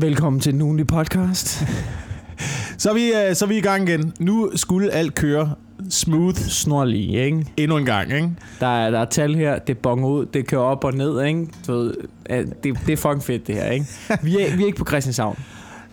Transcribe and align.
Velkommen 0.00 0.40
til 0.40 0.52
den 0.52 0.62
ugenlige 0.62 0.86
podcast. 0.86 1.64
Så 2.78 2.90
er, 2.90 2.94
vi, 2.94 3.12
øh, 3.12 3.34
så 3.34 3.44
er 3.44 3.48
vi 3.48 3.56
i 3.56 3.60
gang 3.60 3.88
igen. 3.88 4.12
Nu 4.18 4.50
skulle 4.56 4.90
alt 4.90 5.14
køre 5.14 5.54
smooth 5.90 6.36
Snorlig, 6.36 7.14
ikke? 7.14 7.46
endnu 7.56 7.76
en 7.76 7.84
gang, 7.84 8.12
ikke? 8.12 8.30
Der 8.60 8.66
er, 8.66 8.90
der 8.90 8.98
er 8.98 9.04
tal 9.04 9.34
her, 9.34 9.58
det 9.58 9.78
bonger 9.78 10.08
ud, 10.08 10.26
det 10.26 10.46
kører 10.46 10.62
op 10.62 10.84
og 10.84 10.94
ned, 10.94 11.24
ikke? 11.24 11.46
Du 11.66 11.72
ved, 11.72 11.94
det, 12.62 12.78
det 12.86 12.92
er 12.92 12.96
fucking 12.96 13.22
fedt, 13.22 13.46
det 13.46 13.54
her, 13.54 13.70
ikke? 13.70 13.86
Vi 14.22 14.40
er, 14.40 14.56
vi 14.56 14.62
er 14.62 14.66
ikke 14.66 14.78
på 14.78 14.84
Christianshavn. 14.84 15.38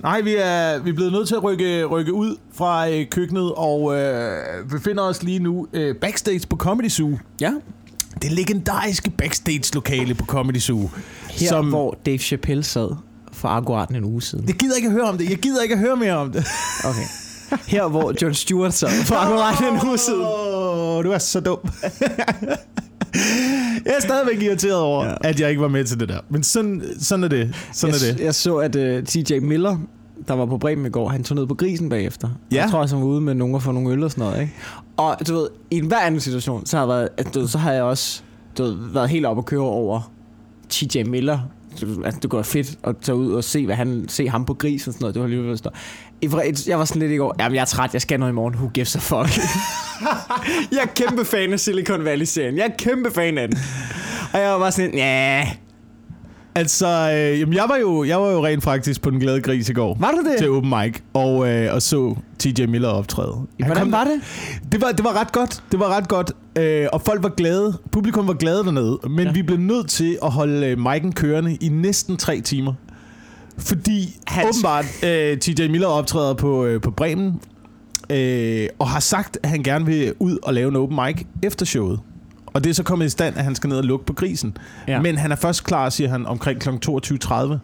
Nej, 0.04 0.22
vi 0.22 0.36
er, 0.36 0.80
vi 0.80 0.90
er 0.90 0.94
blevet 0.94 1.12
nødt 1.12 1.28
til 1.28 1.36
at 1.36 1.44
rykke, 1.44 1.86
rykke 1.86 2.14
ud 2.14 2.36
fra 2.54 2.90
øh, 2.90 3.06
køkkenet 3.10 3.52
og 3.56 3.96
øh, 4.00 4.70
befinder 4.70 5.04
os 5.04 5.24
lige 5.24 5.40
nu 5.40 5.68
øh, 5.74 5.96
backstage 5.96 6.42
på 6.50 6.56
Comedy 6.56 6.90
Zoo. 6.90 7.18
Ja. 7.42 7.54
Det 8.22 8.32
legendariske 8.32 9.10
backstage-lokale 9.10 10.14
på 10.14 10.26
Comedy 10.26 10.60
Zoo. 10.60 10.90
Her, 11.30 11.48
Som... 11.50 11.70
hvor 11.70 11.98
Dave 12.06 12.18
Chappelle 12.18 12.64
sad 12.64 13.07
for 13.38 13.48
akkurat 13.48 13.90
en 13.90 14.04
uge 14.04 14.22
siden. 14.22 14.48
Jeg 14.48 14.56
gider 14.56 14.76
ikke 14.76 14.86
at 14.88 14.92
høre 14.92 15.04
om 15.10 15.18
det. 15.18 15.30
Jeg 15.30 15.38
gider 15.38 15.62
ikke 15.64 15.74
at 15.76 15.80
høre 15.80 15.96
mere 15.96 16.14
om 16.18 16.32
det. 16.32 16.46
Okay. 16.86 17.04
Her, 17.68 17.88
hvor 17.88 18.14
John 18.22 18.34
Stewart 18.34 18.74
sad 18.74 18.90
for 19.06 19.16
akkurat 19.16 19.74
en 19.74 19.88
uge 19.90 19.98
siden. 19.98 20.22
Åh, 20.22 21.04
du 21.04 21.12
er 21.12 21.18
så 21.18 21.40
dum. 21.40 21.58
jeg 23.86 23.94
er 23.98 24.02
stadigvæk 24.02 24.42
irriteret 24.44 24.76
over, 24.76 25.06
Ja. 25.06 25.16
at 25.22 25.40
jeg 25.40 25.50
ikke 25.50 25.62
var 25.62 25.68
med 25.68 25.84
til 25.86 26.00
det 26.00 26.10
der. 26.10 26.20
Men 26.30 26.44
sådan, 26.44 26.84
sådan 27.00 27.24
er 27.24 27.28
det. 27.28 27.56
Sådan 27.74 27.96
jeg, 28.02 28.10
er 28.10 28.14
det. 28.16 28.24
jeg 28.24 28.36
så, 28.36 28.56
at 28.56 28.76
uh, 28.76 29.04
TJ 29.04 29.40
Miller, 29.40 29.78
der 30.28 30.34
var 30.34 30.46
på 30.46 30.58
Bremen 30.58 30.86
i 30.86 30.90
går, 30.90 31.10
han 31.10 31.24
tog 31.24 31.36
ned 31.38 31.48
på 31.48 31.54
grisen 31.56 31.90
bagefter. 31.90 32.30
Ja. 32.52 32.62
Jeg 32.62 32.70
tror 32.72 32.86
han 32.88 32.98
var 33.00 33.06
ude 33.06 33.22
med 33.22 33.34
nogen 33.34 33.56
og 33.56 33.64
få 33.64 33.72
nogle 33.72 33.90
øl 33.92 34.04
og 34.04 34.12
sådan 34.12 34.24
noget. 34.24 34.42
Ikke? 34.42 34.54
Og 34.98 35.18
du 35.28 35.34
ved, 35.34 35.48
i 35.72 35.78
enhver 35.78 36.00
anden 36.00 36.20
situation, 36.22 36.66
så 36.66 36.78
har, 36.78 36.84
jeg 36.84 36.90
været, 36.90 37.10
at, 37.18 37.34
du, 37.34 37.40
ved, 37.40 37.48
så 37.48 37.58
har 37.58 37.72
jeg 37.72 37.84
også 37.84 38.22
du 38.58 38.64
ved, 38.64 38.76
været 38.94 39.10
helt 39.10 39.26
op 39.26 39.38
og 39.38 39.46
køre 39.46 39.62
over 39.62 40.12
TJ 40.70 41.04
Miller. 41.04 41.40
Altså, 42.06 42.20
det 42.22 42.30
går 42.30 42.42
fedt 42.42 42.78
at 42.84 42.96
tage 43.02 43.16
ud 43.16 43.34
og 43.34 43.44
se, 43.44 43.66
hvad 43.66 43.76
han, 43.76 44.06
se 44.08 44.30
ham 44.30 44.46
på 44.46 44.54
gris 44.54 44.88
og 44.88 44.94
sådan 44.94 45.04
noget. 45.04 45.14
Det 45.16 45.22
var 45.22 45.28
lige 45.28 45.44
ved 45.44 45.52
at 45.52 46.68
Jeg 46.68 46.80
var 46.80 46.86
sådan 46.86 47.00
lidt 47.00 47.12
i 47.12 47.16
går, 47.16 47.36
jamen 47.40 47.56
jeg 47.56 47.62
er 47.62 47.66
træt, 47.66 47.94
jeg 47.94 48.02
skal 48.02 48.20
noget 48.20 48.32
i 48.32 48.36
morgen, 48.36 48.56
who 48.56 48.70
gives 48.74 48.96
a 48.96 49.00
fuck. 49.00 49.40
jeg 50.72 50.80
er 50.82 50.94
kæmpe 50.96 51.26
fan 51.26 51.54
af 51.54 51.60
Silicon 51.60 52.06
Valley-serien. 52.06 52.58
Jeg 52.58 52.66
er 52.66 52.76
kæmpe 52.78 53.12
fan 53.12 53.38
af 53.38 53.48
den. 53.48 53.58
Og 54.34 54.40
jeg 54.40 54.52
var 54.52 54.60
bare 54.60 54.72
sådan, 54.72 54.94
ja, 54.94 55.48
Altså, 56.58 56.88
øh, 56.88 57.40
jamen, 57.40 57.54
jeg 57.56 57.66
var, 57.70 57.76
jo, 57.78 58.04
jeg 58.04 58.22
var 58.22 58.32
jo 58.32 58.46
rent 58.46 58.64
faktisk 58.64 59.02
på 59.02 59.10
den 59.10 59.20
glade 59.20 59.42
gris 59.42 59.70
i 59.70 59.74
går. 59.74 59.98
var 60.00 60.12
du 60.12 60.30
det? 60.30 60.38
Til 60.38 60.50
open 60.50 60.70
mic, 60.70 61.00
og, 61.14 61.50
øh, 61.50 61.74
og 61.74 61.82
så 61.82 62.16
TJ 62.40 62.66
Miller 62.66 62.88
optræde. 62.90 63.34
Han 63.60 63.66
Hvordan 63.66 63.84
kom- 63.84 63.92
var 63.92 64.04
det? 64.04 64.22
Det 64.72 64.82
var, 64.82 64.92
det 64.92 65.04
var 65.06 65.20
ret 65.22 65.32
godt. 65.32 65.64
Det 65.72 65.80
var 65.80 65.98
ret 65.98 66.08
godt. 66.08 66.32
Øh, 66.58 66.88
og 66.94 67.02
folk 67.02 67.24
var 67.24 67.30
glade. 67.30 67.78
Publikum 67.92 68.28
var 68.28 68.34
glade 68.34 68.64
dernede. 68.64 69.00
Men 69.10 69.26
Ja. 69.28 69.32
vi 69.32 69.42
blev 69.42 69.58
nødt 69.58 69.90
til 69.90 70.18
at 70.24 70.32
holde 70.32 70.68
øh, 70.68 70.78
mic'en 70.78 71.12
kørende 71.12 71.56
i 71.56 71.70
næsten 71.70 72.18
tre 72.18 72.42
timer. 72.42 72.74
Fordi 73.58 74.18
Hans... 74.28 74.48
åbenbart 74.50 74.86
øh, 75.06 75.38
TJ 75.38 75.68
Miller 75.68 75.88
optræder 75.88 76.34
på, 76.34 76.66
øh, 76.66 76.82
på 76.82 76.92
Bremen. 76.92 77.34
Øh, 78.10 78.68
og 78.80 78.88
har 78.90 79.00
sagt, 79.00 79.38
at 79.44 79.50
han 79.50 79.64
gerne 79.64 79.86
vil 79.86 80.14
ud 80.20 80.38
og 80.44 80.54
lave 80.54 80.68
en 80.70 80.76
open 80.76 81.00
mic 81.06 81.26
efter 81.44 81.66
showet. 81.66 82.00
Og 82.58 82.64
det 82.64 82.70
er 82.70 82.74
så 82.74 82.84
kommet 82.84 83.06
i 83.06 83.10
stand, 83.10 83.38
at 83.38 83.44
han 83.44 83.56
skal 83.56 83.68
ned 83.68 83.78
og 83.78 83.84
lukke 83.84 84.06
på 84.06 84.14
grisen. 84.14 84.58
Ja. 84.88 85.02
Men 85.02 85.18
han 85.18 85.32
er 85.32 85.36
først 85.36 85.64
klar, 85.64 85.90
siger 85.90 86.10
han, 86.10 86.26
omkring 86.26 86.60
kl. 86.62 86.70
22.30. 86.70 87.58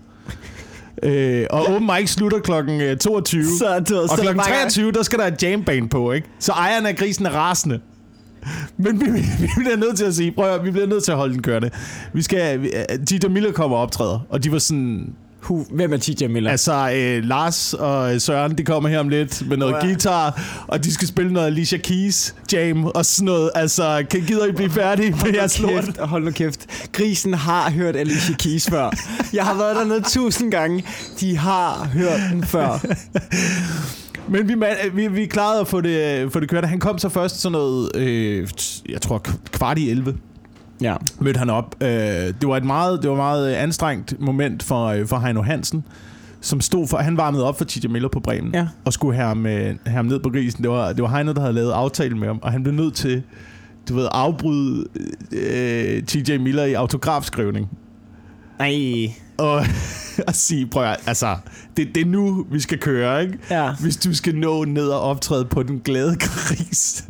Øh, 1.04 1.46
og 1.50 1.66
open 1.68 1.90
mic 2.00 2.10
slutter 2.10 2.40
kl. 2.40 2.52
22. 2.98 3.44
Så, 3.60 3.80
du, 3.90 3.98
Og 4.00 4.10
så 4.10 4.16
kl. 4.16 4.36
bare- 4.36 4.48
23, 4.48 4.92
der 4.92 5.04
skal 5.04 5.20
der 5.20 5.26
et 5.28 5.44
jamband 5.44 5.90
på, 5.90 6.12
ikke? 6.12 6.28
Så 6.40 6.52
ejeren 6.52 6.86
af 6.86 6.96
grisen 6.96 7.26
er 7.26 7.30
rasende. 7.30 7.80
Men 8.78 9.02
vi, 9.02 9.06
vi 9.40 9.48
bliver 9.58 9.78
nødt 9.78 9.98
til 9.98 10.06
at 10.06 10.16
sige, 10.16 10.32
prøv 10.32 10.54
at, 10.54 10.66
vi 10.66 10.72
bliver 10.72 10.88
nødt 10.88 11.04
til 11.04 11.12
at 11.12 11.18
holde 11.18 11.34
den 11.34 11.42
kørende. 11.42 11.70
Vi 12.14 12.22
skal, 12.22 12.62
vi- 12.62 12.72
øh, 12.92 13.06
Tita 13.08 13.28
Miller 13.28 13.52
kommer 13.52 13.78
og 13.78 13.84
optræder, 13.84 14.20
og 14.30 14.44
de 14.44 14.52
var 14.52 14.60
sådan, 14.60 15.14
Hvem 15.50 15.94
er 15.94 15.98
TJ 15.98 16.28
Miller? 16.28 16.52
altså 16.52 16.92
øh, 16.96 17.24
Lars 17.24 17.74
og 17.74 18.22
Søren, 18.22 18.58
de 18.58 18.64
kommer 18.64 18.90
her 18.90 19.00
om 19.00 19.10
lidt 19.10 19.48
med 19.50 19.58
noget 19.58 19.76
Åh, 19.76 19.80
ja. 19.84 19.88
guitar, 19.88 20.42
og 20.68 20.84
de 20.84 20.94
skal 20.94 21.08
spille 21.08 21.34
noget 21.34 21.48
Alicia 21.48 21.78
Keys 21.78 22.36
jam 22.54 22.86
og 22.86 23.06
sådan 23.06 23.26
noget. 23.26 23.52
Altså, 23.56 24.06
kan 24.10 24.22
gider 24.22 24.46
I 24.46 24.52
blive 24.52 24.70
færdige 24.70 25.12
med 25.12 25.34
jeres 25.34 25.60
lort? 25.60 25.86
Kæft, 25.86 26.00
hold 26.00 26.24
nu 26.24 26.32
kæft. 26.32 26.90
Grisen 26.92 27.34
har 27.34 27.72
hørt 27.72 27.96
Alicia 27.96 28.36
Keys 28.36 28.70
før. 28.70 28.90
Jeg 29.34 29.46
har 29.46 29.54
været 29.58 29.76
dernede 29.76 30.02
tusind 30.02 30.52
gange. 30.52 30.86
De 31.20 31.38
har 31.38 31.88
hørt 31.94 32.20
den 32.32 32.44
før. 32.44 32.86
Men 34.32 34.48
vi, 34.48 34.56
vi, 34.94 35.08
vi 35.08 35.26
klarede 35.26 35.62
at 35.62 35.68
få 35.68 35.82
det, 35.82 36.32
få 36.34 36.40
det 36.40 36.50
kørt. 36.50 36.66
Han 36.66 36.80
kom 36.80 36.98
så 36.98 37.10
først 37.10 37.42
sådan 37.42 37.52
noget, 37.52 37.96
øh, 37.96 38.48
jeg 38.90 39.02
tror 39.02 39.26
kvart 39.52 39.78
i 39.78 39.90
11. 39.90 40.16
Ja. 40.84 40.96
mødte 41.20 41.38
han 41.38 41.50
op. 41.50 41.76
Øh, 41.82 41.88
det 41.90 42.34
var 42.48 42.58
et 42.58 42.66
meget, 42.66 43.02
det 43.02 43.10
var 43.10 43.16
et 43.16 43.20
meget 43.20 43.52
øh, 43.56 43.64
anstrengt 43.64 44.20
moment 44.20 44.64
for, 44.64 44.86
øh, 44.88 45.08
for 45.08 45.18
Heino 45.20 45.42
Hansen, 45.42 45.84
som 46.42 46.62
stod 46.62 46.88
for, 46.88 46.98
han 46.98 47.18
varmede 47.18 47.48
op 47.48 47.58
for 47.58 47.66
TJ 47.66 47.88
Miller 47.88 48.10
på 48.10 48.20
Bremen, 48.20 48.52
Ja. 48.54 48.68
og 48.86 48.94
skulle 48.94 49.16
have 49.16 49.28
ham, 49.28 49.46
øh, 49.46 49.62
have 49.86 49.96
ham 49.96 50.06
ned 50.06 50.20
på 50.20 50.30
grisen. 50.30 50.64
Det 50.64 50.72
var, 50.72 50.94
det 50.94 51.04
var 51.04 51.10
Heino, 51.10 51.34
der 51.34 51.42
havde 51.42 51.54
lavet 51.54 51.72
aftale 51.72 52.18
med 52.18 52.28
ham, 52.28 52.40
og 52.42 52.52
han 52.52 52.64
blev 52.64 52.76
nødt 52.76 52.94
til, 52.94 53.24
du 53.90 53.96
ved, 53.96 54.08
afbryde 54.12 54.86
øh, 55.32 56.04
TJ 56.04 56.38
Miller 56.38 56.64
i 56.64 56.74
autografskrivning. 56.74 57.70
Ej. 58.64 59.14
Og 59.38 59.66
at 60.28 60.36
sige, 60.36 60.68
prøv 60.68 60.84
at, 60.84 60.98
altså, 61.08 61.36
det, 61.78 61.96
det 61.96 62.02
er 62.02 62.06
nu, 62.06 62.46
vi 62.52 62.60
skal 62.60 62.80
køre, 62.80 63.24
ikke? 63.24 63.38
Ja. 63.50 63.74
Hvis 63.82 63.98
du 63.98 64.16
skal 64.16 64.36
nå 64.36 64.66
ned 64.66 64.88
og 64.88 65.02
optræde 65.02 65.46
på 65.46 65.64
den 65.64 65.80
glade 65.80 66.16
gris. 66.20 67.06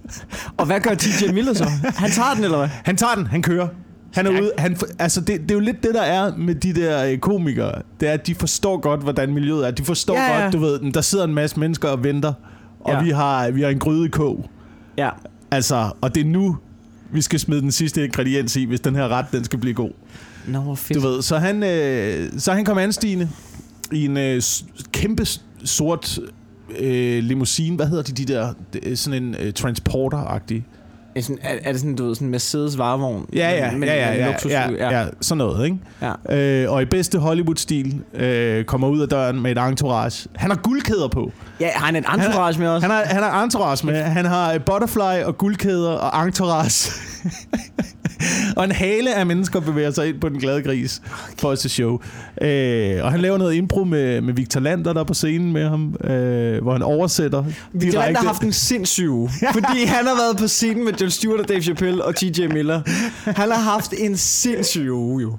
Og 0.57 0.65
hvad 0.65 0.79
gør 0.79 0.93
TJ 0.93 1.31
Miller 1.33 1.53
så? 1.53 1.69
Han 1.97 2.11
tager 2.11 2.33
den, 2.35 2.43
eller 2.43 2.57
hvad? 2.57 2.67
Han 2.67 2.97
tager 2.97 3.15
den, 3.15 3.27
han 3.27 3.41
kører. 3.41 3.67
Han 4.13 4.27
er 4.27 4.41
ude, 4.41 4.51
han, 4.57 4.77
altså 4.99 5.21
det, 5.21 5.41
det 5.41 5.51
er 5.51 5.55
jo 5.55 5.59
lidt 5.59 5.83
det, 5.83 5.93
der 5.93 6.01
er 6.01 6.35
med 6.37 6.55
de 6.55 6.73
der 6.73 7.05
øh, 7.05 7.17
komikere. 7.17 7.81
Det 7.99 8.09
er, 8.09 8.13
at 8.13 8.27
de 8.27 8.35
forstår 8.35 8.77
godt, 8.77 9.01
hvordan 9.01 9.33
miljøet 9.33 9.67
er. 9.67 9.71
De 9.71 9.83
forstår 9.83 10.15
Ja, 10.15 10.35
ja, 10.35 10.43
godt, 10.43 10.53
du 10.53 10.59
ved, 10.59 10.91
der 10.91 11.01
sidder 11.01 11.23
en 11.23 11.33
masse 11.33 11.59
mennesker 11.59 11.89
og 11.89 12.03
venter. 12.03 12.33
Og 12.79 12.93
ja. 12.93 13.03
vi, 13.03 13.09
har, 13.09 13.51
vi 13.51 13.61
har 13.61 13.69
en 13.69 13.79
gryde 13.79 14.05
i 14.05 14.09
kog. 14.09 14.49
Ja. 14.97 15.09
Altså, 15.51 15.91
og 16.01 16.15
det 16.15 16.21
er 16.21 16.29
nu, 16.29 16.57
vi 17.13 17.21
skal 17.21 17.39
smide 17.39 17.61
den 17.61 17.71
sidste 17.71 18.05
ingrediens 18.05 18.55
i, 18.55 18.65
hvis 18.65 18.79
den 18.79 18.95
her 18.95 19.07
ret, 19.07 19.25
den 19.31 19.43
skal 19.43 19.59
blive 19.59 19.73
god. 19.73 19.91
Nå, 20.47 20.59
hvor 20.59 20.75
fedt. 20.75 21.01
Du 21.01 21.07
ved, 21.07 21.21
så 21.21 21.37
han, 21.37 21.63
øh, 21.63 22.31
så 22.37 22.53
han 22.53 22.65
kom 22.65 22.77
anstigende 22.77 23.29
i 23.91 24.05
en 24.05 24.17
øh, 24.17 24.41
kæmpe 24.91 25.25
sort 25.63 26.19
øh, 26.79 27.23
limousine. 27.23 27.75
Hvad 27.75 27.87
hedder 27.87 28.03
de, 28.03 28.11
de 28.11 28.33
der? 28.33 28.53
Er 28.83 28.95
sådan 28.95 29.23
en 29.23 29.35
øh, 29.39 29.53
transporter-agtig. 29.53 30.65
Er, 31.15 31.21
sådan, 31.21 31.37
er, 31.41 31.55
er 31.63 31.71
det 31.71 31.81
sådan, 31.81 31.95
du 31.95 32.05
ved, 32.05 32.15
sådan 32.15 32.27
Mercedes 32.27 32.77
varevogn? 32.77 33.25
Ja, 33.33 33.51
ja, 33.51 33.71
Men- 33.71 33.83
ja, 33.83 33.95
ja, 33.95 34.13
ja, 34.13 34.31
luksus- 34.31 34.49
ja, 34.51 34.69
ja, 34.71 34.99
ja, 34.99 35.05
sådan 35.21 35.37
noget, 35.37 35.65
ikke? 35.65 35.77
ja. 36.29 36.37
Øh, 36.63 36.71
og 36.71 36.81
i 36.81 36.85
bedste 36.85 37.19
Hollywood-stil 37.19 38.01
øh, 38.13 38.65
kommer 38.65 38.87
ud 38.87 38.99
af 39.01 39.07
døren 39.09 39.41
med 39.41 39.51
et 39.51 39.57
entourage. 39.57 40.29
Han 40.35 40.49
har 40.51 40.57
guldkæder 40.57 41.07
på. 41.07 41.31
Ja, 41.59 41.69
har 41.75 41.85
han 41.85 41.95
et 41.95 42.05
entourage 42.13 42.59
med 42.59 42.67
os? 42.67 42.81
Han 42.81 42.91
har, 42.91 43.03
han 43.05 43.23
har 43.23 43.43
entourage 43.43 43.85
med. 43.85 44.01
Han 44.01 44.25
har 44.25 44.57
butterfly 44.57 45.23
og 45.25 45.37
guldkæder 45.37 45.91
og 45.91 46.25
entourage. 46.25 46.91
og 48.57 48.63
en 48.63 48.71
hale 48.71 49.15
af 49.15 49.25
mennesker 49.25 49.59
bevæger 49.59 49.91
sig 49.91 50.09
ind 50.09 50.19
på 50.19 50.29
den 50.29 50.39
glade 50.39 50.61
gris 50.61 51.01
for 51.37 51.51
at 51.51 51.59
se 51.59 51.69
show. 51.69 51.99
Øh, 52.41 53.03
og 53.03 53.11
han 53.11 53.19
laver 53.19 53.37
noget 53.37 53.55
impro 53.55 53.83
med, 53.83 54.21
med 54.21 54.33
Victor 54.33 54.59
Lander, 54.59 54.93
der 54.93 54.99
er 54.99 55.03
på 55.05 55.13
scenen 55.13 55.53
med 55.53 55.69
ham, 55.69 55.95
øh, 56.03 56.61
hvor 56.61 56.71
han 56.71 56.81
oversætter 56.81 57.43
Victor 57.73 57.99
Lander 57.99 58.19
har 58.19 58.27
haft 58.27 58.43
en 58.43 58.53
sindssyg 58.53 59.09
uge, 59.09 59.29
fordi 59.53 59.85
han 59.85 60.05
har 60.05 60.15
været 60.15 60.37
på 60.37 60.47
scenen 60.47 60.85
med 60.85 60.93
John 60.93 61.11
Stewart 61.11 61.39
og 61.39 61.49
Dave 61.49 61.61
Chappelle 61.61 62.05
og 62.05 62.15
TJ 62.15 62.47
Miller. 62.47 62.81
Han 63.25 63.51
har 63.51 63.71
haft 63.71 63.93
en 63.97 64.17
sindssyg 64.17 64.91
uge, 64.91 65.21
jo. 65.21 65.37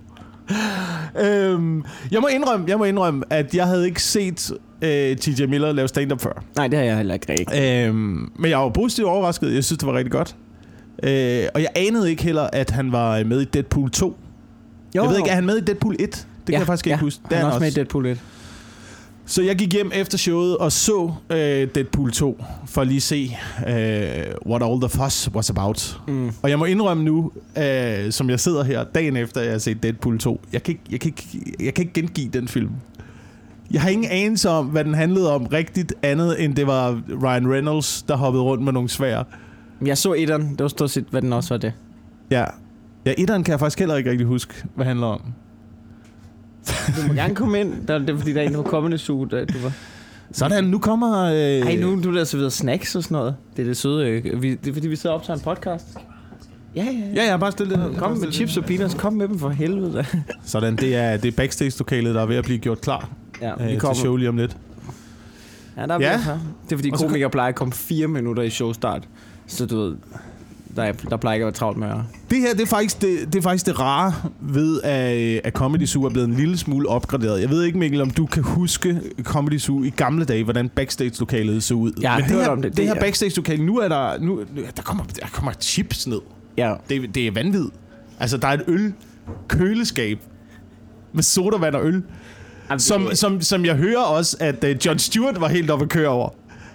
Øhm, 1.21 1.85
jeg 2.11 2.21
må 2.21 2.27
indrømme, 2.27 2.67
jeg 2.69 2.79
må 2.79 2.85
indrømme, 2.85 3.25
at 3.31 3.55
jeg 3.55 3.67
havde 3.67 3.87
ikke 3.87 4.03
set 4.03 4.53
øh, 4.83 5.17
TJ 5.17 5.47
Miller 5.47 5.73
lave 5.73 5.89
stand-up 5.89 6.21
før. 6.21 6.45
Nej, 6.57 6.69
det 6.69 6.79
har 6.79 6.85
jeg 6.85 6.97
heller 6.97 7.15
ikke 7.15 7.33
rigtig. 7.33 7.87
Øhm, 7.89 8.33
men 8.39 8.51
jeg 8.51 8.59
var 8.59 8.69
positivt 8.69 9.09
overrasket. 9.09 9.55
Jeg 9.55 9.65
synes, 9.65 9.79
det 9.79 9.87
var 9.87 9.95
rigtig 9.95 10.13
godt. 10.13 10.37
Øh, 11.05 11.49
og 11.55 11.63
jeg 11.63 11.71
anede 11.77 12.11
ikke 12.11 12.23
heller, 12.23 12.49
at 12.53 12.71
han 12.71 12.93
var 12.93 13.25
med 13.25 13.41
i 13.41 13.45
Deadpool 13.45 13.91
2. 13.91 14.17
Jo, 14.97 15.03
jeg 15.03 15.11
ved 15.11 15.17
ikke, 15.19 15.31
er 15.31 15.35
han 15.35 15.47
med 15.47 15.57
i 15.57 15.61
Deadpool 15.61 15.95
1? 15.95 15.99
Det 16.01 16.17
kan 16.47 16.53
ja, 16.53 16.59
jeg 16.59 16.67
faktisk 16.67 16.87
ikke 16.87 16.97
ja. 16.97 17.01
huske. 17.01 17.21
Han 17.31 17.39
er 17.39 17.47
også 17.47 17.61
med 17.61 17.69
i 17.69 17.75
Deadpool 17.75 18.07
1. 18.07 18.21
Så 19.27 19.43
jeg 19.43 19.57
gik 19.57 19.73
hjem 19.73 19.91
efter 19.95 20.19
showet 20.19 20.57
og 20.57 20.73
så 20.73 21.13
øh, 21.31 21.69
Deadpool 21.75 22.13
2, 22.13 22.45
for 22.67 22.81
at 22.81 22.87
lige 22.87 23.01
se, 23.01 23.37
øh, 23.69 23.75
what 24.47 24.63
all 24.63 24.81
the 24.81 24.89
fuss 24.89 25.31
was 25.35 25.51
about. 25.51 26.01
Mm. 26.09 26.31
Og 26.43 26.51
jeg 26.51 26.59
må 26.59 26.65
indrømme 26.65 27.05
nu, 27.05 27.33
øh, 27.59 28.13
som 28.13 28.31
jeg 28.31 28.41
sidder 28.41 28.65
her 28.65 28.85
dagen 28.85 29.17
efter, 29.17 29.41
jeg 29.41 29.53
har 29.53 29.59
set 29.59 29.83
Deadpool 29.83 30.19
2, 30.19 30.41
jeg 30.53 30.63
kan, 30.63 30.73
ikke, 30.73 30.83
jeg, 30.91 31.01
kan 31.01 31.09
ikke, 31.09 31.55
jeg 31.65 31.75
kan 31.75 31.83
ikke 31.83 32.01
gengive 32.01 32.29
den 32.29 32.49
film. 32.49 32.71
Jeg 33.71 33.83
har 33.83 33.89
ingen 33.89 34.11
anelse 34.11 34.49
om, 34.49 34.67
hvad 34.67 34.85
den 34.85 34.95
handlede 34.95 35.35
om 35.35 35.47
rigtigt 35.47 35.95
andet, 36.03 36.45
end 36.45 36.55
det 36.55 36.67
var 36.67 37.01
Ryan 37.23 37.53
Reynolds, 37.53 38.03
der 38.03 38.17
hoppede 38.17 38.43
rundt 38.43 38.65
med 38.65 38.73
nogle 38.73 38.89
Jeg 39.87 39.99
så 39.99 40.13
etteren. 40.13 40.51
Det 40.51 40.61
var 40.61 40.69
stort 40.69 40.91
set, 40.91 41.05
hvad 41.11 41.23
den 41.23 41.33
også 41.33 41.55
var 41.55 41.59
det. 41.59 41.73
Ja. 42.31 42.45
Ja, 43.07 43.15
etteren 43.19 43.45
kan 43.45 43.53
jeg 43.53 43.61
faktisk 43.61 43.79
heller 43.79 43.97
ikke 43.97 44.11
rigtig 44.11 44.27
huske, 44.27 44.55
hvad 44.75 44.85
det 44.85 44.89
handler 44.89 45.07
om. 45.07 45.21
Du 46.97 47.07
må 47.09 47.15
gerne 47.15 47.35
komme 47.35 47.61
ind. 47.61 47.87
Der, 47.89 47.99
det 47.99 48.11
er 48.11 48.17
fordi, 48.19 48.33
der 48.33 48.43
er 48.43 48.47
en 48.49 48.65
kommende 48.65 48.99
suge, 48.99 49.31
der 49.31 49.45
du 49.45 49.59
var. 49.63 49.73
Sådan, 50.33 50.65
nu 50.65 50.79
kommer... 50.79 51.25
Øh, 51.25 51.33
Ej, 51.35 51.77
nu 51.77 52.03
du 52.03 52.11
er 52.11 52.15
der 52.15 52.25
serveret 52.25 52.53
snacks 52.53 52.95
og 52.97 53.03
sådan 53.03 53.15
noget. 53.17 53.37
Det 53.57 53.63
er 53.63 53.67
det 53.67 53.77
søde. 53.77 54.09
øh, 54.11 54.43
Vi, 54.43 54.55
det 54.55 54.69
er 54.71 54.73
fordi, 54.73 54.89
vi 54.89 54.97
sidder 54.97 55.15
og 55.15 55.21
optager 55.21 55.37
en 55.37 55.43
podcast. 55.43 55.87
Ja, 56.77 56.85
ja, 56.85 56.91
ja. 56.91 57.23
Ja, 57.25 57.31
ja, 57.31 57.37
bare 57.37 57.53
stille 57.53 57.75
det. 57.77 57.97
Kom 57.99 58.17
med 58.19 58.33
chips 58.33 58.57
og 58.57 58.65
peanuts. 58.65 58.95
Kom 58.95 59.13
med 59.13 59.29
dem 59.29 59.39
for 59.39 59.49
helvede. 59.49 59.93
da. 59.93 60.05
Sådan, 60.45 60.77
det 60.77 60.97
er, 60.97 61.17
det 61.17 61.29
er 61.29 61.33
backstage-lokalet, 61.37 62.15
der 62.15 62.23
er 62.23 62.27
ved 62.27 62.37
at 62.37 62.45
blive 62.45 62.59
gjort 62.59 62.81
klar. 62.81 63.09
Ja, 63.41 63.53
øh, 63.53 63.65
vi 63.67 63.71
til 63.71 63.81
kommer. 63.81 63.95
show 63.95 64.17
lige 64.17 64.29
om 64.29 64.37
lidt. 64.37 64.57
Ja, 65.77 65.87
der 65.87 65.95
er 65.95 65.99
Ja. 66.01 66.11
ja. 66.11 66.17
Det 66.65 66.73
er 66.73 66.77
fordi 66.77 66.91
så- 66.91 67.07
komikere 67.07 67.31
plejer 67.31 67.49
at 67.49 67.55
komme 67.55 67.73
fire 67.73 68.07
minutter 68.09 68.43
i 68.43 68.51
showstart. 68.51 69.09
Så 69.47 69.67
du 69.67 69.77
ved, 69.81 69.95
der, 70.77 70.83
er, 70.83 70.93
der 70.93 71.17
plejer 71.17 71.35
ikke 71.35 71.43
at 71.45 71.47
være 71.47 71.53
travlt 71.55 71.79
med 71.79 71.89
at... 71.89 71.97
Det 72.31 72.39
her, 72.39 72.53
det 72.53 72.61
er 72.63 72.67
faktisk 72.67 73.03
det, 73.03 73.19
det, 73.33 73.35
er 73.39 73.43
faktisk 73.43 73.67
det 73.67 73.81
rare 73.81 74.13
ved, 74.41 74.83
at, 74.83 75.41
at 75.45 75.53
Comedy 75.53 75.87
Zoo 75.87 76.05
er 76.05 76.09
blevet 76.11 76.29
en 76.29 76.35
lille 76.35 76.59
smule 76.59 76.89
opgraderet. 76.89 77.41
Jeg 77.41 77.51
ved 77.51 77.63
ikke, 77.63 77.79
Mikkel, 77.79 78.01
om 78.01 78.11
du 78.11 78.27
kan 78.27 78.43
huske 78.43 79.01
Comedy 79.23 79.59
Zoo 79.59 79.83
i 79.83 79.91
gamle 79.91 80.25
dage, 80.25 80.45
hvordan 80.45 80.69
backstage-lokalet 80.69 81.63
så 81.63 81.75
ud. 81.75 82.05
Har 82.07 82.19
Men 82.19 82.29
det 82.29 82.37
her, 82.37 82.49
om 82.49 82.63
det. 82.63 82.71
det, 82.71 82.77
Det 82.77 82.87
her 82.87 82.95
er- 82.95 83.01
backstage-lokale, 83.01 83.65
nu 83.67 83.79
er 83.79 83.89
der, 83.89 84.19
nu, 84.19 84.43
der, 84.77 84.83
kommer, 84.83 85.05
der 85.05 85.27
kommer 85.33 85.53
chips 85.61 86.07
ned. 86.07 86.21
Ja. 86.57 86.75
Det, 86.89 87.15
det 87.15 87.27
er 87.27 87.31
vanvid. 87.31 87.67
Altså, 88.21 88.37
der 88.37 88.49
er 88.49 88.53
et 88.53 88.65
øl 88.67 88.93
køleskab 89.49 90.19
med 91.13 91.23
sodavand 91.23 91.75
og 91.75 91.87
øl, 91.87 92.03
som, 92.79 93.09
som, 93.15 93.41
som 93.41 93.65
jeg 93.65 93.77
hører 93.77 93.99
også, 94.03 94.37
at 94.41 94.65
uh, 94.65 94.87
John 94.87 94.99
Stewart 94.99 95.41
var 95.41 95.49
helt 95.49 95.71
oppe 95.71 95.83
at 95.85 95.89
køre 95.89 96.09
over. 96.09 96.29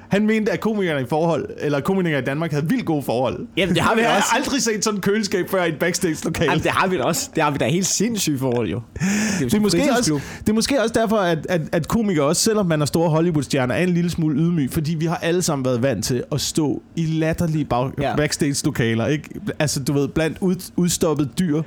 Han 0.10 0.28
mente, 0.28 0.52
at 0.52 0.60
komikerne 0.60 1.02
i 1.02 1.06
forhold, 1.10 1.50
eller 1.58 1.80
komikere 1.80 2.20
i 2.20 2.24
Danmark 2.24 2.52
havde 2.52 2.70
vildt 2.70 2.86
gode 2.86 3.04
forhold. 3.04 3.48
Jamen, 3.58 3.76
det 3.76 3.84
har 3.84 3.96
vi 3.96 4.02
jeg 4.02 4.10
også. 4.10 4.28
har 4.32 4.38
aldrig 4.38 4.62
set 4.62 4.84
sådan 4.84 4.98
et 4.98 5.04
køleskab 5.04 5.50
før 5.50 5.64
i 5.64 5.70
et 5.70 5.80
backstage-lokale. 5.80 6.52
Jamen, 6.52 6.64
det 6.64 6.72
har 6.72 6.88
vi 6.88 6.98
da 6.98 7.04
også. 7.04 7.30
Det 7.36 7.44
har 7.44 7.52
vi 7.52 7.58
da 7.58 7.68
helt 7.68 7.86
sindssygt 7.86 8.40
forhold, 8.40 8.70
jo. 8.70 8.82
Det 8.94 9.02
er, 9.06 9.46
Det 9.46 9.54
er, 9.54 9.60
måske 9.60 9.82
også, 9.98 10.20
det 10.40 10.50
er 10.50 10.54
måske 10.54 10.82
også 10.82 10.94
derfor, 10.94 11.18
at, 11.18 11.46
at, 11.50 11.62
at 11.72 11.88
komikere 11.88 12.26
også, 12.26 12.42
selvom 12.42 12.66
man 12.66 12.82
er 12.82 12.86
store 12.86 13.10
Hollywood-stjerner, 13.10 13.76
er 13.76 13.84
en 13.84 13.90
lille 13.90 14.10
smule 14.10 14.40
ydmyg, 14.40 14.72
fordi 14.72 14.96
vi 14.96 15.06
har 15.06 15.16
alle 15.18 15.42
sammen 15.42 15.66
været 15.66 15.82
vant 15.82 16.06
til 16.06 16.24
at 16.32 16.42
stå 16.42 16.82
i 16.96 17.06
latterlige 17.06 17.66
bag. 17.66 17.90
Ja. 18.02 18.16
backstage-lokaler, 18.16 19.06
ikke? 19.08 19.30
Altså, 19.60 19.84
du 19.84 19.94
ved, 19.94 20.08
blandt 20.08 20.38
ud, 20.42 20.56
udstoppet 20.76 21.30
dyr 21.40 21.62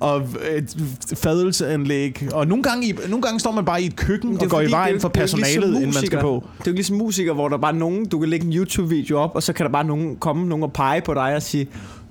og 0.00 0.22
et 0.50 0.76
fadelseanlæg. 1.14 2.28
Og 2.32 2.46
nogle 2.46 2.62
gange, 2.62 2.88
i, 2.88 2.94
nogle 3.08 3.22
gange 3.22 3.40
står 3.40 3.52
man 3.52 3.64
bare 3.64 3.82
i 3.82 3.86
et 3.86 3.96
køkken 3.96 4.40
og 4.40 4.48
går 4.48 4.60
i 4.60 4.70
vejen 4.70 5.00
for 5.00 5.08
personalet, 5.08 5.74
inden 5.74 5.94
man 5.94 6.06
skal 6.06 6.20
på. 6.20 6.44
Det 6.58 6.66
er 6.66 6.70
jo 6.70 6.74
ligesom 6.74 6.96
musiker, 6.96 7.32
hvor 7.32 7.48
der 7.48 7.58
bare 7.58 7.74
er 7.74 7.78
nogen, 7.78 8.04
du 8.04 8.18
kan 8.18 8.28
lægge 8.28 8.46
en 8.46 8.52
YouTube-video 8.52 9.18
op, 9.18 9.30
og 9.34 9.42
så 9.42 9.52
kan 9.52 9.66
der 9.66 9.72
bare 9.72 9.84
nogen, 9.84 10.16
komme 10.16 10.48
nogen 10.48 10.62
og 10.62 10.72
pege 10.72 11.00
på 11.00 11.14
dig 11.14 11.34
og 11.34 11.42
sige, 11.42 11.68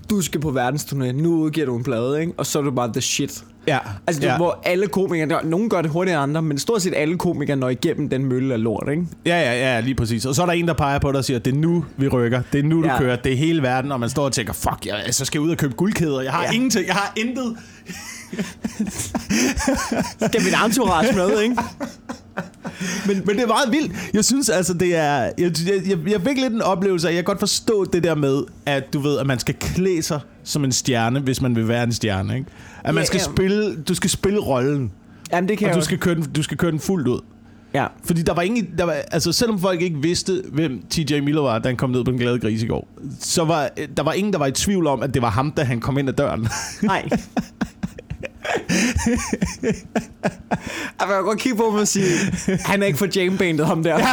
du 0.10 0.22
skal 0.22 0.42
på 0.42 0.50
verdensturné, 0.50 1.12
nu 1.12 1.36
udgiver 1.36 1.66
du 1.66 1.78
en 1.78 1.84
plade, 1.84 2.22
ikke? 2.22 2.34
Og 2.38 2.46
så 2.46 2.60
er 2.60 2.64
du 2.64 2.72
bare 2.72 2.92
the 2.92 3.02
shit. 3.02 3.44
Ja, 3.68 3.78
Altså, 4.08 4.22
ja. 4.22 4.32
ja. 4.32 4.38
hvor 4.38 4.60
alle 4.64 4.88
komikere, 4.88 5.30
der, 5.30 5.40
nogen 5.44 5.70
gør 5.70 5.82
det 5.82 5.92
hurtigere 5.92 6.24
end 6.24 6.30
andre, 6.38 6.42
men 6.42 6.58
stort 6.58 6.82
set 6.82 6.94
alle 6.96 7.18
komikere 7.18 7.56
når 7.56 7.70
igennem 7.70 8.10
den 8.10 8.26
mølle 8.26 8.54
af 8.54 8.64
lort, 8.64 8.88
ikke? 8.92 9.04
Ja, 9.26 9.40
ja, 9.40 9.74
ja, 9.74 9.80
lige 9.80 9.96
præcis. 9.96 10.26
Og 10.26 10.36
så 10.36 10.42
er 10.42 10.46
der 10.46 10.54
en, 10.54 10.68
der 10.68 10.74
peger 10.74 11.00
på 11.00 11.12
dig 11.12 11.18
og 11.18 11.26
siger, 11.26 11.40
det 11.40 11.54
er 11.54 11.58
nu, 11.58 11.86
vi 11.98 12.08
rykker. 12.08 12.42
Det 12.54 12.60
er 12.60 12.64
nu, 12.64 12.84
du 12.84 12.88
ja. 12.88 12.98
Kører. 12.98 13.16
Det 13.16 13.34
er 13.34 13.38
hele 13.38 13.62
verden, 13.62 13.92
og 13.92 14.00
man 14.00 14.10
står 14.10 14.26
og 14.26 14.32
tænker, 14.32 14.54
fuck, 14.54 14.86
jeg 14.86 15.14
så 15.14 15.26
skal 15.26 15.40
jeg 15.40 15.46
ud 15.46 15.52
og 15.52 15.58
købe 15.58 15.74
guldkæder. 15.74 16.22
Jeg 16.22 16.32
har 16.32 16.44
ja. 16.44 16.52
Ingenting. 16.52 16.88
Jeg 16.88 16.96
har 16.96 17.14
intet. 17.18 17.58
Skal 20.28 20.42
min 20.44 20.54
entourage 20.66 21.16
med, 21.16 21.42
ikke? 21.42 21.56
Men, 23.08 23.22
men 23.26 23.36
det 23.36 23.44
er 23.44 23.48
meget 23.48 23.72
vildt. 23.72 23.92
Jeg 24.14 24.26
synes 24.26 24.50
altså, 24.50 24.74
det 24.74 24.96
er... 24.96 25.14
Jeg, 25.14 25.34
jeg, 25.38 25.52
jeg, 25.88 25.98
jeg 26.08 26.22
fik 26.22 26.38
lidt 26.38 26.54
en 26.54 26.62
oplevelse 26.62 27.08
af, 27.08 27.12
jeg 27.12 27.18
kan 27.18 27.24
godt 27.24 27.40
forstå 27.40 27.86
det 27.86 28.04
der 28.04 28.16
med, 28.16 28.42
at 28.66 28.94
du 28.94 29.00
ved, 29.00 29.18
at 29.20 29.28
man 29.28 29.40
skal 29.40 29.56
klæde 29.56 30.02
sig 30.02 30.20
som 30.44 30.64
en 30.64 30.72
stjerne, 30.72 31.20
hvis 31.20 31.42
man 31.42 31.56
vil 31.56 31.68
være 31.68 31.84
en 31.84 31.94
stjerne, 31.94 32.38
ikke? 32.38 32.50
At 32.84 32.94
man 32.94 33.02
Ja, 33.02 33.06
skal 33.06 33.18
ja. 33.18 33.24
spille... 33.24 33.76
Du 33.76 33.96
skal 33.96 34.10
spille 34.10 34.40
rollen, 34.40 34.92
Jamen, 35.32 35.50
det 35.50 35.58
kan 35.58 35.66
og 35.66 35.70
jeg 35.70 35.82
du 35.82 35.86
skal, 35.86 35.98
køre 35.98 36.16
den, 36.16 36.24
du 36.36 36.44
skal 36.44 36.58
køre 36.58 36.72
den 36.72 36.80
fuldt 36.80 37.08
ud. 37.08 37.20
Ja. 37.74 37.86
Fordi 38.04 38.22
der 38.22 38.34
var 38.34 38.42
ingen... 38.42 38.68
Der 38.78 38.84
var, 38.84 38.96
altså, 39.12 39.32
selvom 39.32 39.60
folk 39.60 39.82
ikke 39.82 39.98
vidste, 40.02 40.44
hvem 40.52 40.82
TJ 40.90 41.20
Miller 41.20 41.42
var, 41.42 41.60
da 41.60 41.70
han 41.70 41.78
kom 41.78 41.90
ned 41.90 42.04
på 42.04 42.12
den 42.12 42.20
glade 42.20 42.40
gris 42.40 42.64
i 42.64 42.68
går, 42.68 42.88
så 43.20 43.44
var 43.44 43.70
der 43.98 44.04
var 44.04 44.14
ingen, 44.14 44.34
der 44.34 44.40
var 44.40 44.46
i 44.46 44.52
tvivl 44.52 44.88
om, 44.88 45.04
at 45.04 45.14
det 45.14 45.22
var 45.22 45.30
ham, 45.30 45.52
da 45.52 45.64
han 45.64 45.80
kom 45.80 45.98
ind 45.98 46.10
ad 46.10 46.14
døren. 46.14 46.48
Nej. 46.82 47.10
Jeg 51.00 51.08
vil 51.08 51.16
godt 51.24 51.40
kigge 51.40 51.58
på 51.58 51.70
mig 51.72 51.82
og 51.82 51.88
sige, 51.88 52.06
han 52.66 52.82
er 52.84 52.88
ikke 52.88 52.98
for 53.00 53.08
Jame-bandet, 53.16 53.66
ham 53.68 53.84
der. 53.84 54.00
Ja. 54.00 54.06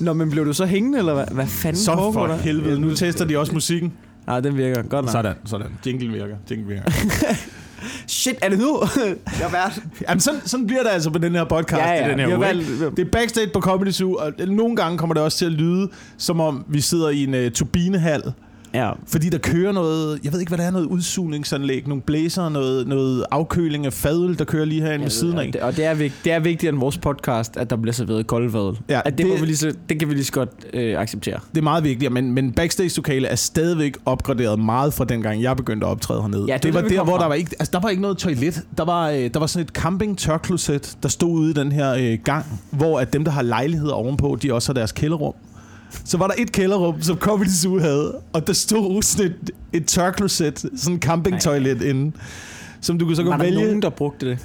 Nå, 0.00 0.12
men 0.12 0.30
blev 0.30 0.46
du 0.46 0.52
så 0.52 0.66
hængende, 0.66 0.98
eller 0.98 1.14
hvad, 1.14 1.24
hvad 1.30 1.46
fanden 1.46 1.80
så 1.82 1.92
foregår 1.94 2.12
for 2.12 2.26
der? 2.26 2.36
helvede. 2.36 2.80
Nu 2.80 2.94
tester 2.94 3.24
de 3.24 3.38
også 3.38 3.52
musikken. 3.52 3.92
Nej, 4.26 4.40
den 4.40 4.56
virker 4.56 4.82
godt 4.82 5.04
nok. 5.04 5.12
Sådan, 5.12 5.34
sådan. 5.44 5.66
Jingle 5.86 6.08
virker. 6.08 6.36
Jingle 6.50 6.66
virker. 6.66 6.90
Shit, 8.06 8.34
er 8.42 8.48
det 8.48 8.58
nu? 8.58 8.80
jeg 9.38 9.46
er 9.46 9.50
vært. 9.50 9.80
Jamen, 10.08 10.20
sådan, 10.20 10.40
sådan 10.44 10.66
bliver 10.66 10.82
det 10.82 10.90
altså 10.90 11.10
på 11.10 11.18
den 11.18 11.32
her 11.32 11.44
podcast 11.44 11.80
Ja, 11.82 11.92
i 11.94 11.96
ja, 12.04 12.10
den 12.10 12.18
her 12.18 12.28
uge. 12.28 12.40
valgt-? 12.40 12.96
Det 12.96 13.06
er 13.06 13.10
backstage 13.10 13.50
på 13.54 13.60
Comedy 13.60 13.90
Zoo, 13.90 14.14
og 14.14 14.32
nogle 14.48 14.76
gange 14.76 14.98
kommer 14.98 15.14
det 15.14 15.22
også 15.22 15.38
til 15.38 15.44
at 15.44 15.52
lyde, 15.52 15.88
som 16.16 16.40
om 16.40 16.64
vi 16.68 16.80
sidder 16.80 17.08
i 17.08 17.24
en 17.24 17.34
uh, 17.46 17.52
turbinehal, 17.52 18.22
Ja. 18.74 18.90
fordi 19.06 19.28
der 19.28 19.38
kører 19.38 19.72
noget, 19.72 20.20
jeg 20.24 20.32
ved 20.32 20.40
ikke, 20.40 20.50
hvad 20.50 20.58
det 20.58 20.66
er, 20.66 20.70
noget 20.70 20.86
udsugningsanlæg, 20.86 21.88
nogle 21.88 22.02
blæser, 22.02 22.48
noget, 22.48 22.88
noget 22.88 23.24
afkøling 23.30 23.86
af 23.86 23.92
fadøl, 23.92 24.38
der 24.38 24.44
kører 24.44 24.64
lige 24.64 24.82
herinde 24.82 25.02
ved 25.02 25.10
siden 25.10 25.38
af. 25.38 25.46
Og 25.46 25.52
det, 25.52 25.60
og 25.62 25.76
det, 25.76 25.84
er 25.84 25.94
vigt, 25.94 26.14
det 26.24 26.32
er 26.32 26.40
vigtigere 26.40 26.72
end 26.72 26.80
vores 26.80 26.98
podcast, 26.98 27.56
at 27.56 27.70
der 27.70 27.76
bliver 27.76 27.92
serveret 27.92 28.26
koldfadel. 28.26 28.78
Ja, 28.88 29.00
at 29.04 29.18
det, 29.18 29.26
det, 29.26 29.40
vi 29.40 29.46
lige 29.46 29.56
så, 29.56 29.74
det 29.88 29.98
kan 29.98 30.08
vi 30.08 30.14
lige 30.14 30.24
så 30.24 30.32
godt 30.32 30.50
øh, 30.72 31.00
acceptere. 31.00 31.38
Det 31.52 31.58
er 31.58 31.62
meget 31.62 31.84
vigtigt, 31.84 32.12
men, 32.12 32.32
men 32.32 32.52
backstage-lokale 32.52 33.28
er 33.28 33.34
stadigvæk 33.36 33.96
opgraderet 34.04 34.58
meget 34.58 34.94
fra 34.94 35.04
dengang, 35.04 35.42
jeg 35.42 35.56
begyndte 35.56 35.86
at 35.86 35.90
optræde 35.90 36.20
hernede. 36.20 36.44
Ja, 36.48 36.54
det 36.54 36.62
det 36.62 36.74
var 36.74 36.80
det, 36.80 36.90
der, 36.90 37.04
hvor 37.04 37.16
fra. 37.16 37.22
der 37.22 37.28
var, 37.28 37.34
ikke, 37.34 37.50
altså, 37.58 37.70
der 37.72 37.80
var 37.80 37.88
ikke 37.88 38.02
noget 38.02 38.18
toilet. 38.18 38.62
Der 38.78 38.84
var, 38.84 39.10
øh, 39.10 39.30
der 39.34 39.38
var 39.38 39.46
sådan 39.46 39.64
et 39.66 39.72
camping 39.72 40.18
tørkloset, 40.18 40.96
der 41.02 41.08
stod 41.08 41.30
ude 41.38 41.50
i 41.50 41.54
den 41.54 41.72
her 41.72 41.94
øh, 41.94 42.18
gang, 42.24 42.60
hvor 42.70 43.00
at 43.00 43.12
dem, 43.12 43.24
der 43.24 43.30
har 43.30 43.42
lejligheder 43.42 43.92
ovenpå, 43.94 44.38
de 44.42 44.54
også 44.54 44.68
har 44.68 44.74
deres 44.74 44.92
kælderrum. 44.92 45.34
Så 46.04 46.16
var 46.18 46.26
der 46.26 46.34
et 46.38 46.52
kælderrum, 46.52 47.02
som 47.02 47.16
Comedy 47.16 47.48
Zoo 47.48 47.78
havde, 47.78 48.18
og 48.32 48.46
der 48.46 48.52
stod 48.52 49.02
sådan 49.02 49.26
et, 49.26 49.50
et 49.72 49.86
tørkloset, 49.86 50.58
sådan 50.76 50.94
en 50.94 51.00
campingtoilet 51.00 51.82
inde, 51.82 52.12
som 52.80 52.98
du 52.98 53.04
kunne 53.04 53.16
så 53.16 53.22
Var 53.22 53.30
kunne 53.30 53.38
der 53.38 53.44
vælge. 53.44 53.64
nogen, 53.64 53.82
der 53.82 53.90
brugte 53.90 54.28
det? 54.30 54.38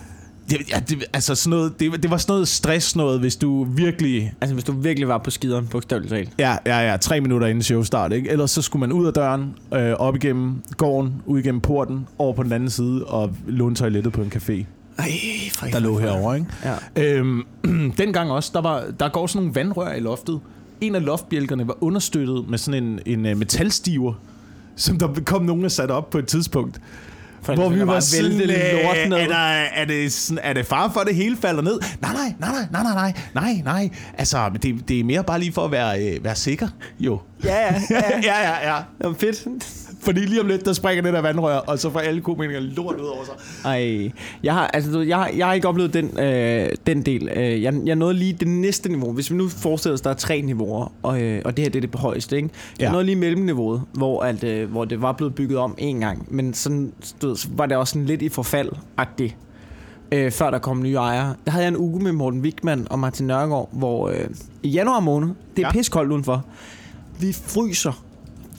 Det, 0.50 0.58
ja, 0.74 0.80
det, 0.80 1.04
altså 1.14 1.36
sådan 1.36 1.58
noget, 1.58 1.80
det, 1.80 2.04
det 2.04 2.12
var 2.12 2.18
sådan 2.18 2.32
noget 2.34 2.48
stress 2.48 2.96
noget, 2.96 3.20
hvis 3.20 3.36
du 3.36 3.64
virkelig 3.64 4.34
Altså, 4.42 4.54
hvis 4.54 4.64
du 4.64 4.72
virkelig 4.72 5.08
var 5.08 5.18
på 5.18 5.32
skideren, 5.32 5.68
bogstaveligt 5.68 6.12
talt. 6.14 6.30
Ja, 6.40 6.56
ja, 6.66 6.92
ja. 6.92 6.98
Tre 6.98 7.22
minutter 7.22 7.48
inden 7.48 7.64
showstart, 7.64 8.14
ikke? 8.14 8.30
Ellers 8.30 8.52
så 8.52 8.62
skulle 8.62 8.80
man 8.80 8.92
ud 8.92 9.08
af 9.08 9.14
døren, 9.14 9.56
øh, 9.74 9.94
op 9.94 10.16
igennem 10.16 10.62
gården, 10.78 11.14
ud 11.26 11.40
igennem 11.40 11.62
porten, 11.62 12.08
over 12.18 12.34
på 12.34 12.44
den 12.44 12.52
anden 12.52 12.70
side 12.70 13.04
og 13.06 13.32
låne 13.48 13.76
toilettet 13.76 14.14
på 14.14 14.22
en 14.22 14.32
café, 14.36 14.66
Ej, 15.00 15.10
for 15.52 15.66
der 15.68 15.80
lå 15.80 16.00
herovre, 16.00 16.38
ikke? 16.38 16.50
Ja. 16.96 17.04
Øhm, 17.04 17.44
dengang 17.98 18.32
også, 18.32 18.52
der, 18.54 18.62
var, 18.62 18.84
der 19.00 19.10
går 19.10 19.28
sådan 19.28 19.42
nogle 19.42 19.56
vandrør 19.56 19.94
i 19.94 20.00
loftet. 20.00 20.40
En 20.82 20.96
af 20.96 21.06
loftbjælkerne 21.06 21.68
var 21.68 21.78
understøttet 21.82 22.50
med 22.50 22.58
sådan 22.58 22.84
en, 22.84 23.00
en 23.06 23.26
uh, 23.26 23.38
metalstiver, 23.38 24.14
som 24.76 25.00
der 25.00 25.08
kom 25.26 25.44
nogen 25.44 25.66
og 25.66 25.72
satte 25.72 25.92
op 25.92 26.10
på 26.10 26.18
et 26.18 26.28
tidspunkt. 26.28 26.82
For 27.42 27.56
hvor 27.56 27.70
vi 27.70 27.88
var 27.88 28.00
sådan, 28.00 28.40
vælte 28.40 28.84
lort 28.84 28.98
øh, 28.98 29.10
ned. 29.10 29.18
er, 29.18 29.28
der, 29.28 29.38
er, 29.38 29.86
det 29.86 30.14
sådan, 30.14 30.40
er 30.44 30.54
det 30.54 30.66
far 30.66 30.90
for, 30.94 31.00
at 31.00 31.08
det 31.08 31.16
hele 31.16 31.38
falder 31.38 31.62
ned? 31.62 31.80
Nej, 32.02 32.14
nej, 32.14 32.34
nej, 32.40 32.68
nej, 32.72 32.84
nej, 32.84 32.94
nej, 32.94 33.14
nej, 33.34 33.62
nej. 33.64 33.90
Altså, 34.18 34.50
det, 34.64 34.90
det 34.90 35.00
er 35.00 35.04
mere 35.04 35.24
bare 35.24 35.40
lige 35.40 35.54
for 35.54 35.66
at 35.66 35.72
være, 35.72 36.16
øh, 36.16 36.24
være 36.24 36.36
sikker, 36.36 36.68
jo. 37.00 37.20
Ja, 37.44 37.56
ja, 37.56 37.82
ja. 37.90 38.02
ja, 38.24 38.50
ja, 38.50 38.76
ja. 38.76 38.82
Var 39.02 39.14
fedt. 39.20 39.48
Fordi 40.08 40.20
lige 40.20 40.42
om 40.42 40.48
lidt, 40.48 40.66
der 40.66 40.74
springer 40.74 41.04
det 41.04 41.14
der 41.14 41.22
vandrør, 41.22 41.56
og 41.58 41.80
så 41.80 41.90
får 41.90 42.00
alle 42.00 42.22
komikere 42.22 42.62
lort 42.62 42.96
ud 42.96 43.06
over 43.06 43.26
sig. 43.26 43.34
Ej, 43.66 44.12
jeg 44.44 44.54
har, 44.54 44.68
altså, 44.68 45.00
jeg, 45.00 45.18
har, 45.18 45.28
jeg 45.38 45.46
har 45.46 45.54
ikke 45.54 45.68
oplevet 45.68 45.94
den, 45.94 46.20
øh, 46.20 46.70
den 46.88 47.02
del. 47.02 47.30
Øh, 47.36 47.62
jeg, 47.64 47.74
jeg 47.86 47.96
nåede 47.96 48.14
lige 48.14 48.34
det 48.34 48.48
næste 48.48 48.90
niveau. 48.90 49.12
Hvis 49.12 49.32
vi 49.32 49.36
nu 49.36 49.48
forestiller 49.50 49.94
os, 49.94 50.02
der 50.02 50.10
er 50.10 50.14
tre 50.14 50.42
niveauer, 50.42 50.92
og, 51.04 51.22
øh, 51.22 51.42
og 51.46 51.58
det 51.58 51.66
her 51.66 51.70
det 51.72 51.84
er 51.84 51.88
det 51.88 52.00
højeste, 52.00 52.36
ikke? 52.36 52.50
Jeg 52.80 52.86
Ja. 52.86 52.92
nåede 52.92 53.06
lige 53.06 53.16
mellemniveauet, 53.16 53.82
hvor, 53.94 54.22
at, 54.22 54.44
øh, 54.44 54.72
hvor 54.72 54.86
det 54.86 55.02
var 55.02 55.12
blevet 55.12 55.36
bygget 55.36 55.58
om 55.60 55.76
en 55.78 56.00
gang, 56.00 56.26
men 56.36 56.54
sådan, 56.54 56.94
du 57.22 57.36
så 57.36 57.48
var 57.52 57.66
det 57.66 57.78
også 57.78 57.92
sådan 57.92 58.06
lidt 58.06 58.22
i 58.22 58.30
forfald-agtigt. 58.30 59.36
Øh, 60.12 60.32
før 60.32 60.50
der 60.50 60.60
kom 60.60 60.82
nye 60.82 60.96
ejere. 60.96 61.36
Der 61.46 61.52
havde 61.52 61.64
jeg 61.64 61.70
en 61.72 61.78
uge 61.78 62.04
med 62.04 62.12
Morten 62.12 62.40
Wigman 62.42 62.88
og 62.90 63.00
Martin 63.00 63.28
Nørgaard, 63.28 63.70
hvor 63.72 64.10
øh, 64.10 64.26
i 64.64 64.70
januar 64.70 65.00
måned, 65.00 65.28
det 65.56 65.64
er 65.64 65.68
ja. 65.68 65.72
piskoldt 65.72 66.12
udenfor, 66.12 66.46
vi 67.20 67.34
fryser. 67.34 68.04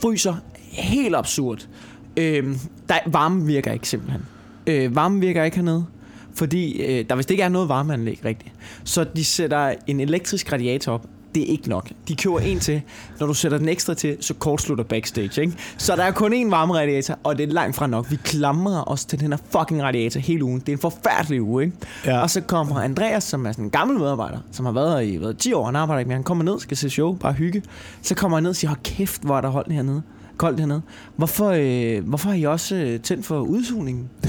Fryser 0.03 0.35
helt 0.79 1.17
absurd. 1.17 1.69
Øh, 2.17 2.57
der, 2.89 2.99
varmen 3.07 3.47
virker 3.47 3.73
ikke 3.73 3.89
simpelthen. 3.89 4.23
Øh, 4.67 4.97
varmen 4.97 5.21
virker 5.21 5.45
ikke 5.45 5.57
hernede, 5.57 5.87
fordi 6.35 6.83
øh, 6.83 7.05
der 7.11 7.17
vist 7.17 7.31
ikke 7.31 7.43
er 7.43 7.49
noget 7.49 7.69
varmeanlæg 7.69 8.21
rigtigt. 8.25 8.55
Så 8.85 9.05
de 9.05 9.25
sætter 9.25 9.75
en 9.87 10.01
elektrisk 10.01 10.53
radiator 10.53 10.93
op. 10.93 11.07
Det 11.35 11.43
er 11.43 11.47
ikke 11.47 11.69
nok. 11.69 11.89
De 12.09 12.17
køber 12.17 12.39
en 12.39 12.61
til. 12.61 12.83
Når 13.21 13.27
du 13.27 13.35
sætter 13.35 13.59
den 13.59 13.69
ekstra 13.69 13.95
til, 13.95 14.17
så 14.21 14.35
kortslutter 14.35 14.85
backstage. 14.85 15.41
Ikke? 15.43 15.53
Så 15.79 15.97
der 15.97 16.03
er 16.03 16.11
kun 16.11 16.33
én 16.33 16.51
varmeradiator, 16.51 17.19
og 17.25 17.39
det 17.39 17.49
er 17.49 17.53
langt 17.53 17.77
fra 17.77 17.87
nok. 17.87 18.11
Vi 18.11 18.17
klamrer 18.25 18.91
os 18.91 19.05
til 19.05 19.21
den 19.21 19.33
her 19.33 19.39
fucking 19.51 19.83
radiator 19.83 20.21
hele 20.21 20.45
ugen. 20.45 20.61
Det 20.61 20.69
er 20.69 20.73
en 20.73 20.79
forfærdelig 20.79 21.43
uge. 21.43 21.65
Ikke? 21.65 21.77
Ja. 22.05 22.21
Og 22.21 22.31
så 22.31 22.41
kommer 22.41 22.81
Andreas, 22.81 23.25
som 23.25 23.47
er 23.47 23.53
sådan 23.53 23.65
en 23.65 23.71
gammel 23.71 23.99
medarbejder, 23.99 24.39
som 24.53 24.67
har 24.67 24.73
været 24.73 24.93
her 24.93 24.99
i 24.99 25.17
hvad, 25.17 25.35
10 25.35 25.53
år. 25.53 25.65
Han 25.65 25.77
arbejder 25.77 25.99
ikke 25.99 26.09
mere. 26.09 26.17
Han 26.17 26.25
kommer 26.25 26.45
ned, 26.45 26.61
skal 26.61 26.77
se 26.77 26.91
show, 26.91 27.13
bare 27.13 27.33
hygge. 27.33 27.63
Så 28.03 28.15
kommer 28.15 28.37
han 28.37 28.43
ned 28.43 28.51
og 28.51 28.57
siger, 28.57 28.69
hold 28.69 28.81
kæft, 28.83 29.23
hvor 29.23 29.37
er 29.37 29.41
der 29.41 29.49
holdt 29.49 29.73
hernede. 29.73 30.03
Koldt 30.39 30.61
hernede. 30.61 30.83
Hvorfor, 31.17 31.51
øh, 31.55 32.09
hvorfor 32.09 32.29
har 32.29 32.37
I 32.37 32.45
også 32.45 32.75
øh, 32.77 33.01
tændt 33.01 33.27
for 33.27 33.41
udsugningen? 33.41 34.11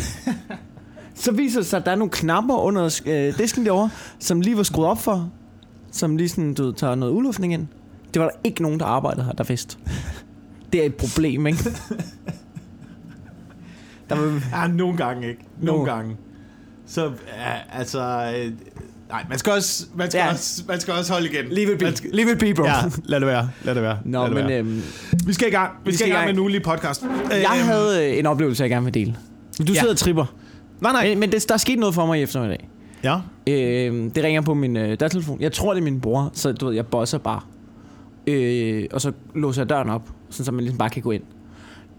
Så 1.15 1.31
viser 1.31 1.59
det 1.59 1.67
sig, 1.67 1.79
at 1.79 1.85
der 1.85 1.91
er 1.91 1.95
nogle 1.95 2.11
knapper 2.11 2.55
under 2.55 3.01
øh, 3.05 3.37
disken 3.37 3.65
derovre, 3.65 3.89
som 4.19 4.41
lige 4.41 4.57
var 4.57 4.63
skruet 4.63 4.87
op 4.87 4.97
for, 4.97 5.31
som 5.91 6.17
lige 6.17 6.29
sådan, 6.29 6.53
du 6.53 6.71
tager 6.71 6.95
noget 6.95 7.13
udluftning 7.13 7.53
ind. 7.53 7.67
Det 8.13 8.21
var 8.21 8.29
der 8.29 8.35
ikke 8.43 8.61
nogen, 8.61 8.79
der 8.79 8.85
arbejdede 8.85 9.25
her, 9.25 9.31
der 9.31 9.43
vidste. 9.43 9.77
Det 10.73 10.81
er 10.81 10.85
et 10.85 10.95
problem, 10.95 11.47
ikke? 11.47 11.63
Der 14.09 14.15
var, 14.15 14.41
Ja, 14.61 14.67
nogle 14.67 14.97
gange 14.97 15.29
ikke. 15.29 15.41
Nogle 15.61 15.79
Nå. 15.79 15.85
gange. 15.85 16.17
Så, 16.85 17.05
ja, 17.37 17.79
altså... 17.79 18.33
Nej, 19.09 19.25
man 19.29 19.37
skal, 19.37 19.53
også, 19.53 19.85
man, 19.95 20.11
skal 20.11 20.19
Ja. 20.19 20.31
også, 20.31 20.63
man 20.67 20.79
skal 20.79 20.93
også 20.93 21.13
holde 21.13 21.29
igen. 21.29 21.45
leave 21.51 21.73
it 21.73 21.79
be. 21.79 21.85
Man 21.85 21.95
skal, 21.95 22.09
Leave 22.13 22.31
it 22.31 22.37
be, 22.39 22.53
bro. 22.53 22.63
ja, 22.65 22.73
lad 23.11 23.19
det 23.19 23.27
være. 23.27 23.49
Lad 23.63 23.75
det 23.75 23.83
være. 23.83 23.97
Nå, 24.05 24.27
lad 24.27 24.33
men 24.33 24.47
være. 24.47 24.59
øhm, 24.59 24.81
vi 25.25 25.33
skal 25.33 25.47
i 25.47 25.51
gang. 25.51 25.71
Vi, 25.85 25.95
skal, 25.95 26.07
i 26.07 26.11
gang 26.11 26.25
med 26.25 26.33
en 26.33 26.39
ugenlig 26.39 26.63
podcast. 26.63 27.01
jeg 27.31 27.45
Øhm, 27.59 27.67
havde 27.67 28.11
øh, 28.11 28.19
en 28.19 28.25
oplevelse, 28.25 28.63
jeg 28.63 28.69
gerne 28.69 28.83
vil 28.85 28.93
dele. 28.93 29.15
Du 29.59 29.63
Ja. 29.73 29.79
sidder 29.79 29.93
og 29.93 29.97
tripper. 29.97 30.25
Nej, 30.81 30.91
nej. 30.91 31.09
Men, 31.09 31.19
men 31.19 31.31
det, 31.31 31.45
der 31.47 31.53
er 31.53 31.57
sket 31.57 31.79
noget 31.79 31.95
for 31.95 32.05
mig 32.05 32.19
i 32.19 32.23
eftermiddag. 32.23 32.69
Ja. 33.03 33.15
Øh, 33.47 34.11
det 34.15 34.23
ringer 34.23 34.41
på 34.41 34.53
min 34.53 34.77
øh, 34.77 34.97
dørtelefon. 34.99 35.41
Jeg 35.41 35.51
tror, 35.51 35.73
det 35.73 35.79
er 35.79 35.83
min 35.83 36.01
bror, 36.01 36.29
så 36.33 36.51
du 36.51 36.65
ved, 36.65 36.75
jeg 36.75 36.85
bosser 36.87 37.17
bare. 37.17 37.41
Øh, 38.27 38.83
og 38.91 39.01
så 39.01 39.11
låser 39.35 39.61
jeg 39.61 39.69
døren 39.69 39.89
op, 39.89 40.09
sådan, 40.29 40.45
så 40.45 40.51
man 40.51 40.59
ligesom 40.63 40.77
bare 40.77 40.89
kan 40.89 41.01
gå 41.01 41.11
ind. 41.11 41.23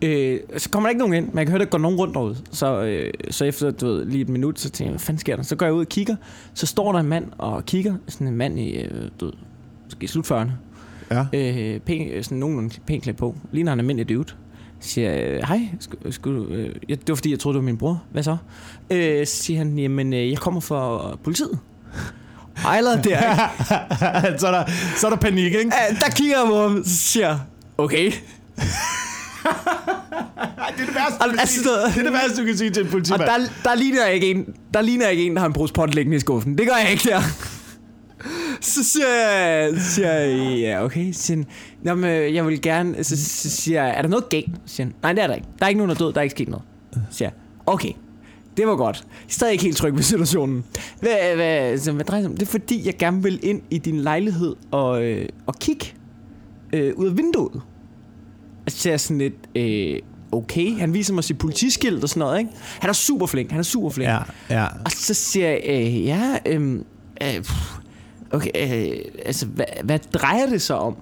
Øh, 0.03 0.41
så 0.57 0.71
kommer 0.71 0.89
der 0.89 0.91
ikke 0.91 0.99
nogen 0.99 1.15
ind, 1.15 1.27
men 1.27 1.39
jeg 1.39 1.47
kan 1.47 1.51
høre, 1.51 1.59
der 1.59 1.71
går 1.71 1.79
nogen 1.79 1.99
rundt 1.99 2.15
derude. 2.15 2.37
Så, 2.51 2.83
øh, 2.83 3.13
så 3.31 3.45
efter 3.45 3.71
du 3.71 3.87
ved, 3.87 4.05
lige 4.05 4.23
et 4.23 4.29
minut, 4.29 4.61
så 4.61 4.71
tænker 4.71 4.91
jeg, 4.91 4.93
hvad 4.93 5.01
fanden 5.01 5.21
sker 5.21 5.37
der? 5.37 5.43
Så 5.43 5.57
går 5.57 5.67
jeg 5.67 5.73
ud 5.75 5.81
og 5.81 5.89
kigger, 5.89 6.17
så 6.55 6.67
står 6.67 6.93
der 6.93 6.99
en 6.99 7.09
mand 7.09 7.25
og 7.39 7.65
kigger. 7.65 7.95
Sådan 8.09 8.27
en 8.27 8.37
mand 8.37 8.59
i, 8.59 8.77
øh, 8.77 9.09
du 9.21 9.25
ved, 9.25 9.33
måske 9.85 10.09
slut 10.09 10.31
40'erne. 10.31 10.51
Ja. 11.11 11.27
Øh, 11.33 11.81
pæn, 11.81 12.23
sådan 12.23 12.39
nogenlunde 12.39 12.75
pænt 12.87 13.03
klædt 13.03 13.17
på. 13.17 13.37
Ligner 13.53 13.71
han 13.71 13.79
er 13.79 13.83
almindelig 13.83 14.09
dude. 14.09 14.29
Så 14.81 14.89
siger 14.89 15.11
jeg, 15.11 15.29
øh, 15.29 15.43
hej, 15.49 15.61
skulle, 15.81 16.13
skulle, 16.13 16.39
du, 16.39 16.45
øh, 16.47 16.75
det 16.89 17.09
var 17.09 17.15
fordi, 17.15 17.31
jeg 17.31 17.39
troede, 17.39 17.55
det 17.55 17.63
var 17.63 17.67
min 17.67 17.77
bror. 17.77 18.03
Hvad 18.13 18.23
så? 18.23 18.37
Øh, 18.91 19.27
så 19.27 19.37
siger 19.37 19.59
han, 19.59 19.79
jamen, 19.79 20.13
øh, 20.13 20.31
jeg 20.31 20.39
kommer 20.39 20.61
fra 20.61 21.17
politiet. 21.25 21.59
Allerede 22.67 23.03
der, 23.03 23.19
ikke? 24.27 24.39
så, 24.39 24.47
er 24.47 24.51
der, 24.51 24.65
så 24.97 25.07
er 25.07 25.11
der 25.11 25.17
panik, 25.17 25.45
ikke? 25.45 25.59
Øh, 25.59 26.01
der 26.01 26.11
kigger 26.17 26.39
jeg 26.39 26.47
på 26.49 26.63
ham, 26.63 26.85
så 26.85 26.97
siger 26.97 27.29
jeg, 27.29 27.39
okay. 27.79 28.13
Det 29.43 30.83
er 30.83 30.87
det 30.87 30.95
værste, 30.95 31.25
du 31.25 31.37
kan 31.37 31.47
sige. 31.47 31.65
det 31.65 31.99
er 31.99 32.03
det 32.03 32.13
værste, 32.13 32.41
du 32.41 32.47
kan 32.47 32.57
sige 32.57 32.71
til 32.71 32.81
en 32.81 32.87
Og 32.87 32.91
politimand. 32.93 33.23
der, 33.31 33.39
der, 33.65 33.75
ligner 33.75 34.05
jeg 34.05 34.15
ikke 34.15 34.31
en, 34.31 34.55
der 34.75 34.81
ligner 34.81 35.05
jeg 35.05 35.13
ikke 35.13 35.27
en, 35.27 35.35
der 35.35 35.41
har 35.41 35.47
en 35.47 35.53
pose 35.53 35.73
pot 35.75 35.95
liggende 35.95 36.17
i 36.17 36.21
skuffen. 36.21 36.59
Det 36.59 36.67
gør 36.67 36.75
jeg 36.83 36.91
ikke 36.91 37.09
der. 37.09 37.21
Så 38.61 38.85
siger 38.85 39.07
jeg, 39.09 39.71
siger 39.81 40.13
jeg 40.13 40.59
ja, 40.59 40.85
okay. 40.85 41.13
Så 41.13 41.23
siger 41.23 41.45
han, 41.87 41.99
men 41.99 42.11
øh, 42.11 42.35
jeg 42.35 42.47
vil 42.47 42.63
gerne, 42.63 43.05
så, 43.05 43.17
så 43.27 43.51
siger 43.51 43.85
jeg, 43.85 43.95
er 43.99 44.03
der 44.03 44.09
noget 44.09 44.29
galt? 44.29 44.51
Så 44.67 44.75
siger 44.77 44.87
han, 44.87 44.95
nej, 45.03 45.13
det 45.13 45.23
er 45.23 45.27
der 45.27 45.35
ikke. 45.35 45.49
Der 45.59 45.65
er 45.65 45.69
ikke 45.69 45.79
nogen, 45.79 45.89
der 45.89 45.95
er 45.95 45.99
død, 45.99 46.13
der 46.13 46.19
er 46.19 46.23
ikke 46.23 46.31
sket 46.35 46.49
noget. 46.49 46.65
Så 46.93 47.01
siger 47.11 47.29
jeg, 47.29 47.33
okay. 47.67 47.93
Det 48.57 48.67
var 48.67 48.77
godt. 48.77 48.97
Jeg 48.97 49.27
er 49.29 49.33
stadig 49.33 49.53
ikke 49.53 49.65
helt 49.65 49.77
tryg 49.77 49.95
ved 49.95 50.03
situationen. 50.03 50.65
Hvad, 51.01 51.35
hvad, 51.37 51.79
så, 51.79 51.93
hvad 51.93 52.05
drejer 52.05 52.23
det 52.23 52.31
om? 52.31 52.37
Det 52.37 52.47
er 52.47 52.51
fordi, 52.51 52.87
jeg 52.87 52.97
gerne 52.99 53.23
vil 53.23 53.41
ind 53.43 53.63
i 53.71 53.79
din 53.79 54.01
lejlighed 54.01 54.57
og, 54.71 55.05
øh, 55.05 55.29
og 55.47 55.55
kigge 55.55 55.87
øh, 56.73 56.93
ud 56.97 57.07
af 57.07 57.17
vinduet. 57.17 57.63
Er 58.67 58.91
jeg 58.91 59.01
sådan 59.01 59.19
lidt, 59.19 59.35
øh, 59.57 59.99
okay. 60.33 60.79
Han 60.79 60.95
viser 60.95 61.15
mig 61.15 61.25
sit 61.25 61.39
politiskilt 61.39 62.03
og 62.03 62.09
sådan 62.09 62.21
noget, 62.21 62.39
ikke? 62.39 62.51
Han 62.81 62.91
er 62.91 62.95
super 62.95 63.27
flink, 63.27 63.51
han 63.51 63.59
er 63.59 63.63
super 63.65 63.91
flink. 63.91 64.09
Ja, 64.11 64.19
ja. 64.51 64.65
Og 64.85 64.91
så 64.91 65.15
siger 65.15 65.49
jeg, 65.49 65.61
øh, 65.69 66.05
ja, 66.07 66.37
øh, 66.47 66.79
øh, 67.23 67.45
okay, 68.33 68.51
øh, 68.55 68.99
altså, 69.27 69.47
hvad, 69.47 69.65
hvad 69.85 69.99
drejer 69.99 70.47
det 70.47 70.63
sig 70.63 70.77
om? 70.77 70.97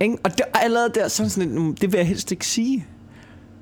Ikke? 0.00 0.16
Og 0.24 0.30
det, 0.30 0.40
allerede 0.54 0.90
der, 0.94 1.04
er 1.04 1.08
sådan 1.08 1.30
lidt, 1.48 1.60
"Mm, 1.60 1.74
det 1.76 1.92
vil 1.92 1.98
jeg 1.98 2.06
helst 2.06 2.32
ikke 2.32 2.46
sige. 2.46 2.86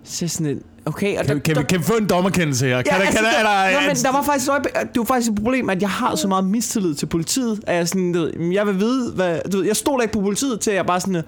Så 0.04 0.28
sådan 0.28 0.46
lidt, 0.46 0.58
okay. 0.86 1.18
Og 1.18 1.24
Kan, 1.26 1.36
vi- 1.36 1.40
kan, 1.40 1.56
vi, 1.56 1.62
kan 1.68 1.78
vi 1.78 1.84
få 1.84 1.92
en 1.94 2.06
dommerkendelse 2.08 2.66
her? 2.66 2.82
Kan 2.82 2.92
Ja, 2.92 2.98
der, 2.98 3.04
altså, 3.04 3.18
kan 3.18 3.24
der, 3.24 3.42
der, 3.42 3.48
er 3.48 3.70
der, 3.72 3.80
nå, 3.80 3.86
men 3.86 3.96
der 3.96 4.12
var 4.12 4.22
faktisk 4.22 4.50
det 4.72 4.98
var 4.98 5.04
faktisk 5.04 5.30
et 5.30 5.36
problem, 5.36 5.70
at 5.70 5.82
jeg 5.82 5.90
har 5.90 6.14
så 6.14 6.28
meget 6.28 6.44
mistillid 6.44 6.94
til 6.94 7.06
politiet, 7.06 7.60
at 7.66 7.76
jeg 7.76 7.88
sådan, 7.88 8.12
du 8.12 8.20
ved, 8.20 8.32
jamen, 8.32 8.52
jeg 8.52 8.66
vil 8.66 8.78
vide, 8.80 9.12
hvad, 9.12 9.40
du 9.52 9.56
ved, 9.56 9.66
jeg 9.66 9.76
stoler 9.76 10.02
ikke 10.02 10.12
på 10.12 10.20
politiet 10.20 10.60
til, 10.60 10.70
at 10.70 10.76
jeg 10.76 10.86
bare 10.86 11.00
sådan, 11.00 11.22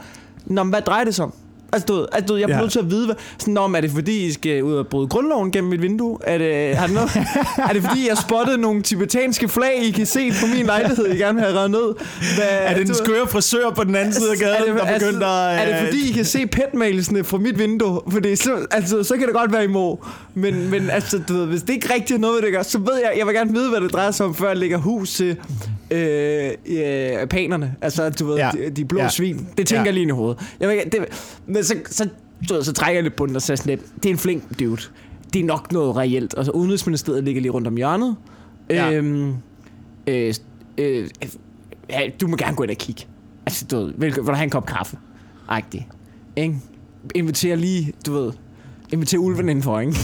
Nå, 0.46 0.62
men 0.62 0.70
hvad 0.70 0.82
drejer 0.82 1.04
det 1.04 1.14
sig 1.14 1.24
om? 1.24 1.34
Altså, 1.74 1.86
du 1.86 1.94
ved, 1.94 2.06
altså, 2.12 2.26
du 2.26 2.32
ved, 2.32 2.40
jeg 2.40 2.46
bliver 2.46 2.56
Ja. 2.56 2.62
nødt 2.62 2.72
til 2.72 2.78
at 2.78 2.90
vide, 2.90 3.04
hvad, 3.06 3.14
sådan, 3.38 3.54
men 3.54 3.74
er 3.74 3.80
det 3.80 3.90
fordi, 3.90 4.26
I 4.26 4.32
skal 4.32 4.62
ud 4.62 4.74
og 4.74 4.86
bryde 4.86 5.08
grundloven 5.08 5.50
gennem 5.50 5.70
mit 5.70 5.82
vindue? 5.82 6.18
Er 6.24 6.38
det, 6.38 6.76
har 6.76 6.86
det 6.86 6.94
noget, 6.94 7.10
er 7.68 7.72
det 7.72 7.82
fordi, 7.82 8.08
jeg 8.08 8.18
spottede 8.18 8.58
nogle 8.58 8.82
tibetanske 8.82 9.48
flag, 9.48 9.82
I 9.84 9.90
kan 9.90 10.06
se 10.06 10.30
på 10.30 10.46
min 10.56 10.66
lejlighed, 10.66 11.06
I 11.06 11.16
gerne 11.16 11.34
vil 11.34 11.44
have 11.44 11.56
reddet 11.58 11.70
ned? 11.70 11.94
Hvad, 12.36 12.46
er 12.50 12.74
det 12.78 12.88
ved- 12.88 12.94
skøre 12.94 13.26
frisør 13.28 13.70
på 13.76 13.84
den 13.84 13.94
anden 13.96 14.12
side 14.14 14.30
af 14.32 14.38
gaden, 14.38 14.76
der 14.76 14.98
begyndte 14.98 15.26
at... 15.26 15.58
er 15.58 15.66
det 15.78 15.86
fordi, 15.88 16.10
I 16.10 16.12
kan 16.12 16.24
se 16.24 16.46
petmailsene 16.46 17.24
fra 17.24 17.38
mit 17.38 17.58
vindue? 17.58 18.00
Fordi 18.10 18.36
så, 18.36 18.66
altså, 18.70 19.02
så 19.02 19.16
kan 19.16 19.26
det 19.26 19.34
godt 19.34 19.52
være 19.52 19.64
imod. 19.64 19.96
Men, 20.34 20.70
men 20.70 20.90
altså, 20.90 21.20
du 21.28 21.32
ved, 21.34 21.46
hvis 21.46 21.62
det 21.62 21.70
ikke 21.74 21.94
rigtigt 21.94 22.16
er 22.16 22.20
noget, 22.20 22.42
det 22.42 22.52
gør, 22.52 22.62
så 22.62 22.78
ved 22.78 22.94
jeg, 23.02 23.12
jeg 23.18 23.26
vil 23.26 23.34
gerne 23.34 23.52
vide, 23.52 23.70
hvad 23.70 23.80
det 23.80 23.92
drejer 23.92 24.10
sig 24.10 24.26
om, 24.26 24.34
før 24.34 24.48
jeg 24.48 24.56
lægger 24.56 24.78
hus 24.78 25.12
til 25.14 25.36
øh, 25.94 26.50
øh, 26.66 27.26
panerne. 27.26 27.74
Altså, 27.80 28.10
du 28.10 28.26
ved, 28.26 28.36
Ja. 28.36 28.50
de, 28.54 28.70
de 28.70 28.84
blå 28.84 29.00
Ja. 29.00 29.08
svin. 29.08 29.48
Det 29.58 29.66
tænker 29.66 29.80
Ja. 29.80 29.84
jeg 29.84 29.94
lige 29.94 30.06
i 30.06 30.10
hovedet. 30.10 30.40
Jeg 30.60 30.68
vil, 30.68 30.78
det, 30.92 31.04
men 31.46 31.64
så, 31.64 31.74
så, 31.86 32.08
du 32.48 32.54
ved, 32.54 32.62
så 32.62 32.72
trækker 32.72 32.94
jeg 32.94 33.02
lidt 33.02 33.16
på 33.16 33.26
den 33.26 33.36
og 33.36 33.42
siger 33.42 33.56
sådan 33.56 33.70
lidt, 33.78 34.02
det 34.02 34.06
er 34.06 34.10
en 34.10 34.18
flink 34.18 34.58
dude. 34.60 34.82
Det 35.32 35.40
er 35.40 35.44
nok 35.44 35.72
noget 35.72 35.96
reelt. 35.96 36.34
Altså, 36.36 36.52
Udenrigsministeriet 36.52 37.24
ligger 37.24 37.42
lige 37.42 37.52
rundt 37.52 37.66
om 37.66 37.76
hjørnet. 37.76 38.16
Ja. 38.70 38.92
Øhm, 38.92 39.34
øh, 40.06 40.34
øh, 40.78 41.08
ja, 41.90 42.00
du 42.20 42.26
må 42.28 42.36
gerne 42.36 42.56
gå 42.56 42.62
ind 42.62 42.70
og 42.70 42.76
kigge. 42.76 43.02
Altså, 43.46 43.64
du 43.70 43.76
ved, 43.76 43.86
vil, 43.96 44.00
vil 44.00 44.16
du 44.16 44.32
have 44.32 44.44
en 44.44 44.50
kop 44.50 44.66
kaffe? 44.66 44.96
Agtig. 45.48 45.88
Ikke? 46.36 46.54
Inviterer 47.14 47.56
lige, 47.56 47.92
du 48.06 48.12
ved, 48.12 48.32
inviterer 48.92 49.20
ulven 49.22 49.48
indenfor, 49.48 49.80
ikke? 49.80 49.94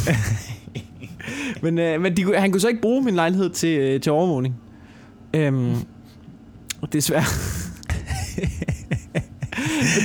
men 1.63 1.79
øh, 1.79 2.01
men 2.01 2.17
de, 2.17 2.37
han 2.39 2.51
kunne 2.53 2.61
så 2.61 2.69
ikke 2.69 2.81
bruge 2.81 3.03
min 3.05 3.15
lejlighed 3.15 3.51
til, 3.51 3.79
øh, 3.79 4.01
til 4.01 4.13
overvågning. 4.13 4.55
Øhm, 5.35 5.75
og 6.83 6.93
desværre. 6.93 7.25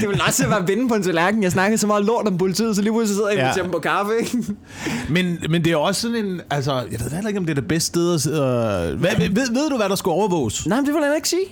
Det 0.02 0.10
vil 0.10 0.22
også 0.28 0.48
være 0.48 0.68
vende 0.68 0.88
på 0.88 0.94
en 0.96 1.04
tallerken. 1.04 1.44
Jeg 1.44 1.52
snakkede 1.52 1.78
så 1.78 1.88
meget 1.88 2.06
lort 2.06 2.28
om 2.28 2.38
politiet, 2.38 2.76
så 2.76 2.82
lige 2.82 2.94
pludselig 2.94 3.16
sidder 3.16 3.30
jeg 3.30 3.50
og 3.50 3.58
Ja. 3.58 3.64
dem 3.64 3.72
på 3.72 3.80
kaffe, 3.80 4.12
ikke? 4.20 4.38
Men, 5.10 5.38
men 5.50 5.64
det 5.64 5.72
er 5.72 5.78
også 5.78 6.02
sådan 6.02 6.26
en... 6.26 6.42
Altså, 6.50 6.74
jeg 6.92 7.00
ved 7.00 7.10
heller 7.12 7.28
ikke, 7.28 7.40
om 7.40 7.46
det 7.46 7.52
er 7.58 7.62
det 7.62 7.68
bedste 7.68 7.88
sted 7.88 8.14
at 8.14 8.22
sidde 8.22 8.44
og... 8.46 8.94
Hvad, 8.96 9.10
ved, 9.18 9.30
ved 9.54 9.70
du, 9.70 9.78
hvad 9.78 9.90
der 9.90 9.96
skulle 9.96 10.14
overvåges? 10.14 10.68
Nej, 10.68 10.78
men 10.78 10.86
det 10.86 10.94
vil 10.94 11.02
jeg 11.08 11.16
ikke 11.16 11.30
sige. 11.30 11.46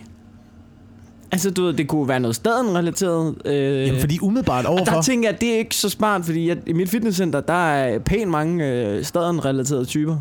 Altså, 1.31 1.49
du 1.51 1.63
ved, 1.63 1.73
det 1.73 1.87
kunne 1.87 2.07
være 2.07 2.19
noget 2.19 2.35
staden-relateret. 2.35 3.35
Øh, 3.45 3.87
Jamen, 3.87 3.99
fordi 4.01 4.19
umiddelbart 4.21 4.65
og 4.65 4.71
overfor... 4.73 4.93
der 4.95 5.01
tænker 5.01 5.29
jeg, 5.29 5.35
at 5.35 5.41
det 5.41 5.53
er 5.53 5.57
ikke 5.57 5.75
så 5.75 5.89
smart, 5.89 6.25
fordi 6.25 6.47
jeg, 6.47 6.57
i 6.67 6.73
mit 6.73 6.89
fitnesscenter, 6.89 7.41
der 7.41 7.71
er 7.73 7.99
pænt 7.99 8.31
mange 8.31 8.65
øh, 8.67 9.03
staden-relaterede 9.03 9.85
typer. 9.85 10.17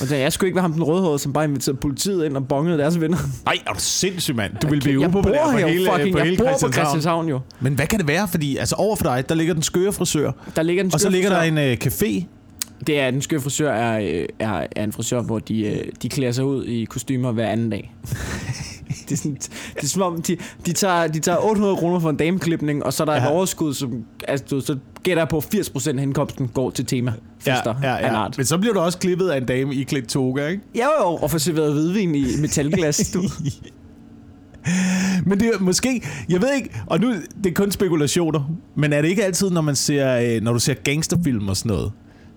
Og 0.00 0.20
jeg 0.20 0.32
skulle 0.32 0.48
ikke 0.48 0.54
være 0.56 0.62
ham 0.62 0.72
den 0.72 0.82
rødhårede, 0.82 1.18
som 1.18 1.32
bare 1.32 1.44
inviterede 1.44 1.78
politiet 1.78 2.24
ind 2.24 2.36
og 2.36 2.48
bongede 2.48 2.78
deres 2.78 3.00
venner. 3.00 3.18
Nej, 3.44 3.58
er 3.66 3.72
du 3.72 3.78
sindssyg, 3.78 4.36
mand. 4.36 4.52
Du 4.62 4.68
vil 4.68 4.80
blive 4.80 5.00
jeg 5.00 5.08
upopulær 5.08 5.44
bor 5.44 5.52
på 5.52 5.58
her 5.58 5.66
hele, 5.66 5.90
fucking, 5.92 6.12
på 6.12 6.18
hele 6.18 6.30
jeg 6.30 6.38
bor 6.60 6.66
på 6.66 6.72
Christianshavn. 6.72 7.28
Jo. 7.28 7.40
Men 7.60 7.74
hvad 7.74 7.86
kan 7.86 7.98
det 7.98 8.08
være? 8.08 8.28
Fordi 8.28 8.56
altså, 8.56 8.74
over 8.74 8.96
for 8.96 9.04
dig, 9.04 9.28
der 9.28 9.34
ligger 9.34 9.54
den 9.54 9.62
skøre 9.62 9.92
frisør. 9.92 10.32
Der 10.56 10.62
ligger 10.62 10.84
en 10.84 10.90
Og 10.94 11.00
så 11.00 11.08
ligger 11.10 11.28
der 11.28 11.38
frisør. 11.38 11.52
en 11.52 11.58
øh, 11.58 11.76
café. 11.84 12.24
Det 12.86 13.00
er, 13.00 13.10
den 13.10 13.22
skøre 13.22 13.40
frisør 13.40 13.72
er, 13.72 14.00
øh, 14.00 14.26
er, 14.38 14.66
er 14.76 14.84
en 14.84 14.92
frisør, 14.92 15.22
hvor 15.22 15.38
de, 15.38 15.62
øh, 15.66 15.84
de 16.02 16.08
klæder 16.08 16.32
sig 16.32 16.44
ud 16.44 16.64
i 16.64 16.84
kostymer 16.84 17.32
hver 17.32 17.46
anden 17.46 17.70
dag. 17.70 17.94
det, 19.08 19.12
er 19.12 19.16
sådan, 19.16 19.34
det 19.74 19.82
er 19.82 19.86
som 19.86 20.02
om, 20.02 20.22
de, 20.22 20.36
de, 20.66 20.72
tager, 20.72 21.06
de 21.06 21.18
tager 21.18 21.38
800 21.38 21.76
kroner 21.76 22.00
for 22.00 22.10
en 22.10 22.16
dameklipning, 22.16 22.84
og 22.84 22.92
så 22.92 23.02
er 23.02 23.04
der 23.04 23.12
ja. 23.12 23.22
Ja. 23.22 23.28
et 23.28 23.32
overskud, 23.32 23.74
som, 23.74 24.04
altså, 24.28 24.46
du, 24.50 24.60
så 24.60 24.76
gætter 25.02 25.24
på, 25.24 25.36
at 25.36 25.54
80% 25.54 25.98
af 25.98 26.02
indkomsten 26.02 26.48
går 26.48 26.70
til 26.70 26.86
tema. 26.86 27.12
Fester 27.38 27.74
ja, 27.82 27.94
ja. 27.94 28.14
art. 28.14 28.36
Men 28.36 28.46
så 28.46 28.58
bliver 28.58 28.74
du 28.74 28.80
også 28.80 28.98
klippet 28.98 29.28
af 29.28 29.36
en 29.36 29.46
dame 29.46 29.74
i 29.74 29.82
klædt 29.82 30.08
toga, 30.08 30.46
ikke? 30.46 30.62
Var 30.76 30.90
jo 31.00 31.06
og 31.06 31.30
få 31.30 31.38
serveret 31.38 31.72
hvidvin 31.72 32.14
i 32.14 32.24
metalglas. 32.40 33.10
Du. 33.14 33.22
Men 35.26 35.40
det 35.40 35.50
er 35.54 35.58
måske, 35.60 36.02
jeg 36.28 36.42
ved 36.42 36.52
ikke, 36.56 36.70
og 36.86 37.00
nu 37.00 37.12
det 37.44 37.50
er 37.50 37.54
kun 37.54 37.70
spekulationer, 37.70 38.50
men 38.76 38.92
er 38.92 39.02
det 39.02 39.08
ikke 39.08 39.24
altid, 39.24 39.50
når 39.50 39.60
man 39.60 39.76
ser, 39.76 40.36
øh, 40.36 40.42
når 40.42 40.52
du 40.52 40.58
ser 40.58 40.74
gangsterfilm 40.74 41.48
og 41.48 41.56
sådan 41.56 41.76
noget, 41.76 41.92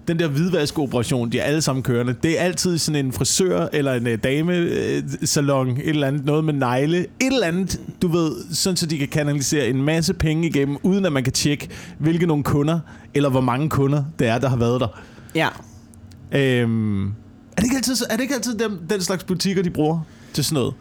den 0.07 0.19
der 0.19 0.27
hvidvaskoperation, 0.27 1.31
de 1.31 1.39
er 1.39 1.43
alle 1.43 1.61
sammen 1.61 1.83
kørende, 1.83 2.15
det 2.23 2.39
er 2.39 2.43
altid 2.43 2.77
sådan 2.77 3.05
en 3.05 3.13
frisør 3.13 3.67
eller 3.73 3.93
en 3.93 4.07
øh, 4.07 4.17
damesalon, 4.23 5.69
et 5.69 5.89
eller 5.89 6.07
andet, 6.07 6.25
noget 6.25 6.43
med 6.43 6.53
negle, 6.53 6.97
et 6.99 7.07
eller 7.19 7.47
andet, 7.47 7.81
du 8.01 8.07
ved, 8.07 8.31
sådan 8.53 8.77
så 8.77 8.85
de 8.85 8.97
kan 8.97 9.07
kanalisere 9.07 9.67
en 9.67 9.81
masse 9.81 10.13
penge 10.13 10.47
igennem, 10.47 10.77
uden 10.83 11.05
at 11.05 11.13
man 11.13 11.23
kan 11.23 11.33
tjekke, 11.33 11.69
hvilke 11.97 12.25
nogle 12.25 12.43
kunder, 12.43 12.79
eller 13.13 13.29
hvor 13.29 13.41
mange 13.41 13.69
kunder 13.69 14.03
det 14.19 14.27
er, 14.27 14.37
der 14.37 14.49
har 14.49 14.57
været 14.57 14.81
der. 14.81 14.87
Ja. 15.35 15.47
Øhm, 16.31 17.05
er 17.07 17.11
det 17.55 17.63
ikke 17.63 17.75
altid, 17.75 17.95
er 18.09 18.15
det 18.15 18.21
ikke 18.23 18.35
altid 18.35 18.57
dem, 18.57 18.79
den 18.89 19.01
slags 19.01 19.23
butikker, 19.23 19.63
de 19.63 19.69
bruger 19.69 19.99
til 20.33 20.43
sådan 20.43 20.55
noget? 20.55 20.73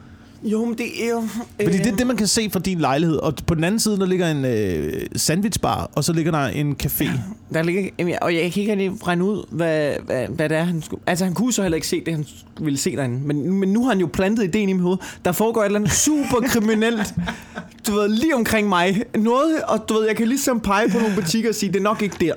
Jo, 0.47 0.65
men 0.65 0.79
det 0.79 1.05
er 1.05 1.11
jo... 1.11 1.23
Fordi 1.65 1.79
det 1.79 1.87
er 1.87 1.97
det, 1.97 2.07
man 2.07 2.17
kan 2.17 2.27
se 2.27 2.51
fra 2.51 2.61
din 2.61 2.79
lejlighed. 2.79 3.17
Og 3.17 3.35
på 3.47 3.55
den 3.55 3.65
anden 3.65 3.81
side, 3.81 3.99
der 3.99 4.07
ligger 4.07 4.31
en 4.31 4.45
øh, 4.45 5.03
sandwichbar, 5.17 5.91
og 5.95 6.05
så 6.05 6.13
ligger 6.13 6.31
der 6.33 6.39
en 6.47 6.77
café. 6.83 7.11
Der 7.55 7.63
ligger, 7.63 7.91
jamen, 7.99 8.15
og 8.23 8.35
jeg 8.35 8.53
kan 8.53 8.61
ikke 8.61 8.73
rigtig 8.73 9.07
regne 9.07 9.25
ud, 9.25 9.45
hvad, 9.51 9.93
hvad, 10.07 10.27
hvad 10.29 10.49
det 10.49 10.57
er, 10.59 10.65
han 10.65 10.83
skulle... 10.83 11.03
Altså, 11.07 11.25
han 11.25 11.35
kunne 11.35 11.53
så 11.53 11.63
heller 11.63 11.77
ikke 11.77 11.87
se 11.89 12.03
det, 12.05 12.15
han 12.15 12.27
ville 12.61 12.79
se 12.79 12.97
derinde. 12.97 13.21
Men, 13.27 13.53
men 13.53 13.73
nu 13.73 13.83
har 13.83 13.89
han 13.91 14.01
jo 14.01 14.09
plantet 14.13 14.45
ideen 14.45 14.69
i 14.69 14.73
mit 14.73 14.83
hoved. 14.83 14.99
Der 15.25 15.33
foregår 15.33 15.61
et 15.61 15.67
eller 15.67 15.79
andet 15.79 15.93
super 15.93 16.41
kriminelt, 16.47 17.15
du 17.87 17.93
ved, 17.93 18.09
lige 18.09 18.35
omkring 18.35 18.69
mig. 18.69 19.03
Noget, 19.19 19.63
og 19.69 19.89
du 19.89 19.95
ved, 19.95 20.07
jeg 20.07 20.17
kan 20.17 20.29
ligesom 20.29 20.61
pege 20.61 20.89
på 20.89 20.99
nogle 20.99 21.15
butikker 21.15 21.49
og 21.49 21.55
sige, 21.55 21.73
det 21.73 21.79
er 21.79 21.83
nok 21.83 22.03
ikke 22.03 22.17
der. 22.21 22.33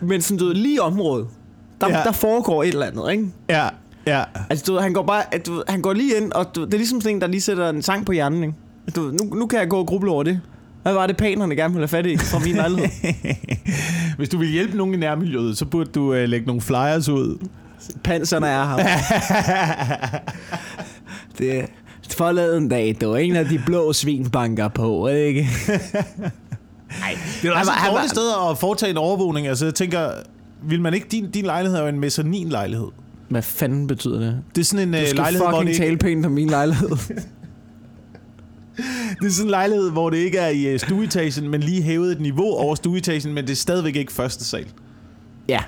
Men 0.00 0.22
sådan, 0.22 0.38
du 0.38 0.44
ved, 0.46 0.54
lige 0.54 0.82
området, 0.82 1.26
der, 1.80 1.88
Ja. 1.88 1.98
ja. 1.98 2.04
der 2.04 2.12
foregår 2.12 2.62
et 2.62 2.68
eller 2.68 2.86
andet, 2.86 3.12
ikke? 3.12 3.26
Ja, 3.48 3.68
ja. 4.06 4.22
Altså, 4.50 4.64
du 4.66 4.72
ved, 4.72 4.80
han 4.80 4.92
går 4.92 5.02
bare, 5.02 5.22
du 5.46 5.52
ved, 5.54 5.62
han 5.68 5.82
går 5.82 5.92
lige 5.92 6.16
ind, 6.16 6.32
og 6.32 6.54
du, 6.54 6.64
det 6.64 6.74
er 6.74 6.78
ligesom 6.78 7.00
sådan 7.00 7.16
en, 7.16 7.20
der 7.20 7.26
lige 7.26 7.40
sætter 7.40 7.70
en 7.70 7.82
sang 7.82 8.06
på 8.06 8.12
hjernen, 8.12 8.42
ikke? 8.42 8.54
Du 8.96 9.02
ved, 9.02 9.12
nu, 9.12 9.34
nu 9.34 9.46
kan 9.46 9.58
jeg 9.58 9.68
gå 9.68 9.78
og 9.78 9.86
gruble 9.86 10.10
over 10.10 10.22
det. 10.22 10.40
Hvad 10.82 10.92
var 10.92 11.06
det, 11.06 11.16
panerne 11.16 11.56
gerne 11.56 11.74
ville 11.74 11.82
have 11.82 11.88
fat 11.88 12.06
i 12.06 12.16
fra 12.16 12.38
min 12.38 12.54
lejlighed? 12.54 12.88
Hvis 14.16 14.28
du 14.28 14.38
vil 14.38 14.48
hjælpe 14.48 14.76
nogen 14.76 14.94
i 14.94 14.96
nærmiljøet, 14.96 15.58
så 15.58 15.64
burde 15.64 15.90
du 15.90 16.14
øh, 16.14 16.28
lægge 16.28 16.46
nogle 16.46 16.62
flyers 16.62 17.08
ud. 17.08 17.38
Panserne 18.04 18.46
er 18.46 18.64
her. 18.64 18.76
det 21.38 21.66
forleden 22.10 22.68
dag, 22.68 22.96
det 23.00 23.08
var 23.08 23.16
en 23.16 23.36
af 23.36 23.44
de 23.46 23.62
blå 23.66 23.92
svin 23.92 24.30
banker 24.30 24.68
på, 24.68 25.08
ikke? 25.08 25.48
Nej, 27.00 27.18
det 27.42 27.48
er 27.48 27.52
var- 27.54 27.86
et 27.86 27.90
dårligt 27.92 28.10
sted 28.10 28.30
at 28.50 28.58
foretage 28.58 28.90
en 28.90 28.96
overvågning. 28.96 29.46
Altså, 29.46 29.64
jeg 29.64 29.74
tænker, 29.74 30.10
vil 30.62 30.80
man 30.80 30.94
ikke... 30.94 31.06
Din, 31.10 31.30
din 31.30 31.44
lejlighed 31.44 31.78
er 31.78 31.82
jo 31.82 31.88
en 31.88 32.00
mezzanin 32.00 32.48
lejlighed. 32.48 32.86
Hvad 33.34 33.42
fanden 33.42 33.86
betyder 33.86 34.18
det? 34.20 34.38
Det 34.54 34.60
er 34.60 34.64
sådan 34.64 34.88
en 34.88 34.94
Du 34.94 34.98
øh, 35.00 35.06
skal 35.06 35.16
lejlighed, 35.16 35.46
hvor 35.46 35.50
fucking 35.50 35.66
det, 35.68 35.74
ikke, 35.74 35.84
tale 35.84 35.96
pænt 35.96 36.26
om 36.26 36.32
min 36.32 36.48
lejlighed. 36.50 36.88
det 39.20 39.26
er 39.26 39.30
sådan 39.30 39.46
en 39.46 39.50
lejlighed, 39.50 39.90
hvor 39.90 40.10
det 40.10 40.16
ikke 40.16 40.38
er 40.38 40.48
i 40.48 40.66
øh, 40.66 40.80
stueetagen, 40.80 41.48
men 41.48 41.60
lige 41.60 41.82
hævet 41.82 42.12
et 42.12 42.20
niveau 42.20 42.54
over 42.54 42.74
stueetagen, 42.74 43.34
men 43.34 43.44
det 43.44 43.52
er 43.52 43.56
stadigvæk 43.56 43.96
ikke 43.96 44.12
første 44.12 44.44
sal. 44.44 44.66
ja. 45.48 45.60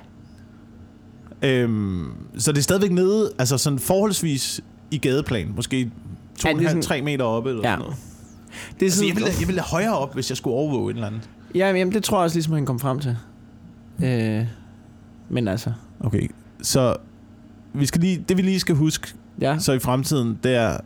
Øhm, 1.43 2.07
så 2.39 2.53
det 2.53 2.59
er 2.59 2.63
stadigvæk 2.63 2.91
nede, 2.93 3.33
altså 3.39 3.59
sådan 3.59 3.79
forholdsvis 3.79 4.61
i 4.91 4.99
gadeplan. 4.99 5.53
Måske 5.57 5.91
Ja, 6.45 6.53
det 6.53 6.67
er 6.67 6.71
2,5-3 6.71 6.81
sådan- 6.83 7.05
meter 7.05 7.25
oppe. 7.25 7.51
Eller 7.51 7.63
Ja. 7.63 7.69
sådan 7.73 7.79
noget. 7.79 7.95
Det 8.75 8.83
er 8.83 8.87
Altså, 8.87 8.97
sådan, 8.99 9.09
jeg, 9.09 9.17
ville, 9.17 9.31
jeg 9.41 9.49
ville 9.49 9.61
højere 9.61 9.99
op, 9.99 10.15
hvis 10.15 10.31
jeg 10.31 10.37
skulle 10.37 10.57
overvåge 10.57 10.91
et 10.91 10.95
eller 10.95 11.07
andet. 11.07 11.29
ja, 11.55 11.73
jamen, 11.73 11.95
det 11.95 12.05
tror 12.05 12.19
jeg 12.19 12.25
også 12.25 12.37
ligesom, 12.37 12.55
han 12.55 12.67
kom 12.67 12.79
frem 12.79 12.99
til. 13.01 13.17
Øh, 14.05 14.47
men 15.29 15.49
altså, 15.49 15.73
Okay, 16.01 16.31
så 16.63 16.97
vi 17.77 17.87
skal 17.87 18.01
lige, 18.01 18.25
det 18.29 18.37
vi 18.37 18.43
lige 18.43 18.61
skal 18.61 18.75
huske 18.75 19.09
ja. 19.41 19.59
så 19.59 19.73
i 19.73 19.79
fremtiden, 19.79 20.39
det 20.43 20.55
er, 20.55 20.77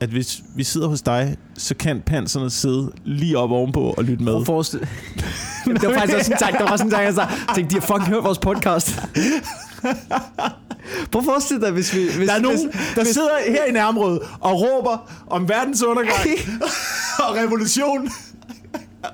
at 0.00 0.08
hvis 0.08 0.40
vi 0.54 0.64
sidder 0.64 0.88
hos 0.88 1.02
dig, 1.02 1.36
så 1.54 1.74
kan 1.74 2.02
panserne 2.06 2.50
sidde 2.50 2.92
lige 3.04 3.38
op 3.38 3.50
ovenpå 3.50 3.94
og 3.98 4.04
lytte 4.04 4.24
med. 4.24 4.32
Prøv 4.32 4.40
at 4.40 4.46
forestille... 4.46 4.88
det 5.64 5.82
var 5.88 5.94
faktisk 5.94 6.18
også 6.18 6.32
en 6.32 6.38
tanke, 6.38 6.58
der 6.58 6.68
var 6.68 6.76
sådan 6.76 6.86
en 6.86 6.90
tanke, 6.90 7.06
jeg 7.06 7.14
sagde, 7.14 7.28
jeg 7.28 7.54
tænkte, 7.54 7.74
de 7.76 7.80
har 7.80 7.86
fucking 7.86 8.08
hørt 8.08 8.24
vores 8.24 8.38
podcast. 8.38 9.00
Prøv 11.10 11.20
at 11.20 11.24
forestille 11.24 11.62
dig, 11.62 11.70
hvis 11.72 11.94
vi... 11.94 12.00
Hvis, 12.16 12.28
Der 12.28 12.34
er 12.34 12.40
nogen, 12.40 12.70
hvis, 12.70 12.92
der 12.94 13.04
sidder 13.04 13.30
her 13.48 13.64
i 13.64 13.72
nærområdet 13.72 14.20
og 14.40 14.60
råber 14.60 15.10
om 15.26 15.48
verdens 15.48 15.82
undergang 15.82 16.28
og 17.28 17.36
revolution. 17.36 18.10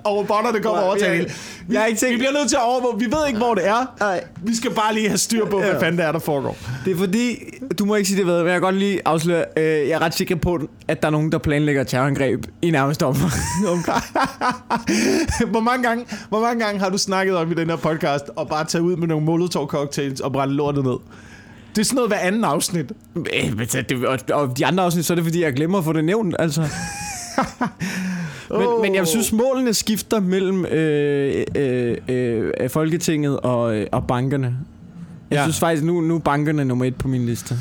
Og 0.05 0.17
robotterne 0.17 0.61
kommer 0.61 0.83
over 0.83 0.97
til 0.97 1.33
Jeg- 1.69 1.69
hele. 1.69 1.75
jeg 1.75 1.81
har 1.81 1.87
ikke 1.87 2.01
tænkt- 2.01 2.13
Vi 2.15 2.19
bliver 2.19 2.33
nødt 2.33 2.49
til 2.49 2.57
at 2.57 2.63
overvåge. 2.63 2.99
Vi 2.99 3.05
ved 3.05 3.27
ikke, 3.27 3.39
hvor 3.39 3.55
det 3.55 3.67
er. 3.69 3.95
Nej. 4.01 4.25
Vi 4.43 4.55
skal 4.57 4.71
bare 4.71 4.95
lige 4.95 5.09
have 5.09 5.19
styr 5.19 5.47
på, 5.47 5.59
hvad 5.59 5.69
Ja. 5.69 5.79
fanden 5.81 5.99
det 5.99 6.07
er, 6.07 6.13
der 6.13 6.19
foregår. 6.19 6.57
Det 6.85 6.93
er 6.93 6.97
fordi, 6.97 7.37
du 7.79 7.85
må 7.85 7.95
ikke 7.95 8.09
sige 8.09 8.19
det 8.19 8.27
ved, 8.27 8.37
men 8.39 8.47
jeg 8.47 8.55
kan 8.55 8.61
godt 8.61 8.75
lige 8.75 9.01
afsløre, 9.05 9.45
øh, 9.57 9.65
jeg 9.65 9.89
er 9.89 9.99
ret 10.03 10.15
sikker 10.15 10.37
på, 10.37 10.59
at 10.89 11.03
der 11.03 11.09
er 11.09 11.13
nogen, 11.13 11.33
der 11.33 11.39
planlægger 11.39 11.85
terrorangreb 11.85 12.45
i 12.63 12.71
nærmest 12.71 13.03
om. 13.03 13.17
hvor, 15.51 15.61
mange 15.61 15.89
gange, 15.89 16.07
hvor 16.29 16.41
mange 16.41 16.65
gange 16.65 16.81
har 16.81 16.89
du 16.89 16.99
snakket 16.99 17.37
om 17.37 17.51
i 17.51 17.55
den 17.55 17.71
her 17.71 17.77
podcast 17.77 18.25
og 18.37 18.49
bare 18.49 18.65
tage 18.65 18.83
ud 18.83 18.97
med 18.97 19.09
nogle 19.09 19.25
molotov 19.27 19.69
cocktails 19.69 20.21
og 20.21 20.33
brænde 20.33 20.55
lortet 20.55 20.85
ned? 20.85 20.97
Det 21.75 21.81
er 21.81 21.85
sådan 21.85 21.95
noget 21.97 22.11
hver 22.11 22.19
anden 22.19 22.45
afsnit. 22.45 22.93
Øh, 23.17 23.53
og 24.33 24.59
de 24.59 24.67
andre 24.67 24.85
afsnit, 24.85 25.05
så 25.07 25.13
er 25.13 25.15
det 25.15 25.25
fordi, 25.25 25.43
jeg 25.43 25.53
glemmer 25.53 25.79
at 25.79 25.85
få 25.85 25.93
det 25.93 26.05
nævnt, 26.05 26.37
altså. 26.39 26.63
Men, 28.59 28.67
Åh. 28.67 28.83
men 28.83 28.95
jeg 28.95 29.07
synes, 29.07 29.33
målene 29.33 29.75
skifter 29.75 30.21
mellem 30.21 30.65
øh, 30.67 31.45
øh, 31.57 31.97
øh, 32.09 32.71
Folketinget 32.71 33.41
og, 33.41 33.77
øh, 33.77 33.87
og 33.93 34.07
bankerne. 34.07 34.57
Jeg 35.31 35.37
Ja. 35.37 35.43
synes 35.43 35.59
faktisk, 35.59 35.85
nu, 35.85 36.01
nu 36.01 36.15
er 36.15 36.19
bankerne 36.19 36.65
nummer 36.65 36.85
et 36.85 36.95
på 36.97 37.09
min 37.09 37.27
liste. 37.27 37.55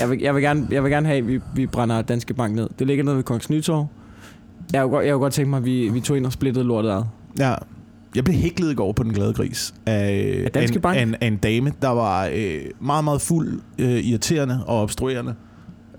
Jeg 0.00 0.10
vil, 0.10 0.20
jeg 0.20 0.34
vil, 0.34 0.42
gerne, 0.42 0.66
jeg 0.70 0.82
vil 0.84 0.90
gerne 0.92 1.06
have, 1.06 1.18
at 1.18 1.28
vi, 1.28 1.40
vi 1.54 1.66
brænder 1.66 2.02
Danske 2.02 2.34
Bank 2.34 2.54
ned. 2.54 2.68
Det 2.78 2.86
ligger 2.86 3.04
nede 3.04 3.16
ved 3.16 3.22
Kongens 3.22 3.50
Nytorv. 3.50 3.86
Jeg 4.72 4.88
kunne 4.88 5.00
jeg 5.04 5.12
kunne 5.12 5.20
godt 5.20 5.32
tænke 5.32 5.50
mig, 5.50 5.56
at 5.56 5.64
vi, 5.64 5.88
vi 5.88 6.00
tog 6.00 6.16
ind 6.16 6.26
og 6.26 6.32
splittede 6.32 6.64
lortet 6.64 6.90
ad. 6.90 7.02
Ja. 7.38 7.54
Jeg 8.14 8.24
blev 8.24 8.36
hæklet 8.36 8.72
i 8.72 8.74
går 8.74 8.92
på 8.92 9.02
den 9.02 9.12
glade 9.12 9.32
gris 9.32 9.74
af, 9.86 10.42
Af 10.44 10.50
Danske 10.50 10.76
en, 10.76 10.80
Bank? 10.82 10.96
af, 10.98 11.02
en, 11.02 11.14
af 11.20 11.26
en 11.26 11.36
dame, 11.36 11.72
der 11.82 11.88
var 11.88 12.28
øh, 12.34 12.60
meget, 12.80 13.04
meget 13.04 13.20
fuld, 13.20 13.60
øh, 13.78 13.88
irriterende 13.90 14.60
og 14.66 14.82
obstruerende. 14.82 15.34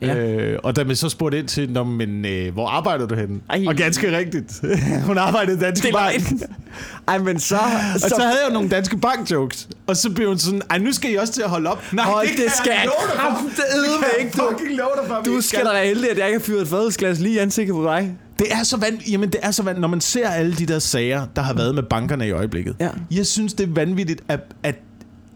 Ja. 0.01 0.15
Øh, 0.15 0.59
og 0.63 0.75
da 0.75 0.83
man 0.83 0.95
så 0.95 1.09
spurgte 1.09 1.39
ind 1.39 1.47
til, 1.47 1.71
Nå, 1.71 1.83
men, 1.83 2.25
øh, 2.25 2.53
hvor 2.53 2.67
arbejder 2.67 3.07
du 3.07 3.15
henne? 3.15 3.39
Ej. 3.49 3.63
Og 3.67 3.75
ganske 3.75 4.17
rigtigt. 4.17 4.61
Hun 5.07 5.17
arbejdede 5.17 5.57
i 5.57 5.59
Danske 5.59 5.85
Det 5.87 5.93
Bank. 5.93 6.21
Ej, 7.07 7.17
men 7.17 7.39
så... 7.39 7.55
Og 7.93 7.99
så 7.99 8.15
havde 8.19 8.37
jeg 8.43 8.49
jo 8.49 8.53
nogle 8.53 8.69
Danske 8.69 8.97
Bank-jokes. 8.97 9.67
Og 9.87 9.97
så 9.97 10.09
blev 10.09 10.27
hun 10.27 10.37
sådan, 10.37 10.61
ej, 10.69 10.77
nu 10.77 10.91
skal 10.91 11.11
I 11.11 11.15
også 11.15 11.33
til 11.33 11.41
at 11.41 11.49
holde 11.49 11.69
op. 11.69 11.83
Nej, 11.93 12.05
Hold, 12.05 12.27
kan 12.27 12.37
det 12.37 12.51
skal 12.51 12.71
jeg 12.71 12.89
kraftedeme 13.15 13.97
Det 13.99 14.23
ikke, 14.23 14.31
du. 14.37 14.49
fucking 14.49 14.77
love 14.77 14.89
dig 15.01 15.07
for. 15.07 15.21
Du 15.25 15.41
skal 15.41 15.65
da 15.65 15.69
være 15.71 15.85
heldig, 15.87 16.11
at 16.11 16.17
jeg 16.17 16.25
ikke 16.27 16.39
har 16.39 16.43
fyret 16.43 16.61
et 16.61 16.67
fadelsglas 16.67 17.19
lige 17.19 17.35
i 17.35 17.37
ansigtet 17.37 17.75
på 17.75 17.83
dig. 17.83 18.17
Det 18.39 18.47
er 18.51 18.63
så 18.63 18.77
vanvittigt. 18.77 19.11
Jamen, 19.11 19.29
det 19.29 19.39
er 19.43 19.51
så 19.51 19.63
vanvittigt. 19.63 19.81
Når 19.81 19.87
man 19.87 20.01
ser 20.01 20.29
alle 20.29 20.53
de 20.55 20.65
der 20.65 20.79
sager, 20.79 21.25
der 21.35 21.41
har 21.41 21.53
været 21.53 21.75
med 21.75 21.83
bankerne 21.83 22.27
i 22.27 22.31
øjeblikket. 22.31 22.75
Ja. 22.79 22.89
Jeg 23.11 23.25
synes, 23.25 23.53
det 23.53 23.69
er 23.69 23.73
vanvittigt, 23.73 24.21
at, 24.27 24.39
at 24.63 24.75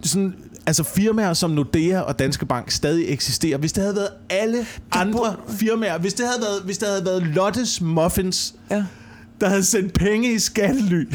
sådan, 0.03 0.33
altså 0.65 0.83
firmaer 0.83 1.33
som 1.33 1.51
Nordea 1.51 1.99
og 1.99 2.19
Danske 2.19 2.45
Bank 2.45 2.71
stadig 2.71 3.05
eksisterer. 3.09 3.57
Hvis 3.57 3.73
det 3.73 3.83
havde 3.83 3.95
været 3.95 4.09
alle 4.29 4.65
andre 4.91 5.35
firmaer, 5.49 5.97
hvis 5.97 6.13
det 6.13 6.25
havde 6.25 6.41
været, 6.41 6.61
hvis 6.65 6.77
det 6.77 6.87
havde 6.87 7.05
været 7.05 7.23
Lottes 7.23 7.81
Muffins, 7.81 8.55
Ja. 8.71 8.83
der 9.41 9.49
havde 9.49 9.63
sendt 9.63 9.93
penge 9.93 10.33
i 10.33 10.39
skattely, 10.39 11.05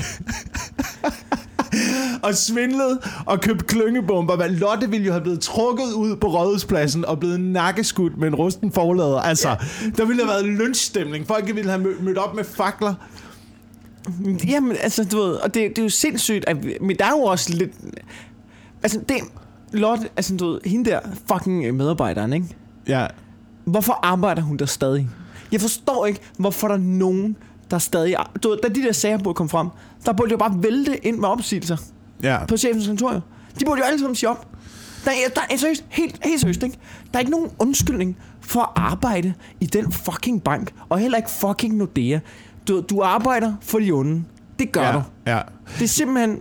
og 2.23 2.35
svindlet 2.35 2.99
og 3.27 3.41
købt 3.41 3.67
klyngebomber. 3.67 4.37
Hvad 4.37 4.49
Lotte 4.49 4.91
ville 4.91 5.07
jo 5.07 5.13
have 5.13 5.23
blevet 5.23 5.41
trukket 5.41 5.93
ud 5.93 6.17
på 6.17 6.27
Rådhuspladsen 6.27 7.05
og 7.05 7.21
blevet 7.21 7.41
nakkeskudt 7.41 8.19
med 8.19 8.29
en 8.29 8.35
rusten 8.35 8.73
forlader. 8.73 9.21
Altså, 9.21 9.49
ja. 9.49 9.57
der 9.97 10.05
ville 10.05 10.23
have 10.25 10.29
været 10.33 10.45
lynchstemning. 10.45 11.27
Folk 11.27 11.55
ville 11.55 11.71
have 11.71 11.83
mødt, 11.83 12.03
mødt 12.03 12.19
op 12.19 12.35
med 12.35 12.45
fakler. 12.45 12.95
Jamen, 14.49 14.77
altså, 14.83 15.05
du 15.05 15.17
ved, 15.17 15.35
og 15.35 15.55
det, 15.55 15.71
det 15.71 15.79
er 15.79 15.83
jo 15.83 15.89
sindssygt, 15.89 16.45
at, 16.49 16.57
men 16.81 16.97
der 16.99 17.05
er 17.05 17.11
jo 17.11 17.23
også 17.23 17.53
lidt... 17.53 17.71
Altså, 18.87 19.01
det... 19.09 19.16
Lotte, 19.72 20.09
altså, 20.16 20.37
du 20.37 20.46
ved, 20.46 20.61
hende 20.64 20.90
der 20.90 21.01
fucking 21.33 21.75
medarbejderen, 21.75 22.33
ikke? 22.33 22.57
Ja, 22.88 23.07
Hvorfor 23.64 23.99
arbejder 24.03 24.42
hun 24.42 24.57
der 24.57 24.66
stadig? 24.66 25.09
Jeg 25.53 25.61
forstår 25.61 26.07
ikke, 26.07 26.20
hvorfor 26.38 26.68
der 26.68 26.75
er 26.75 26.79
nogen, 26.79 27.37
der 27.70 27.79
stadig... 27.79 28.16
Du 28.42 28.49
ved, 28.49 28.59
da 28.62 28.68
de 28.68 28.83
der 28.83 28.92
sager 28.92 29.18
burde 29.18 29.35
komme 29.35 29.51
frem, 29.51 29.68
der 30.05 30.12
burde 30.12 30.31
jo 30.31 30.37
bare 30.37 30.62
vælte 30.62 31.07
ind 31.07 31.18
med 31.18 31.29
opsigelser 31.29 31.77
ja. 32.22 32.44
på 32.44 32.57
chefens 32.57 32.87
kontor. 32.87 33.12
jo. 33.12 33.20
De 33.61 33.64
burde 33.64 33.81
jo 33.81 33.85
alle 33.85 33.99
sammen 33.99 34.14
sige 34.14 34.31
op. 34.31 34.49
Der 35.05 35.11
er, 35.11 35.31
der 35.35 35.40
er 35.51 35.57
seriøst, 35.57 35.85
helt, 35.88 36.18
helt 36.25 36.40
seriøst, 36.40 36.62
ikke? 36.62 36.79
Der 37.12 37.18
er 37.18 37.20
ikke 37.20 37.31
nogen 37.31 37.51
undskyldning 37.59 38.16
for 38.40 38.61
at 38.61 38.68
arbejde 38.77 39.35
i 39.61 39.66
den 39.66 39.92
fucking 39.92 40.42
bank, 40.42 40.72
og 40.88 40.99
heller 40.99 41.16
ikke 41.16 41.31
fucking 41.31 41.77
Nordea. 41.77 42.18
Du, 42.68 42.81
du 42.81 43.03
arbejder 43.03 43.55
for 43.61 43.79
de 43.79 43.92
onde. 43.92 44.25
Det 44.59 44.72
gør 44.72 44.83
ja, 44.83 44.92
du. 44.92 45.03
ja. 45.27 45.40
Det 45.79 45.85
er 45.85 45.88
simpelthen... 45.88 46.38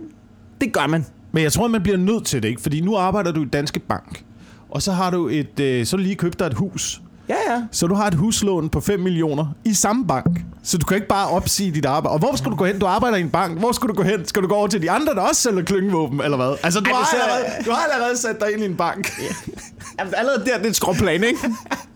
Det 0.60 0.72
gør 0.72 0.86
man. 0.86 1.06
Men 1.36 1.42
jeg 1.42 1.52
tror, 1.52 1.68
man 1.68 1.82
bliver 1.82 1.98
nødt 1.98 2.26
til 2.26 2.42
det, 2.42 2.48
ikke? 2.48 2.62
Fordi 2.62 2.80
nu 2.80 2.96
arbejder 2.96 3.32
du 3.32 3.42
i 3.42 3.44
Danske 3.44 3.80
Bank. 3.80 4.24
Og 4.70 4.82
så 4.82 4.92
har 4.92 5.10
du 5.10 5.28
et, 5.28 5.60
øh, 5.60 5.86
så 5.86 5.96
lige 5.96 6.14
købt 6.14 6.38
dig 6.38 6.46
et 6.46 6.54
hus. 6.54 7.00
Ja, 7.28 7.34
ja. 7.52 7.62
Så 7.72 7.86
du 7.86 7.94
har 7.94 8.06
et 8.06 8.14
huslån 8.14 8.68
på 8.68 8.80
5 8.80 9.00
millioner 9.00 9.46
i 9.64 9.74
samme 9.74 10.06
bank. 10.06 10.44
Så 10.62 10.78
du 10.78 10.86
kan 10.86 10.94
ikke 10.94 11.08
bare 11.08 11.28
opsige 11.28 11.70
dit 11.72 11.84
arbejde. 11.86 12.12
Og 12.12 12.18
hvor 12.18 12.36
skal 12.36 12.50
du 12.50 12.56
gå 12.56 12.64
hen? 12.64 12.78
Du 12.78 12.86
arbejder 12.86 13.16
i 13.16 13.20
en 13.20 13.30
bank. 13.30 13.58
Hvor 13.58 13.72
skal 13.72 13.88
du 13.88 13.94
gå 13.94 14.02
hen? 14.02 14.26
Skal 14.26 14.42
du 14.42 14.48
gå 14.48 14.54
over 14.54 14.66
til 14.68 14.82
de 14.82 14.90
andre, 14.90 15.14
der 15.14 15.20
også 15.20 15.42
sælger 15.42 15.62
klyngevåben, 15.62 16.20
eller 16.20 16.36
hvad? 16.36 16.56
Altså, 16.62 16.80
du, 16.80 16.90
Ej, 16.90 16.96
har, 16.96 17.08
jeg- 17.16 17.22
allerede, 17.34 17.64
du 17.64 17.70
har 17.70 17.86
allerede 17.92 18.16
sat 18.18 18.40
dig 18.40 18.52
ind 18.52 18.62
i 18.62 18.66
en 18.66 18.76
bank. 18.76 19.12
Jamen, 19.98 20.14
allerede 20.16 20.44
der, 20.44 20.56
det 20.56 20.66
er 20.66 20.70
et 20.70 20.76
skråplan, 20.76 21.24
ikke? 21.24 21.38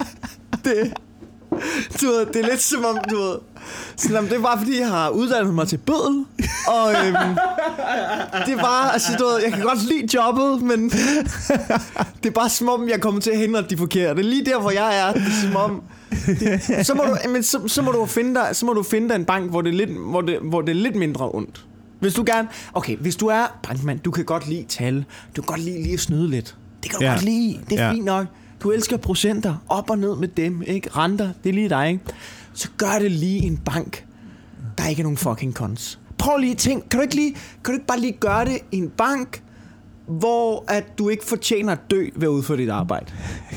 det, 0.65 0.93
du 2.01 2.07
ved, 2.07 2.27
det 2.27 2.37
er 2.45 2.49
lidt 2.51 2.61
som 2.63 2.85
om, 2.85 2.99
du 3.11 3.17
ved... 3.17 3.35
Sådan, 3.97 4.15
jamen, 4.17 4.31
det 4.31 4.37
er 4.37 4.43
bare 4.43 4.59
fordi, 4.59 4.79
jeg 4.81 4.89
har 4.89 5.09
uddannet 5.09 5.55
mig 5.55 5.69
til 5.69 5.77
bødel. 5.77 6.25
Og 6.67 6.93
øhm, 6.93 7.15
det 8.47 8.53
er 8.55 8.63
bare, 8.63 8.93
altså 8.93 9.13
du 9.19 9.25
ved, 9.25 9.43
jeg 9.45 9.53
kan 9.53 9.63
godt 9.63 9.83
lide 9.83 10.09
jobbet, 10.15 10.63
men 10.63 10.91
det 12.23 12.29
er 12.29 12.31
bare 12.35 12.49
som 12.49 12.69
om, 12.69 12.89
jeg 12.89 13.01
kommer 13.01 13.21
til 13.21 13.31
at 13.31 13.39
hindre 13.39 13.63
de 13.63 13.77
forkerte. 13.77 14.23
Lige 14.23 14.45
der, 14.45 14.61
hvor 14.61 14.71
jeg 14.71 14.99
er, 14.99 15.13
det 15.13 15.23
er 15.23 15.47
som 15.47 15.57
om... 15.57 15.83
Det, 16.27 16.87
så, 16.87 16.95
må 16.95 17.03
du, 17.03 17.29
men 17.29 17.43
så, 17.43 17.61
så, 17.67 17.83
må 17.83 17.93
du 17.93 18.07
finde 18.07 18.35
dig, 18.35 18.49
så 18.53 18.67
må 18.67 18.73
du 18.73 18.83
finde 18.83 19.09
dig 19.09 19.15
en 19.15 19.25
bank, 19.25 19.51
hvor 19.51 19.61
det, 19.63 19.69
er 19.69 19.77
lidt, 19.87 19.91
hvor, 19.91 20.21
det, 20.21 20.39
hvor 20.43 20.61
det 20.61 20.71
er 20.71 20.75
lidt 20.75 20.95
mindre 20.97 21.31
ondt. 21.35 21.65
Hvis 22.01 22.15
du 22.15 22.25
gerne... 22.27 22.49
Okay, 22.75 22.97
hvis 22.97 23.17
du 23.17 23.27
er 23.27 23.59
bankmand, 23.69 23.99
du 24.01 24.11
kan 24.11 24.25
godt 24.25 24.49
lide 24.49 24.65
tal. 24.69 25.05
Du 25.37 25.43
kan 25.43 25.47
godt 25.47 25.61
lide 25.61 25.83
lige 25.83 25.95
at 25.95 26.01
snyde 26.01 26.29
lidt. 26.31 26.57
Det 26.83 26.91
kan 26.91 26.99
du 27.01 27.05
Ja. 27.05 27.11
godt 27.13 27.23
lide. 27.23 27.61
Det 27.71 27.81
er 27.81 27.87
ja. 27.87 27.93
fint 27.93 28.05
nok. 28.05 28.27
Du 28.63 28.71
elsker 28.71 28.97
procenter. 28.97 29.55
Op 29.69 29.91
og 29.91 29.99
ned 29.99 30.17
med 30.17 30.29
dem. 30.29 30.63
Ikke? 30.67 30.91
Renter. 30.97 31.29
Det 31.45 31.51
er 31.51 31.55
lige 31.55 31.69
dig. 31.69 31.89
Ikke? 31.89 32.05
Så 32.55 32.69
gør 32.77 32.99
det 33.01 33.11
lige 33.11 33.43
en 33.43 33.57
bank. 33.57 34.05
Der 34.79 34.85
er 34.85 34.89
ikke 34.89 35.03
nogen 35.03 35.17
fucking 35.17 35.55
cons. 35.55 35.99
Prøv 36.19 36.39
lige 36.39 36.53
at 36.53 36.59
tænk. 36.59 36.89
Kan 36.91 36.99
du 36.99 37.03
ikke, 37.03 37.15
lige, 37.15 37.35
kan 37.35 37.65
du 37.65 37.73
ikke 37.73 37.87
bare 37.87 38.01
lige 38.01 38.13
gøre 38.13 38.45
det 38.45 38.59
i 38.73 38.77
en 38.77 38.91
bank, 38.91 39.43
hvor 40.07 40.65
at 40.69 40.99
du 40.99 41.09
ikke 41.09 41.25
fortjener 41.25 41.73
at 41.73 41.79
dø 41.91 42.09
ved 42.17 42.29
at 42.29 42.33
udføre 42.33 42.59
dit 42.59 42.69
arbejde? 42.69 43.07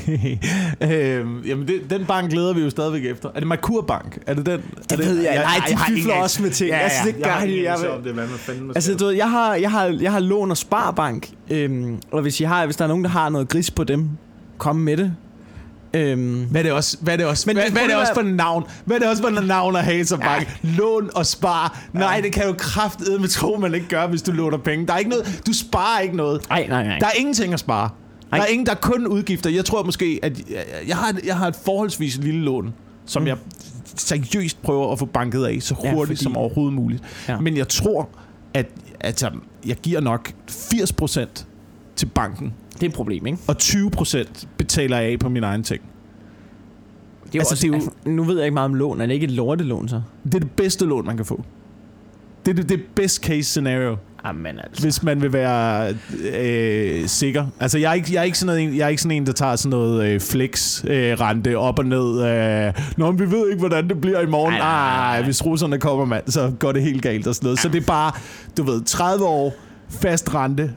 øhm, 0.80 1.42
jamen, 1.42 1.68
det, 1.68 1.90
den 1.90 2.06
bank 2.06 2.30
glæder 2.30 2.54
vi 2.54 2.60
jo 2.60 2.70
stadigvæk 2.70 3.04
efter. 3.04 3.28
Er 3.34 3.38
det 3.38 3.48
Merkur 3.48 3.82
Bank? 3.82 4.18
Er 4.26 4.34
det 4.34 4.46
den? 4.46 4.60
Det 4.90 4.92
er 4.92 4.96
ved 4.96 5.20
jeg. 5.22 5.34
Nej, 5.34 5.66
de 5.68 5.92
fifler 5.92 6.14
også 6.14 6.42
med 6.42 6.50
ting. 6.50 6.70
Ja, 6.70 6.76
ja, 6.76 6.82
Altså, 6.82 6.98
det 7.04 7.14
jeg 7.14 7.22
gør 7.24 7.30
har 7.30 7.46
de. 7.46 7.62
Jeg 7.62 7.90
om 7.90 8.02
det, 8.02 8.16
man 8.16 8.28
fanden 8.28 8.70
Altså, 8.70 8.94
du 8.94 9.04
ved, 9.04 9.12
jeg 9.12 9.30
har, 9.30 9.54
jeg 9.54 9.70
har, 9.70 9.84
jeg 10.00 10.12
har 10.12 10.20
lån 10.20 10.50
og 10.50 10.56
sparebank, 10.56 11.30
øhm, 11.50 11.98
og 12.10 12.22
hvis, 12.22 12.40
I 12.40 12.44
har, 12.44 12.64
hvis 12.64 12.76
der 12.76 12.84
er 12.84 12.88
nogen, 12.88 13.04
der 13.04 13.10
har 13.10 13.28
noget 13.28 13.48
gris 13.48 13.70
på 13.70 13.84
dem, 13.84 14.08
kom 14.58 14.76
med 14.76 14.96
det. 14.96 15.14
Øhm, 15.94 16.44
Hvad 16.50 16.60
er 16.60 16.62
det 16.62 16.72
også, 16.72 16.96
hvad 17.00 17.12
er 17.12 17.16
det 17.16 17.26
også, 17.26 17.44
Men 17.46 17.56
hvad, 17.56 17.64
det 17.64 17.72
hvad 17.72 17.82
er 17.82 17.86
det 17.86 17.96
også 17.96 18.14
for 18.14 18.20
et 18.20 18.34
navn? 18.34 18.64
Hvad 18.84 18.96
er 18.96 19.00
det 19.00 19.08
også 19.08 19.22
for 19.22 19.28
et 19.30 19.46
navn 19.46 19.76
at 19.76 19.84
have 19.84 20.04
som 20.04 20.20
Ja. 20.20 20.26
bank? 20.26 20.58
Lån 20.62 21.10
og 21.14 21.26
spar. 21.26 21.80
Nej, 21.92 22.20
det 22.20 22.32
kan 22.32 22.46
du 22.46 22.52
kraftedeme 22.58 23.18
med 23.18 23.28
tro, 23.28 23.56
man 23.56 23.74
ikke 23.74 23.88
gør, 23.88 24.06
hvis 24.06 24.22
du 24.22 24.32
låner 24.32 24.58
penge. 24.58 24.86
Der 24.86 24.92
er 24.92 24.98
ikke 24.98 25.10
noget, 25.10 25.42
du 25.46 25.52
sparer 25.52 26.00
ikke 26.00 26.16
noget. 26.16 26.48
nej, 26.48 26.66
nej, 26.68 26.86
nej. 26.86 26.98
Der 26.98 27.06
er 27.06 27.10
ingenting 27.18 27.52
at 27.52 27.60
spare. 27.60 27.88
Der 28.30 28.36
er, 28.36 28.36
Nej. 28.36 28.46
ingen, 28.46 28.66
der 28.66 28.72
er 28.72 28.76
kun 28.76 29.06
udgifter. 29.06 29.50
Jeg 29.50 29.64
tror 29.64 29.82
måske, 29.82 30.20
at 30.22 30.40
jeg 30.88 30.96
har, 30.96 31.08
et- 31.08 31.20
jeg 31.24 31.36
har 31.36 31.48
et 31.48 31.56
forholdsvis 31.64 32.16
lille 32.16 32.40
lån, 32.40 32.74
som 33.06 33.22
Mm. 33.22 33.28
jeg 33.28 33.36
seriøst 33.96 34.62
prøver 34.62 34.92
at 34.92 34.98
få 34.98 35.04
banket 35.06 35.44
af 35.44 35.58
så 35.60 35.74
Ja, 35.84 35.92
hurtigt 35.92 36.18
fordi- 36.18 36.22
som 36.24 36.36
overhovedet 36.36 36.74
muligt. 36.74 37.02
Ja. 37.28 37.40
Men 37.40 37.56
jeg 37.56 37.68
tror, 37.68 38.08
at 38.54 38.66
altså, 39.00 39.30
jeg 39.66 39.76
giver 39.76 40.00
nok 40.00 40.32
80% 40.50 41.46
til 41.96 42.06
banken, 42.06 42.52
Det 42.74 42.82
er 42.82 42.86
et 42.86 42.92
problem, 42.94 43.26
ikke? 43.26 43.38
og 43.46 43.56
20% 43.62 44.46
betaler 44.56 44.98
jeg 44.98 45.12
af 45.12 45.18
på 45.18 45.28
min 45.28 45.44
egen 45.44 45.62
ting. 45.62 45.82
Det 47.24 47.34
er 47.34 47.38
Altså, 47.40 47.54
også, 47.54 47.62
det 47.62 47.68
er 47.68 47.68
jo- 47.68 47.74
altså, 47.74 47.90
nu 48.06 48.24
ved 48.24 48.36
jeg 48.36 48.44
ikke 48.46 48.54
meget 48.54 48.64
om 48.64 48.74
lån. 48.74 49.00
Er 49.00 49.06
det 49.06 49.14
ikke 49.14 49.24
et 49.24 49.30
lortelån, 49.30 49.88
så? 49.88 50.00
Det 50.24 50.34
er 50.34 50.38
det 50.38 50.50
bedste 50.50 50.84
lån, 50.86 51.06
man 51.06 51.16
kan 51.16 51.26
få. 51.26 51.42
Det 52.46 52.50
er 52.50 52.54
det, 52.54 52.68
det 52.68 52.80
best 52.94 53.22
case 53.24 53.42
scenario, 53.42 53.96
Jamen 54.24 54.58
altså. 54.58 54.82
hvis 54.82 55.02
man 55.02 55.22
vil 55.22 55.32
være 55.32 55.94
øh, 56.34 57.06
sikker. 57.08 57.46
Altså, 57.60 57.78
jeg 57.78 57.90
er, 57.90 57.94
ikke, 57.94 58.14
jeg, 58.14 58.20
er 58.20 58.24
ikke 58.24 58.38
sådan 58.38 58.60
en, 58.68 58.76
jeg 58.76 58.84
er 58.84 58.88
ikke 58.88 59.02
sådan 59.02 59.16
en, 59.16 59.26
der 59.26 59.32
tager 59.32 59.56
sådan 59.56 59.70
noget 59.78 60.06
øh, 60.08 60.20
flex-rente 60.20 61.50
øh, 61.50 61.56
op 61.56 61.78
og 61.78 61.84
ned. 61.86 62.22
Øh, 62.22 62.72
Nå, 62.96 63.10
men 63.10 63.20
vi 63.20 63.30
ved 63.30 63.48
ikke, 63.50 63.58
hvordan 63.58 63.88
det 63.88 64.00
bliver 64.00 64.20
i 64.20 64.26
morgen. 64.26 64.54
Nej. 64.54 65.16
Ej, 65.16 65.22
hvis 65.22 65.46
russerne 65.46 65.78
kommer, 65.78 66.04
mand, 66.04 66.24
så 66.28 66.52
går 66.58 66.72
det 66.72 66.82
helt 66.82 67.02
galt 67.02 67.26
og 67.26 67.34
sådan 67.34 67.46
noget. 67.46 67.58
Så 67.58 67.68
det 67.68 67.82
er 67.82 67.86
bare, 67.86 68.12
du 68.56 68.62
ved, 68.62 68.82
30 68.82 69.24
år 69.24 69.54
fast 69.88 70.34
rente 70.34 70.72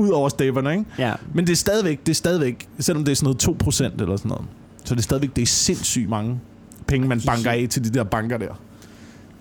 ud 0.00 0.08
over 0.10 0.28
stepperne, 0.28 0.70
ikke? 0.72 0.84
Ja. 0.98 1.12
Men 1.34 1.46
det 1.46 1.52
er 1.52 1.56
stadigvæk, 1.56 2.00
det 2.06 2.08
er 2.08 2.14
stadigvæk, 2.14 2.68
selvom 2.78 3.04
det 3.04 3.12
er 3.12 3.16
sådan 3.16 3.34
noget 3.46 3.92
2% 3.98 4.02
eller 4.02 4.16
sådan 4.16 4.28
noget, 4.28 4.44
så 4.84 4.94
det 4.94 5.00
er 5.00 5.02
stadigvæk, 5.02 5.36
det 5.36 5.42
er 5.42 5.46
sindssygt 5.46 6.08
mange 6.08 6.40
penge, 6.86 7.08
man 7.08 7.20
banker 7.26 7.50
af 7.50 7.66
til 7.70 7.84
de 7.84 7.90
der 7.98 8.04
banker 8.04 8.38
der. 8.38 8.60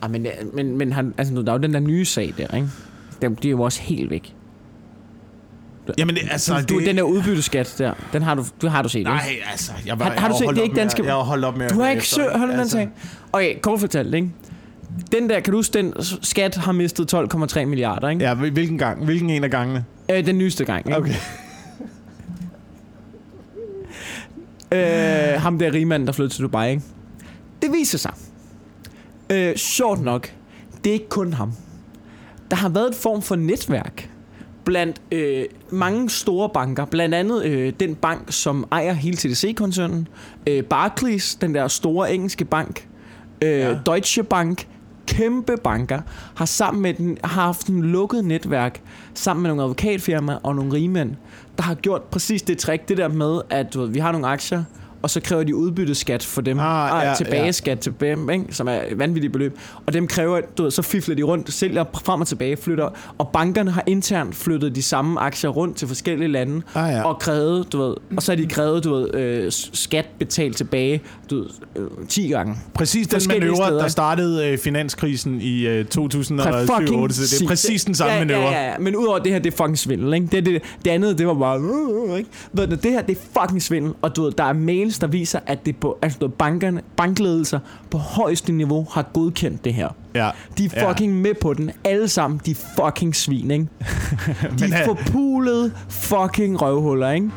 Ah, 0.01 0.11
men, 0.11 0.27
men, 0.53 0.77
men 0.77 0.93
han, 0.93 1.13
altså, 1.17 1.33
der 1.41 1.49
er 1.51 1.53
jo 1.57 1.61
den 1.61 1.73
der 1.73 1.79
nye 1.79 2.05
sag 2.05 2.33
der, 2.37 2.55
ikke? 2.55 2.67
Den, 3.21 3.33
de 3.43 3.47
er 3.47 3.51
jo 3.51 3.61
også 3.61 3.81
helt 3.81 4.09
væk. 4.09 4.35
Jamen, 5.97 6.15
det, 6.15 6.21
altså, 6.31 6.65
du, 6.69 6.79
det, 6.79 6.87
den 6.87 6.97
der 6.97 7.03
udbytteskat 7.03 7.75
der, 7.77 7.93
den 8.13 8.21
har 8.21 8.35
du, 8.35 8.45
du 8.61 8.67
har 8.67 8.81
du 8.81 8.89
set, 8.89 8.99
ikke? 8.99 9.09
Nej, 9.11 9.35
altså, 9.51 9.71
jeg, 9.85 9.99
var, 9.99 10.05
Har- 10.05 10.11
har 10.11 10.21
jeg 10.27 10.29
du 10.29 10.37
set- 10.37 10.49
det 10.49 10.57
er 10.57 10.63
ikke 10.63 10.73
med 10.73 10.81
danske- 10.81 11.01
at- 11.01 11.05
Jeg 11.07 11.13
har 11.15 11.21
holdt 11.23 11.45
op 11.45 11.57
med 11.57 11.69
Du 11.69 11.79
har 11.81 11.89
ikke 11.89 12.07
søgt, 12.07 12.37
hold 12.37 12.51
den 12.51 12.59
altså. 12.59 12.71
sag. 12.77 12.89
Okay, 13.33 13.59
kort 13.61 13.79
fortalt, 13.79 14.13
ikke? 14.15 14.29
Den 15.11 15.29
der, 15.29 15.39
kan 15.39 15.51
du 15.51 15.57
huske, 15.57 15.73
den 15.73 15.93
skat 16.21 16.55
har 16.55 16.71
mistet 16.71 17.13
12,3 17.13 17.65
milliarder, 17.65 18.09
ikke? 18.09 18.23
Ja, 18.25 18.33
hvil- 18.33 18.51
hvilken 18.51 18.77
gang? 18.77 19.05
Hvilken 19.05 19.29
en 19.29 19.43
af 19.43 19.51
gangene? 19.51 19.85
Øh, 20.11 20.25
den 20.25 20.37
nyeste 20.37 20.65
gang, 20.65 20.87
ikke? 20.87 20.97
Okay. 20.97 21.13
Øh, 24.71 25.41
ham 25.41 25.59
der 25.59 25.73
rigmand, 25.73 26.07
der 26.07 26.13
flyttede 26.13 26.33
til 26.33 26.43
Dubai, 26.43 26.69
ikke? 26.69 26.83
Det 27.61 27.71
viser 27.73 27.97
sig. 27.97 28.13
Øh, 29.29 29.55
sjovt 29.55 30.01
nok, 30.01 30.33
det 30.83 30.89
er 30.89 30.93
ikke 30.93 31.09
kun 31.09 31.33
ham. 31.33 31.53
Der 32.51 32.55
har 32.57 32.69
været 32.69 32.89
et 32.89 32.95
form 32.95 33.21
for 33.21 33.35
netværk 33.35 34.09
blandt 34.69 35.01
øh, 35.11 35.45
mange 35.69 36.09
store 36.09 36.49
banker. 36.49 36.85
Blandt 36.85 37.15
andet 37.15 37.45
øh, 37.45 37.73
den 37.79 37.95
bank, 37.95 38.21
som 38.29 38.67
ejer 38.71 38.93
hele 38.93 39.17
TDC-koncernen. 39.17 40.07
Øh, 40.47 40.63
Barclays, 40.63 41.35
den 41.35 41.55
der 41.55 41.67
store 41.67 42.13
engelske 42.13 42.45
bank. 42.45 42.87
Øh, 43.41 43.49
ja. 43.49 43.77
Deutsche 43.85 44.23
Bank. 44.23 44.67
Kæmpe 45.07 45.55
banker 45.63 46.01
har 46.35 46.45
sammen 46.45 46.83
med 46.83 46.93
den 46.93 47.17
har 47.23 47.43
haft 47.43 47.67
en 47.67 47.81
lukket 47.81 48.25
netværk 48.25 48.81
sammen 49.19 49.41
med 49.41 49.49
nogle 49.49 49.63
advokatfirmaer 49.63 50.37
og 50.43 50.55
nogle 50.55 50.73
rigmænd, 50.73 51.15
der 51.57 51.63
har 51.63 51.75
gjort 51.75 52.03
præcis 52.03 52.41
det 52.41 52.57
trick, 52.57 52.89
det 52.89 52.97
der 52.97 53.07
med, 53.07 53.41
at 53.49 53.73
du 53.73 53.81
ved, 53.81 53.87
vi 53.89 53.99
har 53.99 54.11
nogle 54.11 54.27
aktier, 54.27 54.63
og 55.01 55.09
så 55.09 55.19
kræver 55.21 55.43
de 55.43 55.55
udbytteskat 55.55 56.23
for 56.23 56.41
dem, 56.41 56.59
Ah, 56.59 56.91
ah, 56.93 57.03
ja, 57.03 57.09
ja, 57.09 57.15
tilbageskat 57.15 57.79
til 57.79 57.93
dem, 57.99 58.29
ikke? 58.29 58.45
som 58.49 58.67
er 58.67 58.71
et 58.91 58.99
vanvittigt 58.99 59.33
beløb. 59.33 59.57
Og 59.85 59.93
dem 59.93 60.07
kræver, 60.07 60.41
du 60.57 60.63
ved, 60.63 60.71
så 60.71 60.81
fifler 60.81 61.15
de 61.15 61.23
rundt, 61.23 61.53
sælger 61.53 61.85
frem 62.03 62.21
og 62.21 62.27
tilbage, 62.27 62.57
flytter, 62.57 62.89
og 63.17 63.27
bankerne 63.27 63.71
har 63.71 63.83
internt 63.87 64.35
flyttet 64.35 64.75
de 64.75 64.83
samme 64.83 65.19
aktier 65.19 65.49
rundt 65.49 65.77
til 65.77 65.87
forskellige 65.87 66.27
lande, 66.27 66.61
Ah, 66.75 66.93
ja. 66.93 67.03
og 67.03 67.19
krævet, 67.19 67.73
du 67.73 67.77
ved, 67.77 67.95
og 68.17 68.23
så 68.23 68.31
har 68.31 68.37
de 68.37 68.47
krævet, 68.47 68.83
du 68.83 68.93
ved, 68.93 69.15
øh, 69.15 69.51
skat 69.51 70.05
betalt 70.19 70.57
tilbage, 70.57 71.01
du 71.29 71.35
ved, 71.35 71.45
øh, 71.75 71.87
10 72.07 72.27
gange. 72.27 72.55
Præcis 72.73 73.07
den 73.07 73.21
manøvre, 73.27 73.55
steder. 73.55 73.81
der 73.81 73.87
startede 73.87 74.47
øh, 74.47 74.57
finanskrisen 74.57 75.41
i 75.41 75.67
øh, 75.67 75.85
2007 75.85 76.75
Fucking 76.75 77.13
så 77.13 77.35
det 77.35 77.41
er 77.43 77.47
præcis 77.47 77.85
den 77.85 77.95
samme 77.95 78.13
ja, 78.13 78.19
manøvre. 78.19 78.41
Ja, 78.41 78.51
ja, 78.51 78.71
ja, 78.71 78.77
men 78.77 78.95
udover 78.95 79.19
det 79.19 79.31
her, 79.31 79.39
det 79.39 79.53
er 79.53 79.57
fucking 79.57 79.77
svindel, 79.77 80.13
ikke? 80.13 80.27
Det, 80.31 80.45
det, 80.45 80.61
det 80.85 80.91
andet, 80.91 81.17
det 81.17 81.27
var 81.27 81.33
bare... 81.33 81.59
Uh, 81.61 82.09
uh, 82.09 82.17
ikke? 82.17 82.29
Ved 82.53 82.67
du, 82.67 82.75
det 82.75 82.91
her, 82.91 83.01
det 83.01 83.17
er 83.17 83.41
fucking 83.41 83.61
svindel, 83.61 83.93
og 84.01 84.15
du 84.15 84.23
ved, 84.23 84.31
der 84.31 84.43
er 84.43 84.53
mails, 84.89 84.99
der 84.99 85.07
viser, 85.07 85.39
at 85.45 85.65
det 85.65 85.75
på, 85.75 85.97
altså, 86.01 86.27
bankerne, 86.27 86.81
bankledelser 86.97 87.59
på 87.91 87.97
højeste 87.97 88.51
niveau 88.51 88.87
har 88.91 89.01
godkendt 89.13 89.65
det 89.65 89.73
her. 89.73 89.89
Ja. 90.15 90.29
De 90.57 90.65
er 90.65 90.69
Ja. 90.75 90.89
fucking 90.89 91.15
med 91.21 91.33
på 91.41 91.53
den. 91.53 91.71
Alle 91.83 92.07
sammen, 92.07 92.39
de 92.45 92.55
fucking 92.55 93.15
svin, 93.15 93.51
ikke? 93.51 93.67
De 94.59 94.65
er 94.73 94.79
øh, 94.79 94.85
forpulede 94.85 95.71
fucking 95.89 96.61
røvhuller, 96.61 97.11
ikke? 97.11 97.29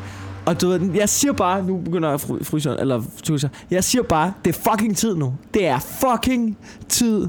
Og 0.45 0.61
du 0.61 0.67
ved, 0.67 0.91
jeg 0.95 1.09
siger 1.09 1.33
bare, 1.33 1.63
nu 1.63 1.77
begynder 1.77 2.09
jeg 2.09 2.13
at 2.13 2.21
fry- 2.21 2.43
fryse, 2.43 2.75
eller 2.79 3.01
tusse, 3.23 3.49
jeg 3.71 3.83
siger 3.83 4.03
bare, 4.03 4.33
det 4.45 4.55
er 4.55 4.69
fucking 4.71 4.97
tid 4.97 5.15
nu. 5.15 5.33
Det 5.53 5.67
er 5.67 5.79
fucking 5.79 6.57
tid. 6.89 7.27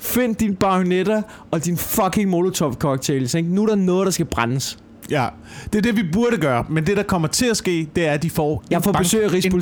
Find 0.00 0.34
dine 0.36 0.56
bajonetter 0.56 1.22
og 1.50 1.64
din 1.64 1.76
fucking 1.76 2.30
molotov 2.30 2.74
cocktails, 2.74 3.34
ikke? 3.34 3.48
Nu 3.48 3.62
er 3.62 3.66
der 3.66 3.74
noget, 3.74 4.04
der 4.04 4.10
skal 4.10 4.26
brændes. 4.26 4.78
Ja, 5.10 5.28
det 5.72 5.78
er 5.78 5.82
det, 5.82 5.96
vi 5.96 6.02
burde 6.12 6.36
gøre. 6.36 6.64
Men 6.68 6.86
det, 6.86 6.96
der 6.96 7.02
kommer 7.02 7.28
til 7.28 7.46
at 7.46 7.56
ske, 7.56 7.88
det 7.96 8.06
er, 8.06 8.12
at 8.12 8.22
de 8.22 8.30
får 8.30 8.64
Jeg 8.70 8.76
en 8.76 8.82
får 8.82 8.92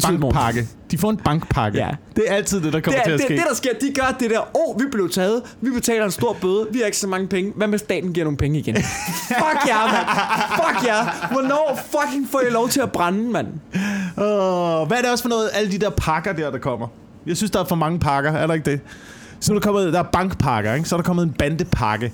af 0.06 0.10
en 0.10 0.20
bankpakke. 0.20 0.68
De 0.90 0.98
får 0.98 1.10
en 1.10 1.16
bankpakke. 1.16 1.78
Ja. 1.78 1.90
Det 2.16 2.24
er 2.26 2.34
altid 2.34 2.60
det, 2.60 2.72
der 2.72 2.80
kommer 2.80 3.00
Det, 3.00 3.04
til 3.04 3.10
er, 3.10 3.14
at 3.14 3.18
det, 3.20 3.26
ske. 3.26 3.36
det, 3.36 3.44
der 3.48 3.54
sker, 3.54 3.70
de 3.80 3.92
gør 3.94 4.16
det 4.20 4.30
der, 4.30 4.40
åh, 4.40 4.74
oh, 4.74 4.80
vi 4.80 4.84
blev 4.92 5.10
taget, 5.10 5.42
vi 5.60 5.70
betaler 5.70 6.04
en 6.04 6.10
stor 6.10 6.36
bøde, 6.40 6.66
vi 6.72 6.78
har 6.78 6.86
ikke 6.86 6.98
så 6.98 7.08
mange 7.08 7.28
penge, 7.28 7.52
hvad 7.56 7.66
med 7.66 7.78
staten 7.78 8.12
giver 8.12 8.24
nogle 8.24 8.36
penge 8.36 8.58
igen? 8.58 8.76
Fuck 9.42 9.68
jer, 9.68 9.92
mand! 9.92 10.06
Fuck 10.56 10.86
jer! 10.86 11.28
Hvornår 11.32 11.80
fucking 11.90 12.28
får 12.30 12.40
jeg 12.40 12.52
lov 12.52 12.68
til 12.68 12.80
at 12.80 12.92
brænde, 12.92 13.30
mand? 13.30 13.46
Åh, 14.18 14.86
hvad 14.86 14.98
er 14.98 15.02
det 15.02 15.10
også 15.10 15.24
for 15.24 15.28
noget, 15.28 15.50
alle 15.54 15.72
de 15.72 15.78
der 15.78 15.90
pakker 15.90 16.32
der, 16.32 16.50
der 16.50 16.58
kommer? 16.58 16.86
Jeg 17.26 17.36
synes, 17.36 17.50
der 17.50 17.60
er 17.60 17.64
for 17.64 17.76
mange 17.76 17.98
pakker, 17.98 18.32
er 18.32 18.46
der 18.46 18.54
ikke 18.54 18.70
det? 18.70 18.80
Så 19.40 19.52
er 19.52 19.54
der 19.58 19.60
kommet, 19.60 19.92
der 19.92 19.98
er 19.98 20.02
bankpakker, 20.12 20.74
ikke? 20.74 20.88
så 20.88 20.94
er 20.94 20.98
der 20.98 21.04
kommet 21.04 21.22
en 21.22 21.32
bandepakke. 21.38 22.12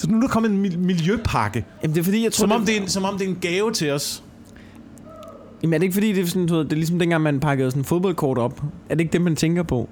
Så 0.00 0.10
nu 0.10 0.16
er 0.16 0.20
der 0.20 0.28
kommet 0.28 0.50
en 0.50 0.58
mil- 0.62 0.78
miljøpakke. 0.78 1.64
Jamen, 1.82 1.94
det 1.94 2.00
er 2.00 2.04
fordi, 2.04 2.24
jeg 2.24 2.32
tror, 2.32 2.42
Som 2.42 2.52
om, 2.52 2.66
det 2.66 2.76
er 2.76 2.80
en, 2.80 2.88
som 2.88 3.04
om 3.04 3.18
det 3.18 3.24
er 3.24 3.28
en 3.28 3.38
gave 3.40 3.72
til 3.72 3.90
os. 3.90 4.22
Jamen, 5.62 5.74
er 5.74 5.78
det 5.78 5.82
ikke 5.82 5.94
fordi, 5.94 6.12
det 6.12 6.22
er, 6.22 6.26
sådan, 6.26 6.48
det 6.48 6.72
er 6.72 6.76
ligesom 6.76 6.98
dengang, 6.98 7.22
man 7.22 7.40
pakkede 7.40 7.70
sådan 7.70 7.80
en 7.80 7.84
fodboldkort 7.84 8.38
op? 8.38 8.62
Er 8.88 8.94
det 8.94 9.00
ikke 9.00 9.12
det, 9.12 9.20
man 9.22 9.36
tænker 9.36 9.62
på? 9.62 9.88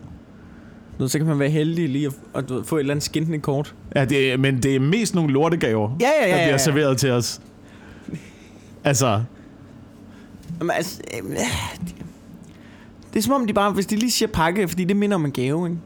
Ved, 0.98 1.08
så 1.08 1.18
kan 1.18 1.26
man 1.26 1.38
være 1.38 1.50
heldig 1.50 1.88
lige 1.88 2.06
at, 2.06 2.12
at 2.34 2.50
ved, 2.50 2.64
få 2.64 2.76
et 2.76 2.80
eller 2.80 2.92
andet 2.94 3.02
skintende 3.04 3.38
kort. 3.38 3.74
Ja, 3.96 4.04
det 4.04 4.32
er, 4.32 4.36
men 4.36 4.62
det 4.62 4.76
er 4.76 4.80
mest 4.80 5.14
nogle 5.14 5.32
lortegaver, 5.32 5.96
Ja, 6.00 6.06
ja, 6.06 6.26
ja, 6.26 6.30
der 6.32 6.36
ja, 6.38 6.44
bliver 6.44 6.50
ja. 6.52 6.58
serveret 6.58 6.98
til 6.98 7.10
os. 7.10 7.40
Altså, 8.84 9.22
Jamen, 10.60 10.70
altså, 10.76 11.00
øh, 11.14 11.30
det, 11.80 11.94
det 13.12 13.18
er 13.18 13.22
som 13.22 13.32
om, 13.32 13.46
de 13.46 13.52
bare, 13.52 13.72
hvis 13.72 13.86
de 13.86 13.96
lige 13.96 14.10
siger 14.10 14.28
pakke, 14.28 14.68
fordi 14.68 14.84
det 14.84 14.96
minder 14.96 15.14
om 15.14 15.24
en 15.24 15.32
gave, 15.32 15.66
ikke? 15.68 15.78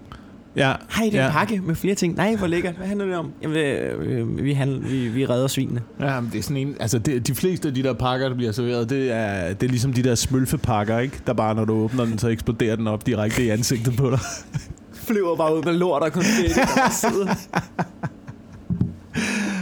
Ja. 0.56 0.72
Hej, 0.96 1.04
det 1.04 1.14
er 1.14 1.22
ja. 1.22 1.26
en 1.26 1.32
pakke 1.32 1.60
med 1.60 1.74
flere 1.74 1.94
ting. 1.94 2.16
Nej, 2.16 2.36
hvor 2.36 2.46
lækkert. 2.46 2.74
Hvad 2.74 2.86
handler 2.86 3.06
det 3.06 3.16
om? 3.16 3.32
Jamen, 3.42 3.56
øh, 3.56 4.20
øh, 4.20 4.44
vi, 4.44 4.52
handler, 4.52 4.88
vi, 4.88 5.08
vi 5.08 5.26
redder 5.26 5.46
svinene. 5.46 5.80
Ja, 6.00 6.20
men 6.20 6.30
det 6.32 6.38
er 6.38 6.42
sådan 6.42 6.56
en, 6.56 6.76
altså 6.80 6.98
det, 6.98 7.26
de 7.26 7.34
fleste 7.34 7.68
af 7.68 7.74
de 7.74 7.82
der 7.82 7.92
pakker, 7.92 8.28
der 8.28 8.36
bliver 8.36 8.52
serveret, 8.52 8.90
det 8.90 9.12
er, 9.12 9.54
det 9.54 9.66
er 9.66 9.70
ligesom 9.70 9.92
de 9.92 10.02
der 10.02 10.14
smølfepakker, 10.14 10.98
ikke? 10.98 11.20
Der 11.26 11.32
bare, 11.32 11.54
når 11.54 11.64
du 11.64 11.72
åbner 11.72 12.04
den, 12.04 12.18
så 12.18 12.28
eksploderer 12.28 12.76
den 12.76 12.86
op 12.86 13.06
direkte 13.06 13.44
i 13.44 13.48
ansigtet 13.48 13.96
på 13.96 14.10
dig. 14.10 14.18
Flyver 15.06 15.36
bare 15.36 15.56
ud 15.56 15.62
med 15.62 15.72
lort 15.72 16.02
og 16.02 16.12
konfetti. 16.12 16.60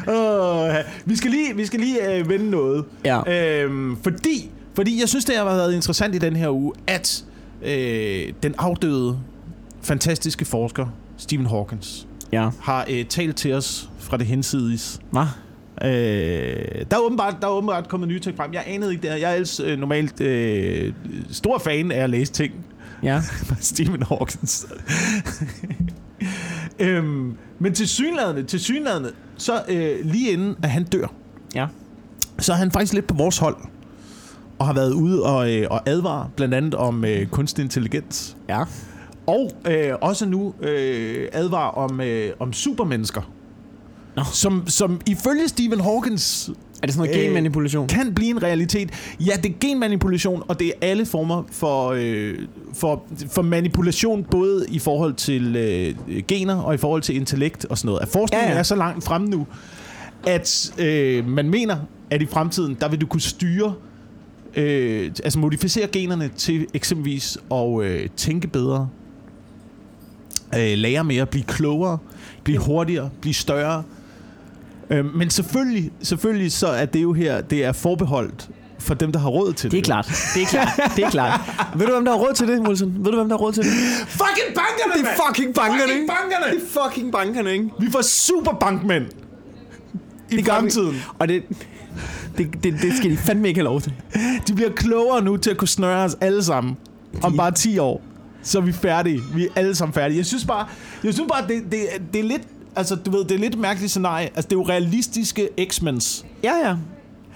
Oh, 0.09 0.74
vi 1.11 1.16
skal 1.16 1.31
lige, 1.31 1.57
vi 1.57 1.66
skal 1.66 1.81
lige 1.81 2.16
øh, 2.16 2.29
vende 2.29 2.50
noget. 2.50 2.85
ja. 3.05 3.62
Øhm, 3.62 3.96
fordi, 4.03 4.50
fordi 4.74 5.00
jeg 5.00 5.09
synes, 5.09 5.24
det 5.24 5.37
har 5.37 5.44
været 5.44 5.74
interessant 5.74 6.14
i 6.14 6.18
den 6.18 6.37
her 6.37 6.50
uge, 6.50 6.72
at 6.87 7.24
øh, 7.62 8.33
den 8.42 8.55
afdøde, 8.59 9.18
fantastiske 9.83 10.45
forsker, 10.45 10.87
Stephen 11.16 11.47
Hawkins, 11.47 12.07
Ja. 12.33 12.51
har 12.61 12.87
øh, 12.90 13.05
talt 13.05 13.37
til 13.37 13.53
os 13.53 13.90
fra 13.99 14.16
det 14.16 14.27
hensides. 14.27 15.01
Hvad? 15.11 15.23
Øh, 15.85 16.85
der, 16.90 16.97
er 16.97 17.01
åbenbart, 17.01 17.37
der 17.40 17.47
er 17.47 17.51
åbenbart 17.53 17.88
kommet 17.88 18.09
nye 18.09 18.21
ting 18.21 18.37
frem. 18.37 18.53
Jeg 18.53 18.62
anede 18.66 18.90
ikke 18.90 19.03
det 19.03 19.11
her. 19.11 19.16
Jeg 19.16 19.31
er 19.31 19.35
ellers 19.35 19.61
øh, 19.61 19.79
normalt 19.79 20.21
øh, 20.21 20.93
stor 21.31 21.59
fan 21.59 21.90
af 21.93 21.99
at 22.03 22.11
læse 22.11 22.33
ting 22.33 22.53
Ja. 23.03 23.21
Stephen 23.61 24.03
Hawkins. 24.03 24.66
øhm, 26.79 27.35
men 27.59 27.75
til 27.75 27.88
synlædende, 27.88 28.43
til 28.43 28.61
synlædende, 28.61 29.11
så 29.37 29.62
øh, 29.69 29.97
lige 30.05 30.33
inden 30.33 30.57
at 30.62 30.71
han 30.71 30.85
dør, 30.85 31.07
Ja. 31.55 31.66
så 32.38 32.53
er 32.53 32.57
han 32.57 32.71
faktisk 32.71 32.93
lidt 32.95 33.07
på 33.07 33.14
vores 33.14 33.38
hold. 33.38 33.57
Og 34.59 34.66
har 34.66 34.73
været 34.73 34.93
ude 34.93 35.23
og, 35.23 35.53
øh, 35.55 35.66
og 35.71 35.83
advare 35.88 36.29
blandt 36.37 36.55
andet 36.55 36.75
om 36.75 37.05
øh, 37.05 37.27
kunstig 37.27 37.62
intelligens. 37.62 38.37
Ja. 38.49 38.62
Og 39.26 39.50
øh, 39.70 39.92
også 40.00 40.26
nu 40.26 40.54
øh, 40.61 41.28
advarer 41.33 41.70
om, 41.70 42.00
øh, 42.00 42.30
om 42.38 42.52
supermennesker. 42.52 43.30
Nå. 44.16 44.22
Som, 44.33 44.64
som 44.68 45.00
ifølge 45.06 45.48
Stephen 45.48 45.80
Hawkins 45.80 46.50
Er 46.83 46.87
det 46.87 46.94
sådan 46.94 47.09
noget 47.09 47.20
Øh, 47.20 47.24
genmanipulation? 47.26 47.88
kan 47.88 48.14
blive 48.14 48.30
en 48.30 48.42
realitet. 48.42 48.90
Ja, 49.20 49.33
det 49.42 49.46
er 49.50 49.54
genmanipulation, 49.61 50.42
og 50.48 50.61
det 50.61 50.66
er 50.68 50.72
alle 50.83 51.06
former 51.06 51.42
for, 51.52 51.88
øh, 51.96 52.35
for, 52.74 53.02
for 53.30 53.42
manipulation, 53.42 54.24
både 54.30 54.66
i 54.68 54.78
forhold 54.78 55.14
til 55.14 55.56
øh, 55.56 55.94
gener 56.28 56.56
og 56.56 56.74
i 56.74 56.76
forhold 56.78 57.02
til 57.02 57.16
intellekt 57.16 57.64
og 57.64 57.78
sådan 57.78 57.87
noget. 57.88 58.02
At 58.02 58.09
forskningen 58.09 58.48
Ja, 58.48 58.52
ja. 58.52 58.59
er 58.59 58.62
så 58.62 58.76
langt 58.76 59.04
fremme 59.04 59.26
nu, 59.28 59.46
at 60.26 60.72
øh, 60.78 61.28
man 61.28 61.50
mener, 61.50 61.76
at 62.11 62.22
i 62.22 62.26
fremtiden, 62.26 62.76
der 62.80 62.88
vil 62.88 63.00
du 63.00 63.06
kunne 63.06 63.20
styre, 63.20 63.74
øh, 64.56 65.11
altså 65.24 65.38
modificere 65.38 65.87
generne 65.87 66.30
til 66.37 66.66
eksempelvis 66.74 67.38
at 67.52 67.83
øh, 67.83 68.09
tænke 68.16 68.48
bedre, 68.48 68.88
øh, 70.58 70.78
lære 70.78 71.04
mere, 71.04 71.26
blive 71.26 71.44
klogere, 71.44 71.98
blive 72.44 72.58
hurtigere, 72.58 73.10
blive 73.20 73.34
større. 73.34 73.82
Øh, 74.90 75.14
men 75.14 75.30
selvfølgelig, 75.30 75.90
selvfølgelig 76.02 76.52
så 76.52 76.66
er 76.66 76.84
det 76.86 77.02
jo 77.02 77.12
her, 77.12 77.40
det 77.40 77.64
er 77.64 77.72
forbeholdt 77.72 78.48
for 78.78 78.94
dem, 78.94 79.12
der 79.12 79.18
har 79.18 79.28
råd 79.28 79.52
til 79.52 79.70
det. 79.70 79.72
Det 79.72 79.78
er 79.78 79.82
klart. 79.84 80.12
Det 80.34 80.42
er 80.42 80.46
klart. 80.46 80.68
Det 80.96 81.04
er 81.04 81.10
klart. 81.10 81.40
Ved 81.76 81.86
du, 81.86 81.92
hvem 81.92 82.04
der 82.04 82.12
har 82.12 82.18
råd 82.18 82.34
til 82.34 82.48
det, 82.48 82.60
Wilson? 82.68 82.94
Ved 82.98 83.04
du, 83.12 83.16
hvem 83.16 83.28
der 83.28 83.36
har 83.38 83.44
råd 83.44 83.52
til 83.52 83.62
det? 83.64 83.70
Fucking 84.08 84.54
bankerne, 84.54 85.02
Det 85.02 85.10
er 85.10 85.22
fucking 85.26 85.54
bankerne, 85.54 85.80
Fucking 85.82 86.08
bankerne! 86.08 86.54
Det 86.54 86.62
er 86.62 86.82
fucking 86.90 87.12
bankerne, 87.12 87.52
ikke? 87.52 87.70
Vi 87.80 87.90
får 87.90 88.02
superbankmænd 88.02 89.04
i 90.30 90.36
Det 90.36 90.44
gør 90.44 90.52
vi. 90.52 90.58
fremtiden. 90.58 90.96
Og 91.18 91.28
det, 91.28 91.42
det, 92.38 92.48
det, 92.62 92.74
det 92.82 92.96
skal 92.96 93.10
de 93.10 93.16
fandme 93.16 93.48
ikke 93.48 93.58
have 93.58 93.64
lov 93.64 93.80
til. 93.80 93.92
De 94.48 94.54
bliver 94.54 94.70
klogere 94.70 95.22
nu 95.24 95.36
til 95.36 95.50
at 95.50 95.56
kunne 95.56 95.68
snøre 95.68 96.04
os 96.04 96.16
alle 96.20 96.44
sammen. 96.44 96.76
Om 97.22 97.32
De- 97.32 97.36
bare 97.38 97.50
10 97.52 97.78
år. 97.78 98.02
Så 98.42 98.59
er 98.59 98.62
vi 98.62 98.72
færdige. 98.72 99.20
Vi 99.35 99.44
er 99.46 99.50
alle 99.57 99.74
sammen 99.74 99.94
færdige. 99.94 100.18
Jeg 100.18 100.26
synes 100.26 100.44
bare, 100.44 100.66
jeg 101.05 101.14
synes 101.14 101.29
bare 101.33 101.48
det, 101.48 101.62
det, 101.72 101.81
det 102.12 102.20
er 102.20 102.24
lidt... 102.24 102.42
Altså, 102.76 102.94
du 102.94 103.11
ved, 103.11 103.24
det 103.24 103.35
er 103.35 103.38
lidt 103.38 103.59
mærkeligt 103.59 103.90
scenarie. 103.90 104.24
Altså, 104.26 104.42
det 104.48 104.53
er 104.53 104.57
jo 104.57 104.62
realistiske 104.68 105.48
X-Mens, 105.61 106.24
Ja, 106.44 106.53
ja. 106.68 106.74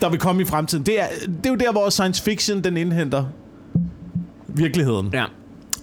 der 0.01 0.09
vil 0.09 0.19
komme 0.19 0.43
i 0.43 0.45
fremtiden. 0.45 0.87
Det 0.87 1.01
er, 1.01 1.07
det 1.27 1.47
er 1.47 1.51
jo 1.51 1.57
der, 1.57 1.73
hvor 1.73 1.91
science 1.91 2.23
fiction, 2.23 2.65
den 2.65 2.77
indhenter 2.77 3.25
virkeligheden. 4.49 5.11
Ja. 5.13 5.25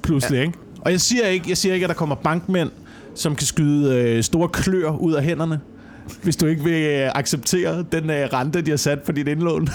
pludselig, 0.04 0.38
ja. 0.38 0.42
ikke? 0.42 0.58
Og 0.82 0.92
jeg 0.92 1.02
siger 1.02 1.28
ikke, 1.28 1.46
jeg 1.50 1.58
siger 1.58 1.74
ikke, 1.74 1.84
at 1.84 1.90
der 1.90 1.96
kommer 1.96 2.16
bankmænd, 2.16 2.70
som 3.16 3.36
kan 3.36 3.48
skyde 3.48 3.96
øh, 3.96 4.24
store 4.24 4.50
klør 4.50 4.92
ud 4.92 5.14
af 5.14 5.24
hænderne, 5.24 5.60
hvis 6.24 6.36
du 6.36 6.46
ikke 6.46 6.64
vil 6.64 6.74
øh, 6.74 7.12
acceptere 7.16 7.86
den 7.92 8.10
øh, 8.10 8.30
rente, 8.34 8.62
de 8.62 8.70
har 8.70 8.78
sat 8.78 9.02
på 9.02 9.12
dit 9.12 9.28
indlån. 9.28 9.70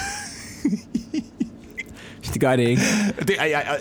Det 2.33 2.41
gør 2.41 2.57
det 2.57 2.69
ikke. 2.69 2.83
det, 3.29 3.35
er, 3.39 3.45
jeg, 3.45 3.63
jeg, 3.67 3.77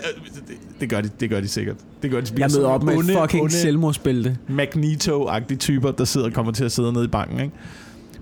det, 0.80 0.90
gør 0.90 1.00
de, 1.00 1.10
det 1.20 1.30
gør 1.30 1.40
de 1.40 1.48
sikkert. 1.48 1.76
Det 2.02 2.10
gør 2.10 2.20
de. 2.20 2.32
Jeg 2.38 2.50
møder 2.56 2.68
op 2.68 2.82
med 2.82 2.96
onde, 2.96 3.14
fucking 3.20 3.42
onde 3.42 3.54
selvmordsbælte. 3.54 4.36
Magneto-agtige 4.48 5.56
typer, 5.56 5.90
der 5.90 6.04
sidder 6.04 6.26
og 6.26 6.32
kommer 6.32 6.52
til 6.52 6.64
at 6.64 6.72
sidde 6.72 6.92
nede 6.92 7.04
i 7.04 7.08
banken, 7.08 7.40
ikke? 7.40 7.52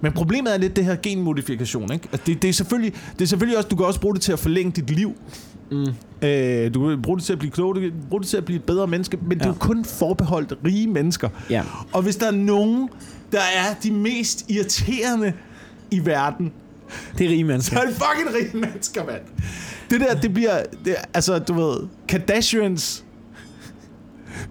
Men 0.01 0.13
problemet 0.13 0.55
er 0.55 0.59
lidt 0.59 0.77
det 0.77 0.85
her 0.85 0.97
genmodifikation, 1.03 1.93
ikke? 1.93 2.09
Altså, 2.13 2.27
det, 2.27 2.43
det, 2.43 2.49
er 2.49 2.53
selvfølgelig, 2.53 2.93
det 3.13 3.23
er 3.23 3.27
selvfølgelig 3.27 3.57
også, 3.57 3.69
du 3.69 3.77
kan 3.77 3.87
også 3.87 4.01
bruge 4.01 4.15
det 4.15 4.23
til 4.23 4.33
at 4.33 4.39
forlænge 4.39 4.73
dit 4.73 4.91
liv. 4.91 5.13
Mm. 5.71 5.87
Øh, 6.23 6.75
du 6.75 6.89
kan 6.89 7.03
bruge 7.03 7.19
det 7.19 7.25
til 7.25 7.33
at 7.33 7.39
blive 7.39 7.51
klog, 7.51 7.75
du 7.75 7.81
kan 7.81 7.93
bruge 8.09 8.21
det 8.21 8.29
til 8.29 8.37
at 8.37 8.45
blive 8.45 8.57
et 8.57 8.65
bedre 8.65 8.87
menneske, 8.87 9.19
men 9.23 9.33
ja. 9.33 9.35
det 9.35 9.43
er 9.45 9.49
jo 9.49 9.55
kun 9.55 9.85
forbeholdt 9.85 10.55
rige 10.65 10.87
mennesker. 10.87 11.29
Ja. 11.51 11.63
Og 11.93 12.03
hvis 12.03 12.17
der 12.17 12.27
er 12.27 12.31
nogen, 12.31 12.89
der 13.33 13.39
er 13.39 13.75
de 13.83 13.91
mest 13.91 14.51
irriterende 14.51 15.33
i 15.91 16.07
verden, 16.07 16.53
Det 17.19 17.27
er 17.27 17.31
rige 17.31 17.43
så 17.43 17.47
mennesker. 17.47 17.79
er 17.79 17.85
det 17.87 17.95
fucking 17.95 18.35
rige 18.37 18.57
mennesker, 18.57 19.05
mand. 19.07 19.23
Det 19.91 20.01
der, 20.01 20.15
det 20.15 20.35
bliver, 20.35 20.63
det, 20.85 20.95
altså, 21.15 21.39
du 21.39 21.55
ved, 21.55 21.77
Kardashians 22.09 23.05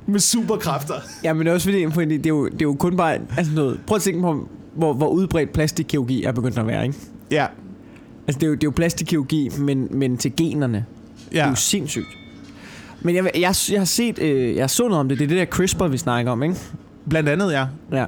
med 0.06 0.19
superkræfter. 0.19 0.96
Ja, 1.24 1.34
men 1.34 1.46
det 1.46 1.52
er 1.52 1.54
også 1.54 1.67
fordi, 1.67 1.91
fordi 1.91 2.17
det, 2.17 2.26
er 2.26 2.30
jo, 2.30 2.46
det 2.46 2.62
er 2.62 2.65
jo 2.65 2.74
kun 2.74 2.98
bare... 2.98 3.19
Altså 3.38 3.54
noget, 3.54 3.80
prøv 3.88 3.96
at 3.96 4.02
tænke 4.02 4.22
på, 4.22 4.48
hvor, 4.76 4.93
hvor 4.93 5.08
udbredt 5.08 5.54
plastikkirurgi 5.54 6.24
er 6.24 6.32
begyndt 6.32 6.58
at 6.58 6.67
være, 6.67 6.86
ikke? 6.86 6.98
Ja, 7.32 7.48
Altså, 8.28 8.39
det 8.39 8.43
er 8.43 8.48
jo, 8.48 8.54
det 8.54 8.63
er 8.63 8.67
jo 8.67 8.72
plastikkirurgi, 8.72 9.50
men, 9.60 9.88
men 9.91 10.17
til 10.17 10.36
generne. 10.36 10.86
Det 11.30 11.39
er 11.39 11.43
ja. 11.43 11.50
jo 11.50 11.56
sindssygt. 11.56 12.08
Men 13.02 13.15
jeg, 13.15 13.24
jeg, 13.36 13.56
jeg 13.72 13.80
har 13.80 13.86
set... 13.86 14.19
Øh, 14.19 14.56
jeg 14.56 14.69
så 14.69 14.84
noget 14.84 15.00
om 15.00 15.10
det. 15.10 15.19
Det 15.19 15.24
er 15.24 15.30
det 15.30 15.38
der 15.38 15.46
CRISPR, 15.46 15.88
vi 15.88 15.98
snakker 15.98 16.32
om, 16.32 16.43
ikke? 16.43 16.56
Blandt 17.10 17.30
andet, 17.30 17.52
ja. 17.52 17.65
Ja. 17.91 18.06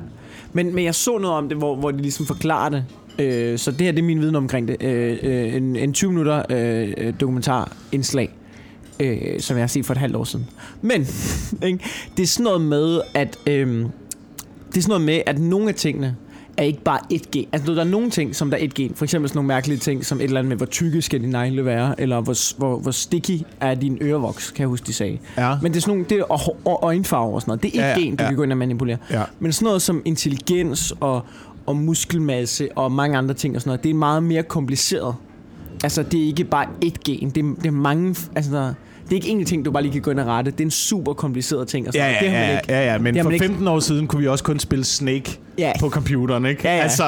Men, 0.54 0.76
men 0.76 0.84
jeg 0.84 0.96
så 0.96 1.18
noget 1.18 1.38
om 1.38 1.50
det, 1.50 1.58
hvor, 1.58 1.76
hvor 1.76 1.92
de 1.92 1.98
ligesom 1.98 2.26
forklarer 2.26 2.70
det. 2.70 2.86
Øh, 3.20 3.58
så 3.58 3.72
det 3.72 3.82
her 3.82 3.92
det 3.92 4.00
er 4.00 4.04
min 4.04 4.22
viden 4.22 4.36
omkring 4.36 4.68
det. 4.68 4.84
Øh, 4.84 5.18
øh, 5.24 5.56
en, 5.56 5.76
en 5.76 5.94
20 5.94 6.12
minutter 6.12 6.44
øh, 6.50 6.94
øh, 6.98 7.14
dokumentarindslag, 7.20 8.30
øh, 9.00 9.40
som 9.40 9.58
jeg 9.58 9.62
har 9.64 9.68
set 9.68 9.86
for 9.86 9.94
et 9.94 9.98
halvt 9.98 10.16
år 10.16 10.24
siden. 10.24 10.46
Men 10.82 11.08
ikke? 11.68 11.80
det 12.18 12.24
er 12.24 12.28
sådan 12.28 12.44
noget 12.44 12.62
med, 12.62 13.02
at 13.14 13.38
øh, 13.48 13.68
det 13.68 14.78
er 14.78 14.82
sådan 14.82 14.90
noget 14.90 15.02
med, 15.06 15.22
at 15.26 15.40
nogle 15.40 15.70
af 15.70 15.76
tingene 15.76 16.16
er 16.58 16.64
ikke 16.64 16.82
bare 16.82 17.00
et 17.10 17.32
gen. 17.32 17.46
Altså, 17.52 17.74
der 17.74 17.80
er 17.80 17.84
nogle 17.84 18.10
ting, 18.10 18.36
som 18.36 18.50
der 18.50 18.58
er 18.58 18.64
et 18.64 18.74
gen. 18.74 18.92
For 18.96 19.06
eksempel 19.06 19.30
sådan 19.30 19.38
nogle 19.38 19.48
mærkelige 19.48 19.78
ting, 19.78 20.06
som 20.06 20.18
et 20.18 20.24
eller 20.24 20.40
andet 20.40 20.50
med, 20.50 20.58
hvor 20.58 20.66
tykke 20.66 21.02
skal 21.02 21.22
dine 21.22 21.32
negle 21.32 21.66
være, 21.66 22.02
eller 22.02 22.22
hvor, 22.22 22.58
hvor, 22.58 22.80
hvor 22.80 22.92
sticky 22.92 23.42
er 23.62 23.76
din 23.76 23.98
ørevoks, 24.02 24.52
kan 24.52 24.62
jeg 24.62 24.68
huske, 24.68 24.86
de 24.88 24.94
sagde. 24.94 25.18
Ja. 25.38 25.58
Men 25.62 25.72
det 25.72 25.78
er 25.78 25.82
sådan 25.82 25.92
nogle, 25.92 26.06
det 26.10 26.20
er 26.20 26.24
og, 26.24 26.58
og 26.66 26.80
øjenfarve 26.84 27.34
og 27.34 27.42
sådan 27.42 27.50
noget. 27.50 27.64
Det 27.64 27.80
er 27.80 27.84
et 27.84 27.88
Ja, 27.88 27.90
ja, 27.90 28.00
gen, 28.00 28.16
du 28.16 28.24
ja. 28.24 28.30
kan 28.30 28.36
gå 28.38 28.44
ind 28.44 28.52
og 28.52 28.58
manipulere. 28.58 28.98
Ja. 29.12 29.24
Men 29.40 29.52
sådan 29.54 29.66
noget 29.66 29.82
som 29.82 30.02
intelligens 30.06 30.94
og, 31.00 31.22
og 31.66 31.76
muskelmasse 31.76 32.70
og 32.76 32.92
mange 32.92 33.18
andre 33.18 33.34
ting 33.34 33.56
og 33.56 33.62
sådan 33.62 33.70
noget, 33.70 33.84
det 33.84 33.90
er 33.90 33.94
meget 33.94 34.24
mere 34.24 34.44
kompliceret. 34.44 35.16
Altså, 35.84 36.04
det 36.04 36.22
er 36.24 36.26
ikke 36.26 36.44
bare 36.44 36.66
ét 36.86 36.94
gen. 37.06 37.30
Det 37.30 37.46
er, 37.46 37.54
det 37.62 37.66
er 37.66 37.72
mange... 37.72 38.16
Altså, 38.36 38.52
der, 38.52 38.64
det 39.04 39.12
er 39.12 39.16
ikke 39.16 39.28
enkelt 39.30 39.50
ting, 39.50 39.66
du 39.66 39.72
bare 39.72 39.84
lige 39.84 39.94
kan 39.94 40.02
gå 40.02 40.12
ind 40.12 40.20
og 40.20 40.26
rette. 40.28 40.52
Det 40.52 40.60
er 40.60 40.64
en 40.66 40.72
super 40.72 41.14
kompliceret 41.14 41.68
ting. 41.68 41.88
Og 41.88 41.94
sådan 41.94 42.08
Ja, 42.08 42.20
noget. 42.22 42.34
det 42.34 42.40
ja, 42.40 42.52
ja, 42.52 42.58
ikke. 42.60 42.74
ja, 42.74 42.92
ja, 42.94 42.98
men 42.98 43.16
for 43.18 43.24
man 43.24 43.34
ikke- 43.34 43.46
15 43.46 43.68
år 43.68 43.80
siden 43.80 44.08
kunne 44.08 44.22
vi 44.22 44.28
også 44.28 44.44
kun 44.44 44.60
spille 44.60 44.86
Snake 44.86 45.40
Ja, 45.58 45.72
på 45.80 45.90
computeren, 45.90 46.46
ikke? 46.46 46.62
Ja, 46.64 46.76
ja. 46.76 46.82
Altså, 46.82 47.04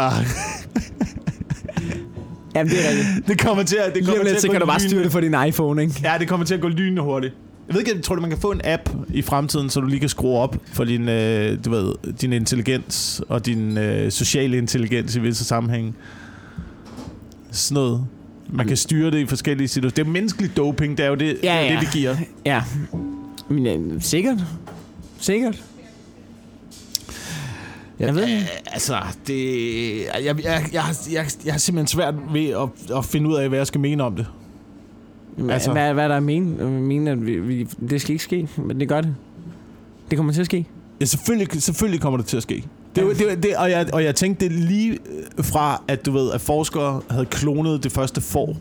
jamen, 2.56 2.72
det 2.72 2.86
er 2.86 2.90
rigtigt. 2.90 3.28
det 3.28 3.42
kommer 3.42 3.64
til 3.64 3.78
at, 3.88 3.96
det 3.96 4.06
kommer 4.06 4.20
om 4.20 4.26
til 4.26 4.26
lidt, 4.26 4.36
at 4.36 4.42
så 4.42 4.48
kan 4.52 4.60
du 4.62 4.66
bare 4.68 4.80
styre 4.80 5.04
det 5.04 5.12
for 5.12 5.20
din 5.20 5.36
iPhone, 5.48 5.82
ikke? 5.82 5.94
Ja, 6.04 6.14
det 6.20 6.28
kommer 6.28 6.46
til 6.46 6.54
at 6.54 6.62
gå 6.62 6.68
lynende 6.68 7.02
hurtigt. 7.02 7.34
Jeg 7.68 7.76
ved 7.76 7.82
ikke, 7.88 8.02
tror 8.02 8.16
du, 8.16 8.22
man 8.22 8.30
kan 8.30 8.40
få 8.40 8.52
en 8.52 8.62
app 8.64 8.90
i 9.10 9.22
fremtiden, 9.22 9.70
så 9.70 9.80
du 9.80 9.88
lige 9.88 10.00
kan 10.00 10.10
skrue 10.10 10.38
op 10.40 10.58
for 10.74 10.84
din, 10.84 11.10
øh, 11.10 11.66
du 11.66 11.70
ved, 11.70 11.94
din 12.22 12.34
intelligens 12.34 13.22
og 13.30 13.46
din 13.46 13.78
øh, 13.78 14.12
sociale 14.12 14.58
intelligens 14.58 15.16
i 15.16 15.20
visse 15.20 15.46
sammenhænge? 15.46 15.94
Sådan 17.52 17.76
noget. 17.76 18.06
Man 18.50 18.68
kan 18.68 18.78
styre 18.78 19.12
det 19.12 19.18
i 19.20 19.26
forskellige 19.26 19.68
situationer. 19.68 20.04
Det 20.04 20.10
er 20.10 20.14
menneskelig 20.14 20.58
doping, 20.58 20.98
det 20.98 21.06
er 21.06 21.10
jo 21.10 21.16
det, 21.16 21.38
Ja, 21.44 21.60
det, 21.64 21.70
ja. 21.70 21.74
det 21.74 21.82
vi 21.82 22.00
giver. 22.00 22.16
Ja. 22.46 22.64
Men 23.50 23.68
øh, 23.92 24.02
sikkert. 24.02 24.38
Sikkert. 25.20 25.64
Jeg 28.00 28.16
ved 28.16 28.24
ikke. 28.28 28.38
Øh, 28.42 28.48
altså, 28.72 28.98
det... 29.28 29.36
Jeg, 30.16 30.26
jeg, 30.26 30.44
jeg, 30.44 30.64
jeg, 30.74 30.84
har- 30.84 30.98
jeg, 31.12 31.26
jeg 31.46 31.54
har 31.54 31.60
simpelthen 31.60 31.88
svært 31.88 32.14
ved 32.34 32.50
at, 32.50 32.98
at 32.98 33.06
finde 33.06 33.30
ud 33.30 33.36
af, 33.36 33.50
hvad 33.50 33.60
jeg 33.60 33.68
skal 33.68 33.82
mene 33.82 34.04
om 34.04 34.16
det. 34.16 34.26
Altså. 35.50 35.72
Hvad, 35.72 35.94
hvad 35.94 36.04
er 36.04 36.08
der 36.08 36.16
at 36.18 36.24
mene? 36.24 36.56
Jeg 36.60 36.68
mener, 36.68 37.12
at 37.12 37.26
vi, 37.26 37.40
vi, 37.40 37.64
det 37.90 38.02
skal 38.02 38.12
ikke 38.12 38.24
ske, 38.24 38.48
men 38.58 38.80
det 38.80 38.90
gør 38.90 39.02
det. 39.02 39.16
Det 40.10 40.18
kommer 40.18 40.34
til 40.34 40.40
at 40.42 40.46
ske. 40.46 40.66
Ja, 41.02 41.06
selvfølgelig, 41.06 41.62
selvfølgelig 41.64 42.02
kommer 42.02 42.18
det 42.18 42.26
til 42.26 42.38
at 42.38 42.44
ske. 42.44 42.64
Det, 42.96 43.02
Ja. 43.02 43.08
det, 43.30 43.44
det, 43.44 43.56
og, 43.58 43.72
jeg, 43.72 43.94
og 43.94 44.04
jeg 44.04 44.16
tænkte 44.16 44.46
det 44.46 44.52
lige 44.54 44.92
øh, 45.38 45.46
fra, 45.46 45.82
at 45.88 46.06
du 46.06 46.12
ved, 46.12 46.32
at 46.32 46.42
forskere 46.42 47.02
havde 47.10 47.26
klonet 47.26 47.84
det 47.84 47.92
første 47.92 48.22
får 48.22 48.58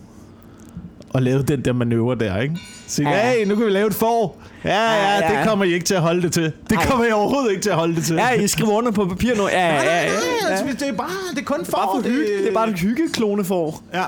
og 1.10 1.22
lavet 1.22 1.48
den 1.48 1.60
der 1.64 1.72
manøvre 1.72 2.14
der, 2.14 2.40
ikke? 2.40 2.56
Så 2.86 3.02
Ja. 3.02 3.32
hey, 3.32 3.46
nu 3.46 3.54
kan 3.56 3.66
vi 3.66 3.70
lave 3.70 3.86
et 3.86 3.94
får. 3.94 4.42
Ja, 4.64 4.70
ja, 4.70 5.18
Ja, 5.32 5.38
det 5.38 5.48
kommer 5.48 5.64
I 5.64 5.72
ikke 5.72 5.84
til 5.86 5.94
at 5.94 6.00
holde 6.00 6.22
det 6.22 6.32
til. 6.32 6.42
Det 6.70 6.76
Ej. 6.76 6.84
kommer 6.86 7.04
I 7.06 7.10
overhovedet 7.12 7.50
ikke 7.50 7.62
til 7.62 7.70
at 7.70 7.76
holde 7.76 7.96
det 7.96 8.04
til. 8.04 8.16
Ja, 8.16 8.30
I 8.32 8.46
skriver 8.46 8.72
under 8.72 8.90
på 8.90 9.04
papir 9.06 9.36
nu. 9.36 9.48
Ja, 9.48 9.66
ja, 9.66 9.74
ja. 9.74 9.82
ja, 9.82 10.02
ja. 10.02 10.50
altså, 10.50 10.84
det 10.84 10.88
er 10.88 10.92
bare, 10.96 11.06
det 11.34 11.40
er 11.40 11.44
kun 11.44 11.60
Det 11.60 11.68
er 11.68 11.72
bare 11.72 11.88
for 12.02 12.08
hygge. 12.08 12.38
Det 12.42 12.48
er 12.48 12.52
bare 12.54 12.70
et 12.70 12.78
hyggeklone 12.78 13.44
for. 13.44 13.82
Ja. 13.94 14.02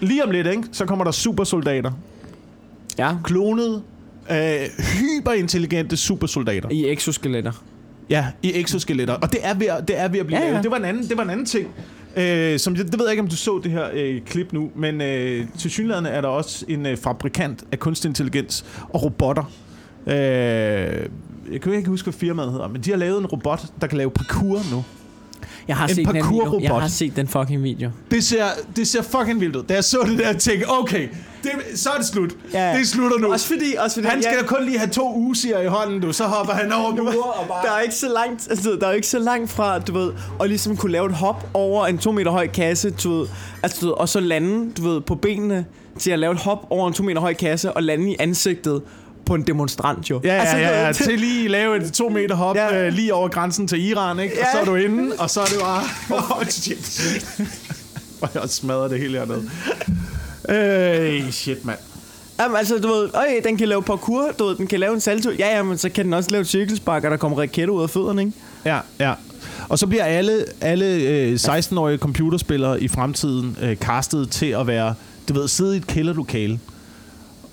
Lige 0.00 0.24
om 0.24 0.30
lidt, 0.30 0.46
ikke? 0.46 0.62
Så 0.72 0.84
kommer 0.86 1.04
der 1.04 1.12
supersoldater. 1.12 1.90
Ja. 2.98 3.16
Klonede, 3.24 3.82
øh, 4.30 4.36
hyperintelligente 5.00 5.96
supersoldater. 5.96 6.68
I 6.70 6.92
exoskeletter. 6.92 7.52
Ja, 8.10 8.26
i 8.42 8.60
exoskeletter. 8.60 9.14
Og 9.14 9.32
det 9.32 9.40
er 9.42 9.54
ved 9.54 9.66
at, 9.66 9.88
det 9.88 9.98
er 9.98 10.08
ved 10.08 10.20
at 10.20 10.26
blive 10.26 10.38
Ja, 10.38 10.44
ja, 10.44 10.50
lavet. 10.50 10.62
Det 10.62 10.70
var 10.70 10.76
en 10.76 10.84
anden, 10.84 11.08
det 11.08 11.16
var 11.16 11.22
en 11.22 11.30
anden 11.30 11.46
ting. 11.46 11.68
Øh, 12.16 12.58
som, 12.58 12.74
det, 12.74 12.86
det 12.86 12.98
ved 12.98 13.06
jeg 13.06 13.12
ikke, 13.12 13.22
om 13.22 13.28
du 13.28 13.36
så 13.36 13.60
det 13.64 13.72
her 13.72 13.88
øh, 13.92 14.20
klip 14.26 14.52
nu, 14.52 14.70
men 14.76 15.00
øh, 15.00 15.46
til 15.58 15.70
synligheden 15.70 16.06
er 16.06 16.20
der 16.20 16.28
også 16.28 16.64
en 16.68 16.86
øh, 16.86 16.96
fabrikant 16.96 17.64
af 17.72 17.78
kunstig 17.78 18.08
intelligens 18.08 18.64
og 18.88 19.02
robotter. 19.02 19.50
Øh, 20.06 20.14
jeg 21.52 21.60
kan 21.62 21.72
ikke 21.72 21.88
huske, 21.88 22.06
hvad 22.06 22.12
firmaet 22.14 22.52
hedder, 22.52 22.68
men 22.68 22.80
de 22.80 22.90
har 22.90 22.96
lavet 22.96 23.18
en 23.20 23.26
robot, 23.26 23.60
der 23.80 23.86
kan 23.86 23.98
lave 23.98 24.10
parkour 24.10 24.60
nu. 24.72 24.84
Jeg 25.68 25.76
har 25.76 25.88
En 25.88 25.94
set 25.94 26.06
den 26.06 26.14
video. 26.14 26.22
parkour-robot. 26.24 26.62
Jeg 26.62 26.72
har 26.74 26.88
set 26.88 27.16
den 27.16 27.28
fucking 27.28 27.62
video. 27.62 27.90
Det 28.10 28.24
ser, 28.24 28.44
det 28.76 28.88
ser 28.88 29.02
fucking 29.02 29.40
vildt 29.40 29.56
ud. 29.56 29.62
Da 29.62 29.74
jeg 29.74 29.84
så 29.84 29.98
det 30.06 30.18
der, 30.18 30.32
tænkte 30.32 30.50
jeg, 30.50 30.68
okay, 30.68 31.08
det, 31.42 31.50
så 31.74 31.90
er 31.90 31.96
det 31.96 32.06
slut. 32.06 32.30
Ja, 32.52 32.70
ja. 32.70 32.78
Det 32.78 32.88
slutter 32.88 33.18
nu. 33.18 33.32
Også 33.32 33.46
fordi, 33.46 33.74
også 33.78 33.94
fordi 33.96 34.06
Han 34.08 34.22
skal 34.22 34.38
da 34.38 34.42
kun 34.42 34.64
lige 34.64 34.78
have 34.78 34.90
to 34.90 35.14
usier 35.16 35.58
i 35.60 35.66
hånden, 35.66 36.00
du. 36.00 36.12
Så 36.12 36.24
hopper 36.24 36.52
han 36.52 36.72
over 36.72 36.90
mure 36.94 37.32
og 37.32 37.48
bare... 37.48 37.66
Der 37.66 37.72
er 37.72 37.80
ikke 37.80 37.94
så 37.94 38.08
langt, 38.08 38.46
altså, 38.50 38.78
der 38.80 38.86
er 38.86 38.92
ikke 38.92 39.06
så 39.06 39.18
langt 39.18 39.50
fra, 39.50 39.78
du 39.78 39.92
ved, 39.92 40.12
at 40.40 40.48
ligesom 40.48 40.76
kunne 40.76 40.92
lave 40.92 41.06
et 41.06 41.14
hop 41.14 41.46
over 41.54 41.86
en 41.86 41.98
to 41.98 42.12
meter 42.12 42.30
høj 42.30 42.46
kasse, 42.46 42.90
du 42.90 43.18
ved, 43.18 43.26
altså, 43.62 43.78
du 43.80 43.86
ved, 43.86 43.94
og 43.94 44.08
så 44.08 44.20
lande, 44.20 44.72
du 44.72 44.82
ved, 44.82 45.00
på 45.00 45.14
benene 45.14 45.64
til 45.98 46.10
at 46.10 46.18
lave 46.18 46.32
et 46.32 46.38
hop 46.38 46.66
over 46.70 46.88
en 46.88 46.94
to 46.94 47.02
meter 47.02 47.20
høj 47.20 47.34
kasse 47.34 47.72
og 47.72 47.82
lande 47.82 48.10
i 48.12 48.16
ansigtet 48.18 48.82
på 49.26 49.34
en 49.34 49.42
demonstrant, 49.42 50.10
jo. 50.10 50.20
Ja, 50.24 50.34
ja, 50.34 50.40
altså, 50.40 50.56
ja, 50.56 50.86
ja. 50.86 50.92
til 50.92 51.18
lige 51.18 51.48
lave 51.48 51.76
et 51.84 51.92
to 51.92 52.08
meter 52.08 52.34
hop 52.34 52.56
Ja. 52.56 52.86
øh, 52.86 52.92
lige 52.92 53.14
over 53.14 53.28
grænsen 53.28 53.68
til 53.68 53.84
Iran, 53.90 54.18
ikke? 54.18 54.34
Og 54.34 54.38
Ja. 54.44 54.52
så 54.52 54.58
er 54.60 54.64
du 54.64 54.74
inde, 54.74 55.12
og 55.18 55.30
så 55.30 55.40
er 55.40 55.44
det 55.44 55.58
bare... 55.60 55.82
Oh, 56.40 56.46
shit. 56.46 57.10
Og 58.20 58.28
jeg 58.34 58.42
smadrer 58.48 58.88
det 58.88 58.98
hele 59.00 59.18
hernede. 59.18 59.42
Øh, 60.48 61.30
shit, 61.32 61.64
mand. 61.64 61.78
Jamen, 62.40 62.56
altså, 62.56 62.78
du 62.78 62.88
ved, 62.88 63.08
øj, 63.14 63.26
den 63.44 63.56
kan 63.56 63.68
lave 63.68 63.82
parkour, 63.82 64.28
du 64.38 64.44
ved, 64.46 64.56
den 64.56 64.66
kan 64.66 64.80
lave 64.80 64.94
en 64.94 65.00
salto. 65.00 65.30
Ja, 65.38 65.56
ja, 65.56 65.62
men 65.62 65.78
så 65.78 65.88
kan 65.88 66.04
den 66.04 66.12
også 66.14 66.30
lave 66.30 66.44
cirkelspark, 66.44 67.04
og 67.04 67.10
der 67.10 67.16
kommer 67.16 67.38
raketter 67.38 67.74
ud 67.74 67.82
af 67.82 67.90
fødderne, 67.90 68.22
ikke? 68.22 68.32
Ja, 68.64 68.78
ja. 69.00 69.12
Og 69.68 69.78
så 69.78 69.86
bliver 69.86 70.04
alle, 70.04 70.44
alle 70.60 70.86
øh, 70.86 71.34
16-årige 71.34 71.98
computerspillere 71.98 72.82
i 72.82 72.88
fremtiden 72.88 73.56
øh, 73.62 73.76
castet 73.76 74.30
til 74.30 74.46
at 74.46 74.66
være, 74.66 74.94
du 75.28 75.34
ved, 75.34 75.48
sidde 75.48 75.74
i 75.74 75.76
et 75.78 75.86
kælderlokale 75.86 76.58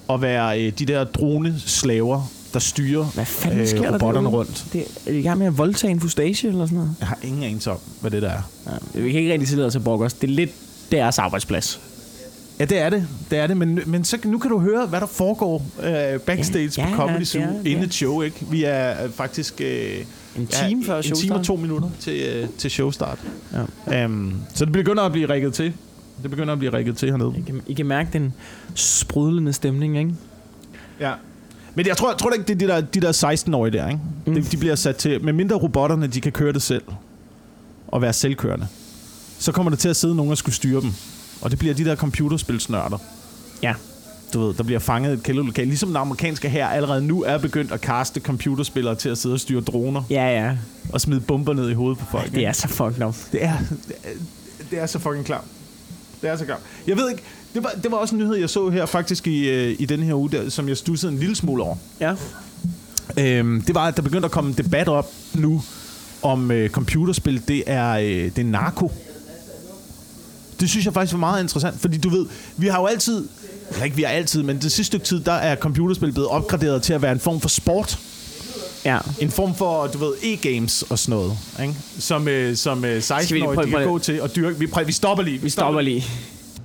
og 0.10 0.22
være 0.22 0.62
øh, 0.62 0.72
de 0.80 0.86
der 0.86 1.04
drone-slaver, 1.04 2.32
der 2.54 2.60
styrer 2.60 3.06
Hvad 3.06 3.26
fanden 3.26 3.68
sker 3.68 3.82
der 3.82 3.94
robotterne 3.94 4.26
derude? 4.26 4.38
rundt. 4.40 4.66
Det, 4.74 4.82
er 4.82 5.12
det 5.12 5.20
i 5.20 5.22
gang 5.22 5.40
med 5.40 5.48
at 5.48 5.58
voldtage 5.58 5.92
en 5.92 6.00
fustage 6.00 6.48
eller 6.48 6.66
sådan 6.66 6.78
noget? 6.78 6.96
Jeg 7.00 7.08
har 7.08 7.18
ingen 7.24 7.44
anelse 7.44 7.72
om, 7.72 7.78
hvad 8.02 8.12
det 8.12 8.22
der 8.22 8.30
er. 8.30 8.42
Ja, 8.96 9.02
vi 9.02 9.12
kan 9.12 9.20
ikke 9.20 9.34
rigtig 9.34 9.48
tillade 9.48 9.68
os 9.68 9.76
at 9.76 9.84
brokke 9.84 10.06
os. 10.06 10.14
Det 10.14 10.30
er 10.30 10.34
lidt 10.34 10.52
deres 10.92 11.20
arbejdsplads. 11.20 11.80
Ja, 12.60 12.66
det 12.66 12.80
er 12.80 12.90
det. 12.90 13.08
Det 13.32 13.40
er 13.40 13.48
det. 13.48 13.58
Men, 13.58 13.80
men 13.86 14.04
så, 14.04 14.18
nu 14.24 14.38
kan 14.38 14.52
du 14.52 14.60
høre, 14.60 14.86
hvad 14.86 15.02
der 15.02 15.08
foregår 15.08 15.66
øh, 15.84 16.20
backstage 16.20 16.72
Ja, 16.78 16.84
ja, 16.84 16.90
ja, 16.90 16.96
på 16.96 17.02
Comedy 17.02 17.20
ja, 17.20 17.24
Zoo 17.26 17.42
ja, 17.42 17.48
inden 17.48 17.78
ja. 17.78 17.84
et 17.84 17.94
show. 17.94 18.22
Ikke? 18.22 18.46
Vi 18.52 18.64
er 18.64 19.04
øh, 19.04 19.12
faktisk 19.12 19.62
øh, 19.62 19.98
En 20.38 20.48
time 20.48 20.86
før 20.86 20.98
en 20.98 21.04
time 21.04 21.36
og 21.36 21.44
to 21.46 21.56
minutter 21.56 21.90
til, 22.00 22.22
øh, 22.22 22.48
til 22.58 22.72
showstart. 22.72 23.20
Ja. 23.88 24.06
Um, 24.06 24.36
så 24.54 24.66
det 24.66 24.74
begynder 24.74 25.04
at 25.04 25.12
blive 25.12 25.30
rigget 25.30 25.54
til. 25.54 25.74
Det 26.22 26.30
begynder 26.32 26.54
at 26.54 26.60
blive 26.60 26.74
rigget 26.74 26.98
til 26.98 27.10
hernede. 27.10 27.34
I 27.38 27.42
kan, 27.42 27.62
I 27.68 27.74
kan 27.74 27.86
mærke 27.86 28.10
den 28.14 28.34
sprudlende 28.76 29.54
stemning, 29.54 29.98
ikke? 29.98 30.14
Ja. 31.00 31.12
Men 31.76 31.88
jeg 31.88 31.98
tror, 31.98 32.10
jeg 32.12 32.18
tror 32.18 32.32
ikke, 32.32 32.46
det 32.46 32.54
er 32.54 32.68
de 32.68 32.68
der, 32.68 32.82
de 32.82 33.00
der 33.00 33.34
16-årige 33.34 33.78
der, 33.78 33.88
ikke? 33.88 34.00
Mm. 34.26 34.34
De, 34.34 34.42
de 34.42 34.58
bliver 34.58 34.76
sat 34.76 34.96
til, 34.96 35.24
med 35.24 35.34
mindre 35.34 35.56
robotterne, 35.56 36.08
de 36.08 36.22
kan 36.22 36.32
køre 36.32 36.54
det 36.54 36.62
selv, 36.62 36.84
og 37.88 38.02
være 38.02 38.14
selvkørende, 38.14 38.68
så 39.40 39.52
kommer 39.52 39.70
der 39.70 39.78
til 39.78 39.90
at 39.90 39.96
sidde 39.96 40.16
nogen 40.16 40.32
og 40.32 40.38
skulle 40.38 40.56
styre 40.56 40.82
dem. 40.82 40.92
Og 41.42 41.52
det 41.52 41.60
bliver 41.60 41.74
de 41.74 41.86
der 41.86 41.96
computerspilsnørder. 41.96 42.98
Ja. 43.64 43.74
Du 44.34 44.40
ved, 44.40 44.54
der 44.54 44.64
bliver 44.64 44.80
fanget 44.80 45.14
et 45.14 45.24
kælderlokale. 45.24 45.68
Ligesom 45.68 45.90
den 45.90 45.96
amerikanske 45.98 46.50
her 46.50 46.68
allerede 46.68 47.02
nu 47.02 47.24
er 47.24 47.38
begyndt 47.38 47.72
at 47.72 47.82
kaste 47.82 48.20
computerspillere 48.20 48.96
til 48.96 49.10
at 49.10 49.18
sidde 49.18 49.34
og 49.34 49.40
styre 49.40 49.62
droner 49.62 50.04
Ja, 50.10 50.44
ja. 50.46 50.58
og 50.94 51.02
smide 51.02 51.20
bomber 51.22 51.54
ned 51.54 51.70
i 51.70 51.74
hovedet 51.74 51.98
på 52.00 52.06
folk. 52.06 52.32
Det 52.32 52.46
er 52.46 52.52
så 52.52 52.68
fucked 52.68 53.04
up. 53.06 53.16
det 53.32 53.44
er, 53.46 53.54
det 53.88 53.96
er, 54.04 54.10
det 54.72 54.80
er 54.80 54.86
så 54.86 55.00
fucking 55.00 55.26
klart. 55.26 55.44
Det 56.22 56.30
er 56.30 56.36
så 56.38 56.46
klart. 56.46 56.60
Jeg 56.88 56.98
ved 56.98 57.10
ikke, 57.10 57.24
det 57.54 57.64
var, 57.64 57.72
det 57.84 57.92
var 57.92 57.98
også 57.98 58.16
en 58.16 58.22
nyhed, 58.22 58.36
jeg 58.36 58.50
så 58.50 58.70
her 58.70 58.86
faktisk 58.86 59.28
i, 59.28 59.50
øh, 59.50 59.76
i 59.80 59.86
den 59.86 60.04
her 60.04 60.14
uge, 60.14 60.32
der, 60.32 60.50
som 60.50 60.70
jeg 60.70 60.78
stussede 60.78 61.12
en 61.12 61.20
lille 61.20 61.36
smule 61.36 61.64
over. 61.64 61.76
Ja. 62.00 62.16
Øhm, 63.18 63.62
det 63.62 63.76
var, 63.76 63.88
at 63.88 63.98
der 63.98 64.02
begyndte 64.04 64.26
at 64.26 64.32
komme 64.32 64.50
en 64.50 64.58
debat 64.58 64.88
op 64.88 65.12
nu, 65.34 65.64
om 66.22 66.52
øh, 66.52 66.70
computerspil, 66.70 67.48
det 67.48 67.64
er, 67.68 67.90
øh, 67.90 68.06
det 68.06 68.38
er 68.38 68.44
narko. 68.44 68.92
Det 70.60 70.70
synes 70.70 70.86
jeg 70.86 70.94
faktisk 70.94 71.14
var 71.14 71.20
meget 71.20 71.42
interessant, 71.42 71.80
fordi 71.80 71.98
du 71.98 72.10
ved, 72.10 72.26
vi 72.58 72.68
har 72.68 72.80
jo 72.80 72.86
altid, 72.86 73.28
ikke 73.84 73.96
vi 73.96 74.04
har 74.04 74.10
altid, 74.10 74.44
men 74.44 74.56
det 74.56 74.72
sidste 74.72 74.84
stykke 74.84 75.06
tid, 75.06 75.20
der 75.20 75.32
er 75.32 75.56
computerspil 75.56 76.12
blevet 76.12 76.30
opgraderet 76.30 76.84
til 76.84 76.94
at 76.94 77.02
være 77.02 77.12
en 77.12 77.20
form 77.20 77.42
for 77.42 77.50
sport. 77.50 78.00
Ja. 78.86 78.98
En 79.22 79.30
form 79.30 79.56
for, 79.56 79.88
du 79.88 79.98
ved, 79.98 80.14
e-games 80.24 80.84
og 80.92 81.00
sådan 81.00 81.20
noget, 81.20 81.32
ikke? 81.62 81.74
Som, 82.00 82.28
øh, 82.28 82.56
som 82.56 82.86
øh, 82.86 82.98
16-årige 82.98 83.44
prøve- 83.44 83.56
de 83.56 83.62
kan 83.64 83.72
prøve- 83.74 83.86
gå 83.90 84.00
til 84.00 84.22
og 84.22 84.36
dyrke. 84.36 84.60
Vi, 84.60 84.68
prøv, 84.68 84.88
vi 84.88 84.92
stopper 84.92 85.24
lige. 85.24 85.42
Vi 85.42 85.50
stopper 85.50 85.82
lige. 85.82 86.04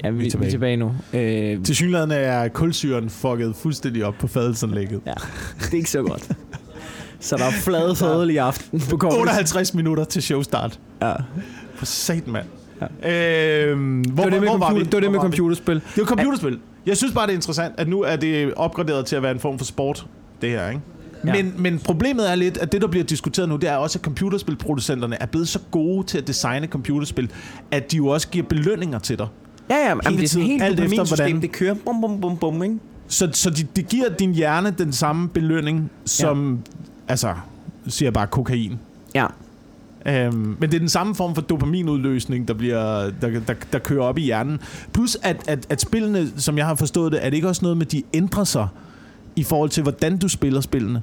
Ja, 0.05 0.11
vi, 0.11 0.19
vi 0.19 0.27
er 0.27 0.31
tilbage, 0.31 0.41
vi 0.45 0.47
er 0.47 0.51
tilbage 0.51 0.77
nu. 0.77 0.93
Øh, 1.13 1.65
Til 1.65 1.77
synligheden 1.77 2.11
er 2.11 2.49
kulsyren 2.49 3.11
fucket 3.11 3.57
fuldstændig 3.57 4.05
op 4.05 4.15
på 4.21 4.29
fadelsanlægget. 4.29 5.01
ja, 5.07 5.13
det 5.59 5.73
er 5.73 5.77
ikke 5.77 5.91
så 5.91 6.03
godt. 6.03 6.29
Så 7.21 7.37
der 7.37 7.45
er 7.45 7.51
flade 7.51 7.97
fadel 7.97 8.31
i 8.31 8.37
aften 8.37 8.81
på 8.91 8.97
Comedy. 8.97 9.19
58 9.21 9.75
minutter 9.75 10.05
til 10.05 10.23
showstart. 10.23 10.79
Ja. 11.03 11.13
For 11.75 11.87
satan, 11.87 12.33
mand. 12.33 12.47
Ja. 13.05 13.13
Øhm, 13.67 14.01
hvor, 14.01 14.25
Det 14.25 14.25
var 14.25 14.31
det 14.31 14.41
med, 14.41 14.49
hvor 14.49 14.59
var 14.59 14.67
computer, 14.67 14.85
vi? 14.85 14.85
det 14.85 14.93
var 14.95 15.01
det 15.01 15.09
Hvor 15.09 15.11
med 15.11 15.19
var 15.19 15.29
vi? 15.29 15.37
computerspil. 15.37 15.75
Det 15.75 15.83
var 15.97 16.05
computerspil. 16.05 16.59
Jeg 16.87 16.97
synes 16.97 17.15
bare, 17.15 17.27
det 17.27 17.33
er 17.33 17.37
interessant, 17.37 17.75
at 17.79 17.89
nu 17.89 18.03
er 18.03 18.17
det 18.17 18.55
opgraderet 18.55 19.07
til 19.07 19.17
at 19.17 19.23
være 19.23 19.33
en 19.33 19.41
form 19.41 19.59
for 19.59 19.65
sport, 19.65 20.07
det 20.43 20.51
her, 20.51 20.69
ikke? 20.69 20.81
Ja. 21.27 21.43
Men, 21.43 21.55
men 21.59 21.79
problemet 21.79 22.31
er 22.31 22.35
lidt, 22.35 22.57
at 22.59 22.73
det, 22.73 22.81
der 22.83 22.89
bliver 22.89 23.05
diskuteret 23.05 23.49
nu, 23.49 23.57
det 23.57 23.69
er 23.69 23.77
også, 23.77 23.99
at 23.99 24.05
computerspilproducenterne 24.05 25.17
er 25.23 25.27
blevet 25.27 25.49
så 25.49 25.59
gode 25.71 26.07
til 26.07 26.19
at 26.19 26.27
designe 26.27 26.67
computerspil, 26.67 27.31
at 27.71 27.93
de 27.93 27.97
jo 27.97 28.07
også 28.07 28.29
giver 28.29 28.45
belønninger 28.47 28.99
til 28.99 29.19
dig. 29.19 29.27
Ja, 29.71 29.77
ja, 29.89 29.95
men 29.95 30.05
det 30.05 30.25
er 30.25 30.29
sådan 30.29 30.47
helt 30.47 30.63
alt 30.63 30.81
efter, 30.81 31.05
hvordan- 31.17 31.41
det 31.41 31.53
kører 31.53 31.75
bum, 31.75 32.01
bum, 32.01 32.21
bum, 32.21 32.37
bum, 32.37 32.63
ikke? 32.63 32.79
Så, 33.09 33.29
så 33.33 33.51
de, 33.51 33.63
de 33.77 33.83
giver 33.83 34.09
din 34.09 34.33
hjerne 34.35 34.75
den 34.79 34.93
samme 34.93 35.29
belønning, 35.29 35.91
som, 36.05 36.53
ja. 36.55 36.73
altså, 37.13 37.35
siger 37.89 38.11
bare 38.11 38.27
kokain. 38.27 38.79
Ja. 39.15 39.27
Øhm, 40.07 40.35
men 40.61 40.63
det 40.63 40.75
er 40.75 40.79
den 40.79 40.89
samme 40.89 41.15
form 41.15 41.35
for 41.35 41.43
dopaminudløsning, 41.43 42.49
der, 42.49 42.55
bliver, 42.55 43.11
der, 43.21 43.41
der, 43.47 43.55
der 43.73 43.79
kører 43.79 44.03
op 44.05 44.19
i 44.19 44.23
hjernen. 44.23 44.59
Plus 44.93 45.17
at, 45.23 45.37
at, 45.49 45.67
at 45.69 45.81
spillene, 45.81 46.29
som 46.37 46.59
jeg 46.59 46.67
har 46.67 46.75
forstået 46.75 47.13
det, 47.13 47.25
er 47.27 47.31
det 47.31 47.37
ikke 47.37 47.49
også 47.49 47.63
noget 47.63 47.77
med, 47.77 47.87
at 47.87 47.93
de 47.93 48.03
ændrer 48.15 48.45
sig 48.45 48.69
i 49.37 49.43
forhold 49.43 49.71
til, 49.71 49.83
hvordan 49.83 50.17
du 50.19 50.29
spiller 50.29 50.61
spillene. 50.61 51.03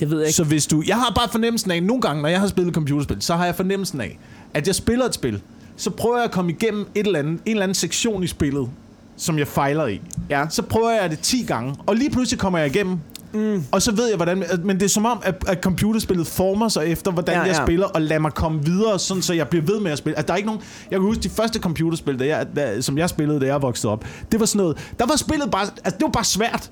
Det 0.00 0.10
ved 0.10 0.18
jeg 0.18 0.26
ikke. 0.26 0.36
Så 0.36 0.44
hvis 0.44 0.66
du... 0.66 0.82
Jeg 0.86 0.96
har 0.96 1.12
bare 1.16 1.28
fornemmelsen 1.28 1.70
af, 1.70 1.82
nogle 1.82 2.00
gange, 2.02 2.22
når 2.22 2.28
jeg 2.28 2.40
har 2.40 2.46
spillet 2.46 2.74
computerspil, 2.74 3.22
så 3.22 3.34
har 3.34 3.44
jeg 3.44 3.54
fornemmelsen 3.54 4.00
af, 4.00 4.18
at 4.54 4.66
jeg 4.66 4.74
spiller 4.74 5.04
et 5.04 5.14
spil, 5.14 5.42
så 5.76 5.90
prøver 5.90 6.16
jeg 6.16 6.24
at 6.24 6.30
komme 6.30 6.52
igennem 6.52 6.86
et 6.94 7.06
eller 7.06 7.18
andet, 7.18 7.32
en 7.32 7.40
eller 7.46 7.62
anden 7.62 7.74
sektion 7.74 8.24
i 8.24 8.26
spillet, 8.26 8.68
som 9.16 9.38
jeg 9.38 9.48
fejler 9.48 9.86
i. 9.86 10.00
Ja. 10.30 10.44
Så 10.50 10.62
prøver 10.62 10.90
jeg 10.90 11.10
det 11.10 11.18
10 11.18 11.42
gange, 11.42 11.74
og 11.86 11.96
lige 11.96 12.10
pludselig 12.10 12.38
kommer 12.38 12.58
jeg 12.58 12.68
igennem, 12.74 12.98
mm. 13.32 13.64
og 13.72 13.82
så 13.82 13.92
ved 13.92 14.06
jeg, 14.06 14.16
hvordan... 14.16 14.44
Men 14.64 14.76
det 14.76 14.84
er 14.84 14.88
som 14.88 15.06
om, 15.06 15.20
at, 15.22 15.44
at 15.46 15.62
computerspillet 15.62 16.26
former 16.26 16.68
sig 16.68 16.86
efter, 16.86 17.10
hvordan 17.10 17.34
Ja, 17.34 17.40
ja, 17.40 17.46
jeg 17.46 17.56
spiller, 17.56 17.86
og 17.86 18.02
lader 18.02 18.20
mig 18.20 18.32
komme 18.32 18.64
videre, 18.64 18.98
sådan 18.98 19.22
så 19.22 19.34
jeg 19.34 19.48
bliver 19.48 19.64
ved 19.64 19.80
med 19.80 19.92
at 19.92 19.98
spille. 19.98 20.18
At 20.18 20.28
der 20.28 20.32
er 20.32 20.36
ikke 20.36 20.46
nogen... 20.46 20.62
Jeg 20.90 20.98
kan 20.98 21.06
huske, 21.06 21.22
de 21.22 21.28
første 21.28 21.58
computerspil, 21.58 22.18
der 22.18 22.24
jeg, 22.24 22.46
der, 22.56 22.80
som 22.80 22.98
jeg 22.98 23.08
spillede, 23.08 23.40
da 23.40 23.46
jeg 23.46 23.62
voksede 23.62 23.92
op, 23.92 24.04
det 24.32 24.40
var 24.40 24.46
sådan 24.46 24.58
noget... 24.58 24.92
Der 24.98 25.06
var 25.06 25.16
spillet 25.16 25.50
bare... 25.50 25.62
Altså, 25.62 25.98
det 25.98 26.02
var 26.02 26.10
bare 26.10 26.24
svært. 26.24 26.70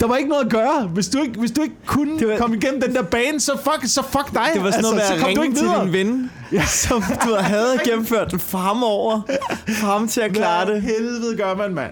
Der 0.00 0.06
var 0.06 0.16
ikke 0.16 0.28
noget 0.30 0.44
at 0.44 0.50
gøre. 0.50 0.86
Hvis 0.94 1.08
du 1.08 1.18
ikke, 1.22 1.38
hvis 1.40 1.50
du 1.50 1.62
ikke 1.62 1.74
kunne 1.86 2.18
Det 2.18 2.28
var- 2.28 2.36
komme 2.38 2.56
igennem 2.56 2.80
den 2.82 2.94
der 2.94 3.02
bane, 3.02 3.40
så 3.40 3.52
fuck, 3.56 3.86
så 3.92 4.02
fuck 4.02 4.34
dig. 4.34 4.46
Det 4.54 4.62
var 4.62 4.70
sådan 4.70 4.82
noget 4.82 4.96
med 4.96 5.04
så 5.04 5.14
at 5.14 5.26
ringe 5.26 5.44
ikke 5.44 5.56
til 5.56 5.64
videre. 5.64 5.84
din 5.84 5.92
ven, 5.92 6.30
ja. 6.52 6.64
som 6.66 7.02
du 7.24 7.34
havde 7.40 7.78
gennemført 7.84 8.30
den 8.30 8.38
for 8.38 8.58
ham 8.58 8.82
over. 8.84 9.20
For 9.80 9.86
ham 9.86 10.08
til 10.08 10.20
at 10.20 10.32
klare 10.32 10.64
Hvad 10.64 10.74
det. 10.74 10.82
helvede 10.82 11.36
gør 11.36 11.54
man, 11.54 11.74
mand? 11.74 11.90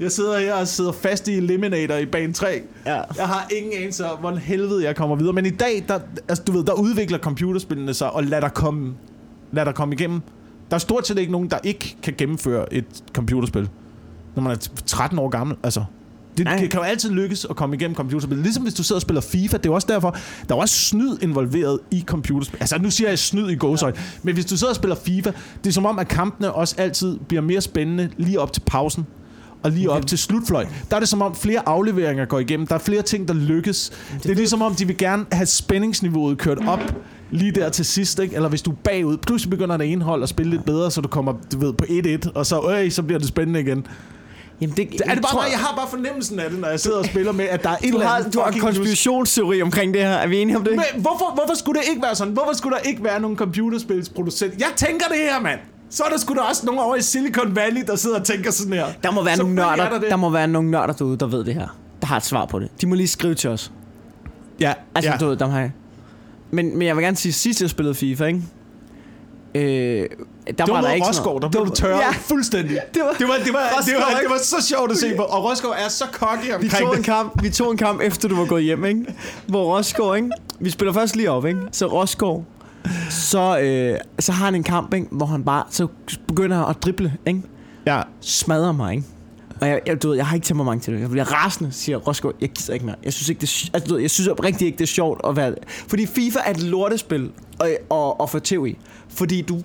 Jeg 0.00 0.12
sidder 0.12 0.38
her 0.38 0.54
og 0.54 0.68
sidder 0.68 0.92
fast 0.92 1.28
i 1.28 1.36
Eliminator 1.36 1.94
i 1.94 2.06
bane 2.06 2.32
3. 2.32 2.62
Ja. 2.86 2.94
Jeg 3.16 3.26
har 3.26 3.46
ingen 3.56 3.72
anelse 3.82 4.06
om, 4.10 4.18
hvordan 4.18 4.38
helvede 4.38 4.84
jeg 4.84 4.96
kommer 4.96 5.16
videre. 5.16 5.32
Men 5.32 5.46
i 5.46 5.50
dag, 5.50 5.84
der, 5.88 5.98
altså, 6.28 6.44
du 6.46 6.52
ved, 6.52 6.64
der 6.64 6.72
udvikler 6.72 7.18
computerspillene 7.18 7.94
sig 7.94 8.10
og 8.10 8.24
lader 8.24 8.40
dig 8.40 8.54
komme, 8.54 8.94
lader 9.52 9.64
dig 9.64 9.74
komme 9.74 9.94
igennem. 9.94 10.20
Der 10.70 10.74
er 10.74 10.78
stort 10.78 11.06
set 11.06 11.18
ikke 11.18 11.32
nogen, 11.32 11.50
der 11.50 11.58
ikke 11.64 11.96
kan 12.02 12.14
gennemføre 12.18 12.74
et 12.74 12.84
computerspil, 13.14 13.68
når 14.34 14.42
man 14.42 14.52
er 14.52 14.68
13 14.86 15.18
år 15.18 15.28
gammel. 15.28 15.56
Altså, 15.62 15.84
det 16.44 16.52
Nej. 16.52 16.58
kan, 16.58 16.68
kan 16.68 16.80
jo 16.80 16.84
altid 16.84 17.10
lykkes 17.10 17.46
at 17.50 17.56
komme 17.56 17.76
igennem 17.76 17.94
computerspil. 17.94 18.38
Ligesom 18.38 18.62
hvis 18.62 18.74
du 18.74 18.82
sidder 18.82 18.98
og 18.98 19.02
spiller 19.02 19.20
FIFA, 19.20 19.56
det 19.56 19.66
er 19.66 19.70
også 19.72 19.86
derfor, 19.90 20.16
der 20.48 20.54
er 20.54 20.58
også 20.58 20.74
snyd 20.74 21.16
involveret 21.22 21.78
i 21.90 22.04
computerspil. 22.06 22.58
Altså 22.60 22.78
nu 22.78 22.90
siger 22.90 23.08
jeg 23.08 23.18
snyd 23.18 23.50
i 23.50 23.54
gåsøjne, 23.54 23.96
ja. 23.96 24.02
men 24.22 24.34
hvis 24.34 24.46
du 24.46 24.56
sidder 24.56 24.70
og 24.70 24.76
spiller 24.76 24.96
FIFA, 24.96 25.32
det 25.64 25.70
er 25.70 25.74
som 25.74 25.86
om, 25.86 25.98
at 25.98 26.08
kampene 26.08 26.52
også 26.52 26.74
altid 26.78 27.18
bliver 27.28 27.42
mere 27.42 27.60
spændende 27.60 28.10
lige 28.16 28.40
op 28.40 28.52
til 28.52 28.62
pausen 28.66 29.06
og 29.62 29.70
lige 29.70 29.90
op 29.90 30.06
til 30.06 30.18
slutfløjt. 30.18 30.68
Der 30.90 30.96
er 30.96 31.00
det 31.00 31.08
som 31.08 31.22
om 31.22 31.34
flere 31.34 31.68
afleveringer 31.68 32.24
går 32.24 32.38
igennem. 32.38 32.66
Der 32.66 32.74
er 32.74 32.78
flere 32.78 33.02
ting, 33.02 33.28
der 33.28 33.34
lykkes. 33.34 33.90
Det, 34.12 34.22
det 34.22 34.30
er 34.30 34.34
ligesom 34.34 34.62
om, 34.62 34.74
de 34.74 34.86
vil 34.86 34.96
gerne 34.96 35.26
have 35.32 35.46
spændingsniveauet 35.46 36.38
kørt 36.38 36.58
op 36.66 36.94
lige 37.30 37.52
der 37.52 37.68
til 37.68 37.84
sidst, 37.84 38.18
ikke? 38.18 38.34
Eller 38.34 38.48
hvis 38.48 38.62
du 38.62 38.70
er 38.70 38.74
bagud, 38.74 39.16
pludselig 39.16 39.50
begynder 39.50 39.76
det 39.76 39.92
ene 39.92 40.04
hold 40.04 40.22
at 40.22 40.28
spille 40.28 40.50
lidt 40.50 40.64
bedre, 40.64 40.90
så 40.90 41.00
du 41.00 41.08
kommer 41.08 41.34
du 41.52 41.58
ved, 41.58 41.72
på 41.72 41.84
1-1, 42.28 42.32
og 42.34 42.46
så, 42.46 42.80
øh, 42.84 42.90
så 42.90 43.02
bliver 43.02 43.18
det 43.18 43.28
spændende 43.28 43.60
igen. 43.60 43.86
Jamen, 44.60 44.76
det, 44.76 45.00
Er 45.06 45.14
det 45.14 45.22
bare 45.22 45.34
mig? 45.34 45.46
Jeg 45.50 45.58
har 45.58 45.74
bare 45.76 45.88
fornemmelsen 45.90 46.40
af 46.40 46.50
det, 46.50 46.58
når 46.60 46.68
jeg 46.68 46.80
sidder 46.80 46.98
og 46.98 47.04
spiller 47.04 47.32
med, 47.32 47.44
at 47.44 47.62
der 47.62 47.70
er 47.70 47.76
et 47.76 47.84
eller 47.84 48.06
har, 48.06 48.16
andet 48.16 48.34
du 48.34 48.40
har 48.40 48.50
en 48.50 48.60
konspirationsteori 48.60 49.62
omkring 49.62 49.94
det 49.94 50.02
her. 50.02 50.10
Er 50.10 50.26
vi 50.26 50.38
enige 50.38 50.56
om 50.56 50.64
det? 50.64 50.72
men 50.72 51.02
hvorfor, 51.02 51.34
hvorfor 51.34 51.54
skulle 51.54 51.80
det 51.80 51.88
ikke 51.88 52.02
være 52.02 52.14
sådan? 52.14 52.32
Hvorfor 52.32 52.52
skulle 52.56 52.76
der 52.76 52.82
ikke 52.82 53.04
være 53.04 53.20
nogen 53.20 53.36
computerspilsproducent? 53.36 54.54
Jeg 54.58 54.68
tænker 54.76 55.06
det 55.06 55.16
her, 55.16 55.40
mand. 55.40 55.60
Så 55.90 56.02
er 56.04 56.08
der 56.08 56.18
sgu 56.18 56.34
da 56.34 56.40
også 56.40 56.66
nogen 56.66 56.80
over 56.80 56.96
i 56.96 57.02
Silicon 57.02 57.56
Valley, 57.56 57.82
der 57.86 57.96
sidder 57.96 58.18
og 58.18 58.24
tænker 58.26 58.50
sådan 58.50 58.72
her. 58.72 58.86
Der 59.02 59.10
må 59.10 59.24
være 59.24 59.36
nogle 59.36 59.54
nørder, 59.54 59.82
er 59.82 59.98
der 59.98 60.08
der 60.08 60.16
må 60.16 60.30
være 60.30 60.48
nogle 60.48 60.70
nørder 60.70 60.92
derude, 60.92 61.16
der 61.16 61.26
ved 61.26 61.44
det 61.44 61.54
her. 61.54 61.78
Der 62.00 62.06
har 62.06 62.16
et 62.16 62.24
svar 62.24 62.44
på 62.44 62.58
det. 62.58 62.68
De 62.80 62.86
må 62.86 62.94
lige 62.94 63.08
skrive 63.08 63.34
til 63.34 63.50
os. 63.50 63.72
Ja, 64.60 64.72
Altså, 64.94 65.10
ja. 65.10 65.16
du 65.16 65.26
ved, 65.28 65.36
dem 65.36 65.50
har 65.50 65.60
jeg. 65.60 65.72
Men, 66.50 66.78
men 66.78 66.86
jeg 66.86 66.96
vil 66.96 67.04
gerne 67.04 67.16
sige, 67.16 67.32
sidst 67.32 67.60
jeg 67.62 67.70
spillede 67.70 67.94
FIFA, 67.94 68.24
ikke? 68.26 68.42
Øh, 69.54 70.08
der 70.58 70.64
det 70.64 70.74
var 70.74 70.80
var 70.80 70.88
der 70.88 70.94
ikke 70.94 71.06
Roskov, 71.06 71.40
der 71.42 71.48
blev 71.48 71.66
du 71.66 71.70
tørret 71.70 72.00
Ja, 72.00 72.10
fuldstændig. 72.10 72.78
det 72.94 73.02
var, 73.02 73.12
Det 73.18 73.28
var, 73.28 73.34
det, 73.44 73.52
var, 73.52 73.60
det, 73.86 73.94
var, 73.94 74.10
ikke? 74.10 74.22
det 74.22 74.30
var 74.30 74.38
så 74.42 74.66
sjovt 74.68 74.90
at 74.90 74.96
se 74.96 75.16
på. 75.16 75.22
Og 75.22 75.44
Roskov 75.44 75.70
er 75.70 75.88
så 75.88 76.04
cocky 76.12 76.46
vi 76.46 76.52
omkring 76.52 76.70
tog, 76.72 76.90
en 76.92 76.96
det. 76.96 77.04
kamp, 77.04 77.42
vi 77.42 77.50
tog 77.50 77.70
en 77.70 77.76
kamp 77.76 78.00
efter 78.02 78.28
du 78.28 78.36
var 78.36 78.46
gået 78.46 78.62
hjem, 78.62 78.84
ikke? 78.84 79.14
Hvor 79.46 79.76
Roskov, 79.76 80.16
ikke? 80.16 80.30
Vi 80.60 80.70
spiller 80.70 80.92
først 80.92 81.16
lige 81.16 81.30
op, 81.30 81.46
ikke? 81.46 81.60
Så 81.72 81.86
Roskov, 81.86 82.44
så, 83.10 83.58
øh, 83.60 83.98
så 84.18 84.32
har 84.32 84.44
han 84.44 84.54
en 84.54 84.62
kamp, 84.62 84.94
ikke? 84.94 85.06
Hvor 85.10 85.26
han 85.26 85.44
bare, 85.44 85.64
så 85.70 85.86
begynder 86.28 86.56
han 86.56 86.66
at 86.68 86.82
drible, 86.82 87.12
ikke? 87.26 87.42
Ja, 87.86 88.02
Smadrer 88.20 88.72
mig, 88.72 88.94
ikke? 88.94 89.06
Og 89.60 89.68
jeg, 89.68 89.80
jeg, 89.86 90.02
du 90.02 90.08
ved, 90.08 90.16
jeg 90.16 90.26
har 90.26 90.34
ikke 90.34 90.44
temperament 90.44 90.82
til 90.82 90.94
det. 90.94 91.00
Jeg 91.00 91.10
bliver 91.10 91.24
rasende, 91.44 91.72
siger 91.72 91.98
Roskov. 91.98 92.32
Jeg 92.40 92.48
gider 92.50 92.72
ikke 92.72 92.86
mere. 92.86 92.96
Jeg 93.04 93.12
synes 93.12 93.28
ikke, 93.28 93.40
det 93.40 93.70
altså, 93.74 93.88
du 93.88 93.94
ved, 93.94 94.00
jeg 94.00 94.10
synes 94.10 94.28
rigtig 94.44 94.66
ikke, 94.66 94.78
det 94.78 94.82
er 94.84 94.86
sjovt 94.88 95.20
at 95.28 95.36
være... 95.36 95.54
Fordi 95.88 96.06
FIFA 96.06 96.38
er 96.46 96.50
et 96.50 96.62
lortespil 96.62 97.30
og, 97.58 97.68
og, 97.90 98.20
og 98.20 98.30
få 98.30 98.38
tæv 98.38 98.66
i. 98.66 98.78
Fordi 99.08 99.42
du, 99.42 99.58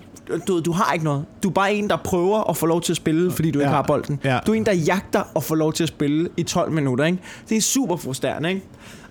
du, 0.48 0.60
du 0.60 0.72
har 0.72 0.92
ikke 0.92 1.04
noget. 1.04 1.24
Du 1.42 1.48
er 1.48 1.52
bare 1.52 1.74
en, 1.74 1.90
der 1.90 1.96
prøver 1.96 2.50
at 2.50 2.56
få 2.56 2.66
lov 2.66 2.80
til 2.80 2.92
at 2.92 2.96
spille, 2.96 3.30
fordi 3.30 3.50
du 3.50 3.58
ikke 3.58 3.70
Ja. 3.70 3.74
har 3.76 3.82
bolden. 3.82 4.20
Ja. 4.24 4.38
Du 4.46 4.52
er 4.52 4.56
en, 4.56 4.66
der 4.66 4.72
jagter 4.72 5.22
at 5.36 5.42
få 5.44 5.54
lov 5.54 5.72
til 5.72 5.82
at 5.82 5.88
spille 5.88 6.28
i 6.36 6.42
12 6.42 6.72
minutter, 6.72 7.04
ikke? 7.04 7.18
Det 7.48 7.56
er 7.56 7.60
super 7.60 7.96
frustrerende, 7.96 8.48
ikke? 8.48 8.62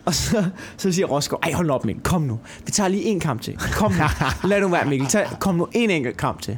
Og 0.06 0.14
så, 0.16 0.46
så 0.78 0.92
siger 0.92 1.06
Roskov, 1.08 1.40
ej 1.44 1.52
hold 1.54 1.70
op 1.70 1.86
Mikkel, 1.86 2.04
kom 2.04 2.22
nu. 2.22 2.40
Vi 2.66 2.72
tager 2.72 2.88
lige 2.88 3.04
en 3.04 3.20
kamp 3.20 3.42
til. 3.42 3.58
Kom 3.58 3.92
nu. 3.92 4.48
Lad 4.50 4.62
nu 4.62 4.68
være 4.68 4.86
Mikkel. 4.86 5.08
Tag, 5.10 5.28
kom 5.40 5.56
nu 5.56 5.68
en 5.72 5.90
enkelt 5.90 6.18
kamp 6.18 6.42
til. 6.42 6.58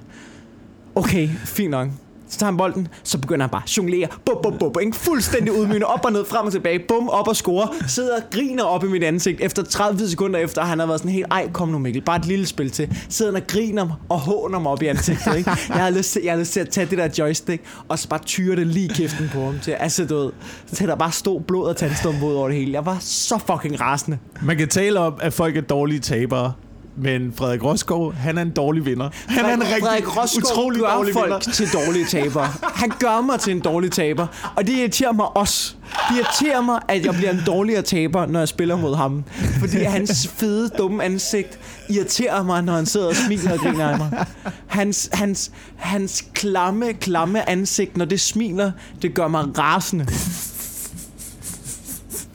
Okay, 0.95 1.29
fint 1.29 1.71
nok. 1.71 1.87
Så 2.29 2.39
tager 2.39 2.51
han 2.51 2.57
bolden, 2.57 2.87
så 3.03 3.17
begynder 3.17 3.43
han 3.43 3.49
bare 3.49 3.61
at 3.63 3.77
jonglere. 3.77 4.07
Bum, 4.25 4.35
bum, 4.43 4.57
bum, 4.57 4.71
bum, 4.73 4.93
Fuldstændig 4.93 5.53
udmygende, 5.53 5.85
op 5.87 6.05
og 6.05 6.11
ned, 6.11 6.25
frem 6.25 6.45
og 6.45 6.51
tilbage. 6.51 6.79
Bum, 6.87 7.09
op 7.09 7.27
og 7.27 7.35
score. 7.35 7.67
Sidder 7.87 8.15
og 8.15 8.23
griner 8.31 8.63
op 8.63 8.83
i 8.83 8.87
mit 8.87 9.03
ansigt. 9.03 9.41
Efter 9.41 9.63
30 9.63 10.07
sekunder 10.09 10.39
efter, 10.39 10.61
han 10.61 10.79
har 10.79 10.85
været 10.85 10.99
sådan 10.99 11.11
helt, 11.11 11.27
ej, 11.31 11.49
kom 11.53 11.69
nu 11.69 11.77
Mikkel, 11.77 12.01
bare 12.01 12.17
et 12.17 12.25
lille 12.25 12.45
spil 12.45 12.69
til. 12.69 12.97
Sidder 13.09 13.31
han 13.31 13.41
og 13.41 13.47
griner 13.47 13.99
og 14.09 14.19
håner 14.19 14.59
mig 14.59 14.71
op 14.71 14.81
i 14.81 14.85
ansigtet, 14.85 15.37
ikke? 15.37 15.51
Jeg 15.69 15.83
har 15.83 15.89
lyst 15.89 16.11
til, 16.11 16.21
jeg 16.23 16.33
har 16.33 16.39
lyst 16.39 16.53
til 16.53 16.59
at 16.59 16.69
tage 16.69 16.87
det 16.89 16.97
der 16.97 17.09
joystick, 17.17 17.63
og 17.87 17.99
så 17.99 18.09
bare 18.09 18.19
tyre 18.19 18.55
det 18.55 18.67
lige 18.67 18.85
i 18.85 18.93
kæften 18.93 19.29
på 19.33 19.45
ham 19.45 19.59
til. 19.61 19.71
Altså, 19.71 20.05
du 20.05 20.15
ved, 20.15 20.31
til 20.73 20.87
der 20.87 20.95
bare 20.95 21.11
stod 21.11 21.41
blod 21.41 21.67
og 21.67 21.77
tandstumpe 21.77 22.25
ud 22.25 22.33
over 22.33 22.47
det 22.47 22.57
hele. 22.57 22.73
Jeg 22.73 22.85
var 22.85 22.97
så 22.99 23.37
fucking 23.47 23.81
rasende. 23.81 24.17
Man 24.41 24.57
kan 24.57 24.67
tale 24.67 24.99
om, 24.99 25.13
at 25.21 25.33
folk 25.33 25.57
er 25.57 25.61
dårlige 25.61 25.99
tabere, 25.99 26.53
men 26.97 27.33
Frederik 27.35 27.63
Roskov, 27.63 28.13
han 28.13 28.37
er 28.37 28.41
en 28.41 28.49
dårlig 28.49 28.85
vinder. 28.85 29.09
Han 29.27 29.45
er 29.45 29.53
en 29.53 29.61
rigtig 29.61 29.79
Frederik 29.79 30.17
Rosgaard 30.17 30.51
utrolig 30.51 30.81
gør 30.81 30.93
dårlig 30.93 31.13
folk 31.13 31.25
vinder. 31.25 31.39
til 31.39 31.67
dårlige 31.73 32.05
tabere. 32.05 32.47
Han 32.63 32.91
gør 32.99 33.21
mig 33.21 33.39
til 33.39 33.51
en 33.53 33.59
dårlig 33.59 33.91
taber. 33.91 34.27
Og 34.55 34.67
det 34.67 34.73
irriterer 34.73 35.11
mig 35.11 35.37
også. 35.37 35.73
Det 36.09 36.17
irriterer 36.17 36.61
mig, 36.61 36.79
at 36.87 37.05
jeg 37.05 37.13
bliver 37.13 37.31
en 37.31 37.41
dårligere 37.45 37.81
taber, 37.81 38.25
når 38.25 38.39
jeg 38.39 38.47
spiller 38.47 38.75
mod 38.75 38.95
ham. 38.95 39.23
Fordi 39.59 39.77
hans 39.77 40.27
fede, 40.27 40.69
dumme 40.77 41.03
ansigt 41.03 41.59
irriterer 41.89 42.43
mig, 42.43 42.61
når 42.63 42.73
han 42.73 42.85
sidder 42.85 43.07
og 43.07 43.15
smiler 43.15 43.53
og 43.53 43.59
griner 43.59 43.87
af 43.87 43.97
mig. 43.97 44.25
Hans, 44.67 45.09
hans, 45.13 45.51
hans 45.75 46.25
klamme, 46.33 46.93
klamme 46.93 47.49
ansigt, 47.49 47.97
når 47.97 48.05
det 48.05 48.21
smiler, 48.21 48.71
det 49.01 49.13
gør 49.13 49.27
mig 49.27 49.57
rasende. 49.57 50.07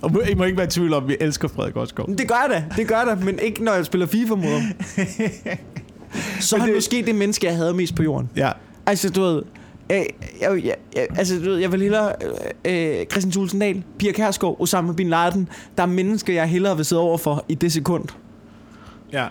Og 0.02 0.12
må- 0.12 0.20
I 0.20 0.34
må 0.34 0.44
ikke 0.44 0.56
være 0.58 0.66
i 0.66 0.70
tvivl 0.70 0.94
om, 0.94 1.02
at 1.02 1.08
vi 1.08 1.16
elsker 1.20 1.48
Frederik 1.48 1.76
Roskov. 1.76 2.08
Det 2.18 2.28
gør 2.28 2.34
jeg 2.34 2.50
da, 2.50 2.76
det 2.76 2.88
gør 2.88 2.96
jeg 2.96 3.06
da, 3.06 3.14
men 3.24 3.38
ikke 3.38 3.64
når 3.64 3.72
jeg 3.72 3.84
spiller 3.86 4.06
FIFA 4.06 4.34
mod 4.34 4.60
ham. 4.60 4.62
Så 6.40 6.56
er 6.56 6.60
han 6.60 6.68
det- 6.68 6.76
måske 6.76 7.02
det 7.06 7.14
menneske, 7.14 7.46
jeg 7.46 7.56
havde 7.56 7.74
mest 7.74 7.94
på 7.94 8.02
jorden. 8.02 8.30
Ja. 8.36 8.50
Altså, 8.86 9.10
du 9.10 9.20
ved... 9.20 9.42
Jeg, 9.90 10.06
jeg, 10.40 10.64
jeg, 10.64 10.74
jeg, 10.96 11.06
altså, 11.16 11.34
du 11.36 11.40
ved, 11.50 11.56
jeg 11.58 11.72
vil 11.72 11.82
hellere... 11.82 12.12
Øh, 12.64 12.98
øh, 13.00 13.06
Christian 13.06 13.32
Tulsendal, 13.32 13.82
Pia 13.98 14.12
Kærsgaard, 14.12 14.56
Osama 14.60 14.92
Bin 14.92 15.08
Laden. 15.08 15.48
Der 15.76 15.82
er 15.82 15.86
mennesker, 15.86 16.32
jeg 16.34 16.46
hellere 16.46 16.76
vil 16.76 16.84
sidde 16.84 17.02
over 17.02 17.18
for 17.18 17.44
i 17.48 17.54
det 17.54 17.72
sekund. 17.72 18.04
Ja. 19.12 19.26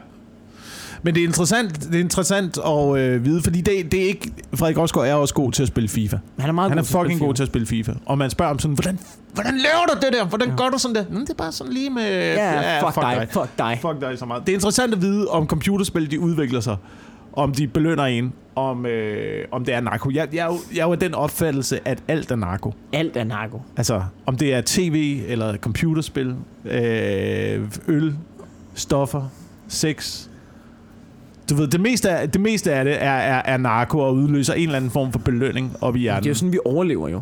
Men 1.04 1.16
det 1.16 1.24
er 1.24 1.28
interessant, 1.28 1.84
det 1.84 1.96
er 1.96 2.00
interessant 2.00 2.58
at 2.58 2.98
øh, 2.98 3.26
vide, 3.26 3.42
fordi 3.44 3.62
det, 3.62 3.92
det 3.92 4.02
er 4.04 4.08
ikke... 4.08 4.32
Frederik 4.54 4.78
Rosgaard 4.78 5.08
er 5.08 5.14
også 5.14 5.34
god 5.34 5.52
til 5.52 5.62
at 5.62 5.68
spille 5.68 5.90
FIFA. 5.90 6.18
Han 6.40 6.50
er 6.50 6.54
meget 6.54 6.72
Han 6.72 6.78
er 6.78 6.82
god 6.82 6.86
til 6.86 6.98
fucking 6.98 7.20
god 7.20 7.34
til 7.34 7.44
at 7.44 7.50
spille 7.50 7.68
FIFA. 7.68 7.94
Og 8.06 8.18
man 8.18 8.30
spørger 8.30 8.52
om 8.52 8.60
sådan, 8.60 8.76
hvordan, 8.76 9.00
hvordan 9.34 9.58
laver 9.58 9.86
du 9.94 10.06
det 10.06 10.14
der? 10.14 10.26
Hvordan 10.26 10.50
ja. 10.50 10.56
gør 10.56 10.70
du 10.70 10.78
sådan 10.78 10.96
der? 10.96 11.04
Mm, 11.10 11.20
det 11.20 11.30
er 11.30 11.34
bare 11.34 11.52
sådan 11.52 11.74
lige 11.74 11.90
med... 11.90 12.34
Ja, 12.34 12.88
fuck, 12.88 12.96
dig, 12.96 13.28
fuck 13.32 13.50
dig. 13.58 13.78
Fuck 13.82 14.02
dig 14.02 14.20
så 14.20 14.26
meget. 14.26 14.46
Det 14.46 14.52
er 14.52 14.56
interessant 14.56 14.94
at 14.94 15.02
vide, 15.02 15.28
om 15.28 15.48
computerspil 15.48 16.12
de 16.12 16.20
udvikler 16.20 16.60
sig. 16.60 16.78
Om 17.34 17.52
de 17.52 17.68
belønner 17.68 18.04
en. 18.04 18.34
Om, 18.56 18.86
øh, 18.86 19.46
om 19.52 19.66
det 19.66 19.74
er 19.74 19.80
narko. 19.82 20.10
Jeg, 20.14 20.28
jeg, 20.34 20.42
er 20.42 20.46
jo, 20.46 20.60
jeg 20.74 20.82
er 20.82 20.86
jo 20.86 20.92
af 20.92 21.00
den 21.00 21.14
opfattelse, 21.14 21.80
at 21.88 22.00
alt 22.08 22.32
er 22.32 22.36
narko. 22.36 22.74
Alt 22.94 23.18
er 23.18 23.24
narko. 23.24 23.62
Altså, 23.78 24.04
om 24.26 24.38
det 24.38 24.54
er 24.54 24.62
tv 24.66 25.22
eller 25.28 25.58
computerspil, 25.58 26.36
øh, 26.66 27.62
øl, 27.88 28.16
stoffer, 28.74 29.30
sex. 29.68 30.28
Du 31.52 31.56
ved, 31.56 31.68
det 31.68 31.82
meste 31.82 32.10
af 32.10 32.30
det, 32.32 32.42
meste 32.42 32.74
af 32.74 32.86
det 32.86 33.04
er, 33.04 33.12
er, 33.12 33.42
er 33.46 33.58
narko 33.58 34.00
og 34.00 34.16
udløser 34.16 34.54
en 34.54 34.62
eller 34.64 34.76
anden 34.76 34.92
form 34.92 35.12
for 35.12 35.20
belønning 35.20 35.76
op 35.82 35.96
i 35.96 36.00
hjernen. 36.00 36.24
Det 36.24 36.30
er 36.30 36.32
jo 36.32 36.36
sådan, 36.36 36.54
vi 36.54 36.60
overlever 36.66 37.08
jo. 37.10 37.22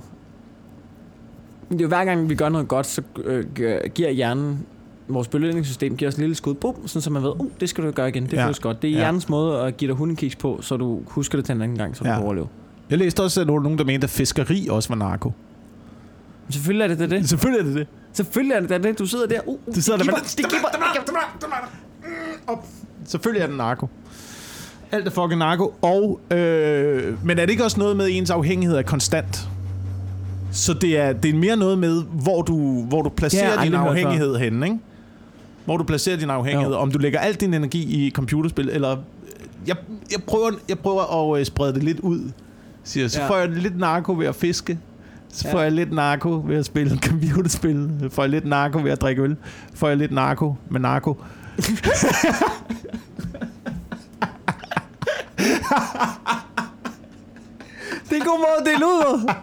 Det 1.69 1.75
er 1.75 1.81
jo 1.81 1.87
hver 1.87 2.05
gang, 2.05 2.29
vi 2.29 2.35
gør 2.35 2.49
noget 2.49 2.67
godt, 2.67 2.85
så 2.87 3.01
øh, 3.25 3.45
giver 3.95 4.09
hjernen 4.11 4.65
vores 5.07 5.27
belønningssystem 5.27 5.97
giver 5.97 6.09
os 6.09 6.13
et 6.15 6.19
lille 6.19 6.35
skud, 6.35 6.53
bum, 6.53 6.87
sådan 6.87 7.01
så 7.01 7.09
man 7.11 7.23
ved, 7.23 7.29
uh, 7.39 7.47
det 7.59 7.69
skal 7.69 7.83
du 7.83 7.91
gøre 7.91 8.09
igen, 8.09 8.23
det 8.25 8.33
Ja. 8.33 8.45
føles 8.45 8.59
godt. 8.59 8.81
Det 8.81 8.87
er 8.87 8.91
Ja. 8.91 8.97
hjernens 8.99 9.29
måde 9.29 9.61
at 9.61 9.77
give 9.77 9.87
dig 9.87 9.95
hundekiks 9.97 10.35
på, 10.35 10.59
så 10.61 10.77
du 10.77 10.99
husker 11.07 11.37
det 11.37 11.45
til 11.45 11.55
en 11.55 11.61
anden 11.61 11.77
gang, 11.77 11.97
så 11.97 12.03
du 12.03 12.09
Ja. 12.09 12.15
kan 12.15 12.23
overleve. 12.23 12.47
Jeg 12.89 12.97
læste 12.97 13.23
også, 13.23 13.41
at 13.41 13.47
nogen, 13.47 13.77
der 13.77 13.83
mente, 13.83 14.05
at 14.05 14.09
fiskeri 14.09 14.67
også 14.71 14.89
var 14.89 14.95
narko. 14.95 15.33
Men 16.47 16.53
Selvfølgelig 16.53 16.83
er 16.83 16.87
det 16.87 16.99
det. 16.99 17.09
det. 17.09 17.29
Selvfølgelig 17.29 17.59
er 17.59 17.63
det 17.65 17.75
det. 17.75 17.87
Selvfølgelig 18.13 18.55
er 18.55 18.59
det 18.59 18.69
det. 18.69 18.83
det. 18.83 18.99
Du 18.99 19.05
sidder 19.05 19.27
der, 19.27 19.39
uh, 19.45 19.53
uh, 19.67 19.75
Du 19.75 19.81
sidder 19.81 19.97
der 19.97 20.03
det 20.03 20.13
med- 20.13 20.19
giver, 20.37 20.49
det 20.49 20.59
giver, 22.47 22.55
Selvfølgelig 23.05 23.41
er 23.43 23.47
det 23.47 23.57
narko. 23.57 23.87
Alt 24.91 25.07
er 25.07 25.11
fucking 25.11 25.39
narko. 25.39 25.73
Og, 25.81 26.19
øh, 26.31 27.25
men 27.25 27.37
er 27.39 27.45
det 27.45 27.49
ikke 27.49 27.63
også 27.63 27.79
noget 27.79 27.97
med, 27.97 28.05
at 28.05 28.11
ens 28.11 28.29
afhængighed 28.29 28.77
er 28.77 28.81
konstant? 28.81 29.49
Så 30.51 30.73
det 30.73 30.97
er, 30.97 31.13
det 31.13 31.29
er 31.29 31.33
mere 31.39 31.55
noget 31.57 31.77
med, 31.79 32.03
hvor 32.03 32.41
du, 32.41 32.83
hvor 32.83 33.01
du 33.01 33.09
placerer 33.09 33.53
jeg 33.53 33.63
din 33.65 33.73
afhængighed 33.73 34.35
henne, 34.35 34.65
ikke? 34.65 34.79
Hvor 35.65 35.77
du 35.77 35.83
placerer 35.83 36.17
din 36.17 36.29
afhængighed. 36.29 36.73
Jo. 36.73 36.79
Om 36.79 36.91
du 36.91 36.99
lægger 36.99 37.19
al 37.19 37.33
din 37.33 37.53
energi 37.53 38.07
i 38.07 38.11
computerspil, 38.11 38.69
eller... 38.69 38.97
Jeg, 39.67 39.75
jeg, 40.11 40.19
prøver, 40.27 40.51
jeg 40.69 40.79
prøver 40.79 41.31
at 41.33 41.39
øh, 41.39 41.45
sprede 41.45 41.73
det 41.73 41.83
lidt 41.83 41.99
ud. 41.99 42.31
Siger, 42.83 43.07
så 43.07 43.21
Ja. 43.21 43.29
får 43.29 43.37
jeg 43.37 43.49
lidt 43.49 43.77
narko 43.79 44.13
ved 44.13 44.25
at 44.27 44.35
fiske. 44.35 44.79
Så 45.33 45.47
Ja. 45.47 45.53
får 45.53 45.61
jeg 45.61 45.71
lidt 45.71 45.91
narko 45.93 46.43
ved 46.47 46.55
at 46.57 46.65
spille 46.65 46.97
computerspil. 47.09 47.89
Så 48.01 48.09
får 48.09 48.23
jeg 48.23 48.29
lidt 48.29 48.45
narko 48.45 48.79
ved 48.83 48.91
at 48.91 49.01
drikke 49.01 49.21
øl. 49.21 49.35
Så 49.71 49.77
får 49.77 49.87
jeg 49.87 49.97
lidt 49.97 50.11
narko 50.11 50.55
med 50.69 50.79
narko. 50.79 51.17
Det 58.09 58.15
er 58.17 58.21
en 58.21 58.27
god 58.27 58.37
måde 58.37 58.57
at 58.59 58.65
dele 58.65 58.85
ud. 58.85 59.03
på. 59.03 59.33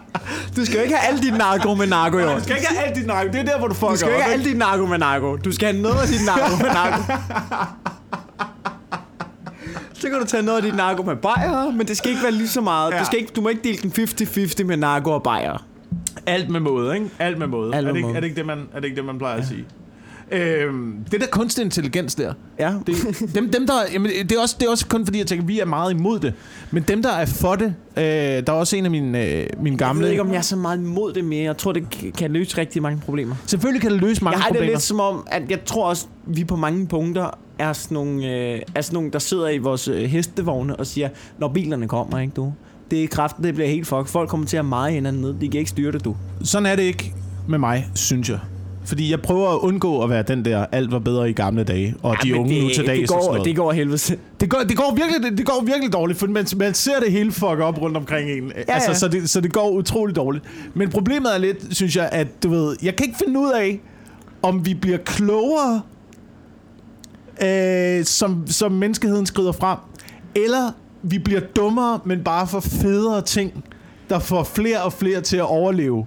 Du 0.55 0.65
skal 0.65 0.75
jo 0.75 0.81
ikke 0.81 0.95
have 0.95 1.13
alt 1.13 1.23
dit 1.23 1.37
narko 1.37 1.75
med 1.75 1.87
narko 1.87 2.17
år. 2.17 2.33
Du 2.35 2.43
skal 2.43 2.55
ikke 2.55 2.67
have 2.67 2.87
alt 2.87 2.95
dit 2.95 3.05
narko. 3.05 3.27
Det 3.27 3.39
er 3.39 3.43
der, 3.43 3.59
hvor 3.59 3.67
du 3.67 3.73
fucker 3.73 3.89
Du 3.89 3.95
skal 3.95 4.07
jo 4.09 4.13
ikke 4.13 4.23
have 4.23 4.33
alt 4.33 4.45
dit 4.45 4.57
narko 4.57 4.85
med 4.85 4.97
narko. 4.97 5.35
Du 5.35 5.51
skal 5.51 5.67
have 5.67 5.81
noget 5.81 6.01
af 6.01 6.07
dit 6.07 6.25
narko 6.25 6.55
med 6.55 6.71
narko. 6.73 7.03
Så 9.93 10.09
kan 10.09 10.19
du 10.19 10.25
tage 10.25 10.43
noget 10.43 10.57
af 10.57 10.63
dit 10.63 10.75
narko 10.75 11.03
med 11.03 11.15
bajer, 11.15 11.71
men 11.71 11.87
det 11.87 11.97
skal 11.97 12.09
ikke 12.11 12.23
være 12.23 12.31
lige 12.31 12.47
så 12.47 12.61
meget. 12.61 12.93
Ja. 12.93 12.99
Du, 12.99 13.05
skal 13.05 13.19
ikke, 13.19 13.31
du 13.35 13.41
må 13.41 13.49
ikke 13.49 13.63
dele 13.63 13.77
den 13.77 13.91
50-50 14.61 14.63
med 14.63 14.77
narko 14.77 15.11
og 15.11 15.23
bajer. 15.23 15.65
Alt 16.25 16.49
med 16.49 16.59
måde, 16.59 16.95
ikke? 16.95 17.09
Alt 17.19 17.37
med 17.37 17.47
måde. 17.47 17.75
Alt 17.75 17.87
er, 17.87 17.93
med 17.93 17.93
det 17.93 17.97
ikke, 17.97 18.07
måde. 18.07 18.15
er, 18.15 18.19
det 18.19 18.27
ikke 18.27 18.37
det, 18.37 18.45
man, 18.45 18.67
er 18.73 18.79
det 18.79 18.83
ikke 18.85 18.95
det, 18.95 19.05
man 19.05 19.17
plejer 19.17 19.35
ja. 19.35 19.41
at 19.41 19.47
sige? 19.47 19.65
Øhm, 20.31 20.95
det 21.11 21.21
der 21.21 21.27
kunstig 21.27 21.63
intelligens 21.65 22.15
der, 22.15 22.33
Ja. 22.59 22.73
det, 22.87 22.95
dem, 23.35 23.51
dem 23.51 23.67
der, 23.67 23.73
jamen, 23.93 24.11
det, 24.11 24.31
er 24.31 24.41
også, 24.41 24.55
det 24.59 24.65
er 24.65 24.71
også 24.71 24.87
kun 24.87 25.05
fordi, 25.05 25.19
jeg 25.19 25.27
tænker, 25.27 25.45
vi 25.45 25.59
er 25.59 25.65
meget 25.65 25.91
imod 25.91 26.19
det. 26.19 26.33
Men 26.71 26.83
dem, 26.83 27.03
der 27.03 27.09
er 27.11 27.25
for 27.25 27.55
det, 27.55 27.73
øh, 27.97 28.03
der 28.03 28.43
er 28.47 28.51
også 28.51 28.75
en 28.77 28.85
af 28.85 28.91
mine, 28.91 29.25
øh, 29.25 29.47
mine 29.61 29.73
Jeg 29.73 29.77
gamle... 29.77 30.03
ved 30.03 30.09
ikke, 30.09 30.21
om 30.21 30.29
jeg 30.29 30.37
er 30.37 30.41
så 30.41 30.55
meget 30.55 30.77
imod 30.77 31.13
det 31.13 31.25
mere. 31.25 31.43
Jeg 31.43 31.57
tror, 31.57 31.71
det 31.71 31.83
kan 32.17 32.31
løse 32.31 32.57
rigtig 32.57 32.81
mange 32.81 33.01
problemer. 33.05 33.35
Selvfølgelig 33.45 33.81
kan 33.81 33.91
det 33.91 34.01
løse 34.01 34.23
mange 34.23 34.37
jeg 34.37 34.41
har 34.43 34.49
det 34.49 34.55
problemer. 34.57 34.73
lidt 34.73 34.81
som 34.83 34.99
om, 34.99 35.27
at 35.31 35.43
jeg 35.49 35.65
tror 35.65 35.89
også, 35.89 36.05
vi 36.25 36.43
på 36.43 36.55
mange 36.55 36.87
punkter 36.87 37.29
er 37.59 37.73
sådan 37.73 37.95
nogle, 37.95 38.25
øh, 38.25 38.61
er 38.75 38.81
sådan 38.81 38.93
nogle 38.93 39.11
der 39.11 39.19
sidder 39.19 39.49
i 39.49 39.57
vores 39.57 39.87
øh, 39.87 40.03
hestevogne 40.03 40.75
og 40.75 40.87
siger, 40.87 41.09
når 41.39 41.47
bilerne 41.47 41.87
kommer, 41.87 42.19
ikke 42.19 42.33
du? 42.35 42.53
Det 42.91 43.03
er 43.03 43.07
kraften, 43.07 43.43
det 43.43 43.53
bliver 43.53 43.69
helt 43.69 43.87
fuck. 43.87 44.07
Folk 44.07 44.29
kommer 44.29 44.47
til 44.47 44.57
at 44.57 44.65
meget 44.65 44.93
hinanden 44.93 45.21
ned. 45.21 45.33
De 45.41 45.49
kan 45.49 45.59
ikke 45.59 45.69
styre 45.69 45.91
det, 45.91 46.05
du. 46.05 46.15
Sådan 46.43 46.65
er 46.65 46.75
det 46.75 46.83
ikke 46.83 47.13
med 47.47 47.59
mig, 47.59 47.89
synes 47.95 48.29
jeg. 48.29 48.39
Fordi 48.87 49.11
jeg 49.11 49.21
prøver 49.21 49.49
at 49.49 49.59
undgå 49.59 50.03
at 50.03 50.09
være 50.09 50.23
den 50.23 50.45
der, 50.45 50.65
alt 50.71 50.91
var 50.91 50.99
bedre 50.99 51.29
i 51.29 51.33
gamle 51.33 51.63
dage, 51.63 51.95
og 52.03 52.15
ja, 52.15 52.29
de 52.29 52.35
unge 52.35 52.55
det, 52.55 52.63
nu 52.63 52.69
til 52.69 52.87
dags 52.87 52.99
det 52.99 53.09
går, 53.09 53.43
det 53.43 53.55
går 53.55 53.71
helvede. 53.71 54.17
Det 54.39 54.49
går, 54.49 54.59
det, 54.59 54.77
går 54.77 54.95
virkelig, 54.95 55.31
det, 55.31 55.37
det 55.37 55.45
går 55.45 55.63
virkelig 55.65 55.93
dårligt, 55.93 56.19
for 56.19 56.27
man, 56.27 56.45
man 56.57 56.73
ser 56.73 56.99
det 56.99 57.11
hele 57.11 57.31
fuck 57.31 57.59
op 57.59 57.81
rundt 57.81 57.97
omkring 57.97 58.29
en. 58.29 58.51
Ja, 58.67 58.73
altså, 58.73 58.89
ja. 58.89 58.93
Så, 58.93 59.07
det, 59.07 59.29
så 59.29 59.41
det 59.41 59.53
går 59.53 59.69
utroligt 59.69 60.15
dårligt. 60.15 60.45
Men 60.73 60.89
problemet 60.89 61.33
er 61.33 61.37
lidt, 61.37 61.75
synes 61.75 61.95
jeg, 61.95 62.09
at 62.11 62.43
du 62.43 62.49
ved, 62.49 62.77
jeg 62.83 62.95
kan 62.95 63.05
ikke 63.05 63.17
finde 63.25 63.39
ud 63.39 63.51
af, 63.51 63.79
om 64.41 64.65
vi 64.65 64.73
bliver 64.73 64.97
klogere, 64.97 65.81
øh, 67.43 68.05
som, 68.05 68.47
som 68.47 68.71
menneskeheden 68.71 69.25
skrider 69.25 69.51
frem, 69.51 69.77
eller 70.35 70.71
vi 71.01 71.19
bliver 71.19 71.41
dummere, 71.55 71.99
men 72.05 72.23
bare 72.23 72.47
får 72.47 72.59
federe 72.59 73.21
ting, 73.21 73.63
der 74.09 74.19
får 74.19 74.43
flere 74.43 74.83
og 74.83 74.93
flere 74.93 75.21
til 75.21 75.37
at 75.37 75.45
overleve. 75.45 76.05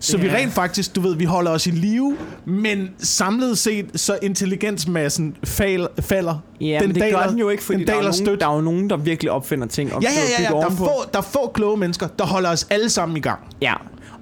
Så 0.00 0.18
vi 0.18 0.30
rent 0.30 0.52
faktisk, 0.52 0.96
du 0.96 1.00
ved, 1.00 1.16
vi 1.16 1.24
holder 1.24 1.50
os 1.50 1.66
i 1.66 1.70
live, 1.70 2.16
men 2.44 2.90
samlet 2.98 3.58
set, 3.58 3.86
så 3.94 4.18
intelligensmassen 4.22 5.36
fal, 5.44 5.88
falder. 6.00 6.38
Ja, 6.60 6.78
den 6.80 6.88
men 6.88 6.94
det 6.94 7.12
gør 7.12 7.26
den 7.26 7.38
jo 7.38 7.48
ikke, 7.48 7.62
fordi 7.62 7.78
den 7.78 7.86
der, 7.86 7.92
er 7.94 7.96
daler 8.02 8.24
nogen, 8.24 8.40
der 8.40 8.48
er 8.48 8.54
jo 8.54 8.60
nogen, 8.60 8.90
der 8.90 8.96
virkelig 8.96 9.30
opfinder 9.32 9.66
ting. 9.66 9.94
Og 9.94 10.02
Ja, 10.02 10.08
ja, 10.10 10.42
ja, 10.42 10.52
ja. 10.52 10.58
Der, 10.60 10.66
er 10.66 10.70
få, 10.70 10.90
der 11.12 11.18
er 11.18 11.22
få 11.22 11.50
kloge 11.54 11.76
mennesker, 11.76 12.08
der 12.18 12.24
holder 12.24 12.50
os 12.50 12.66
alle 12.70 12.90
sammen 12.90 13.16
i 13.16 13.20
gang. 13.20 13.40
Ja, 13.62 13.74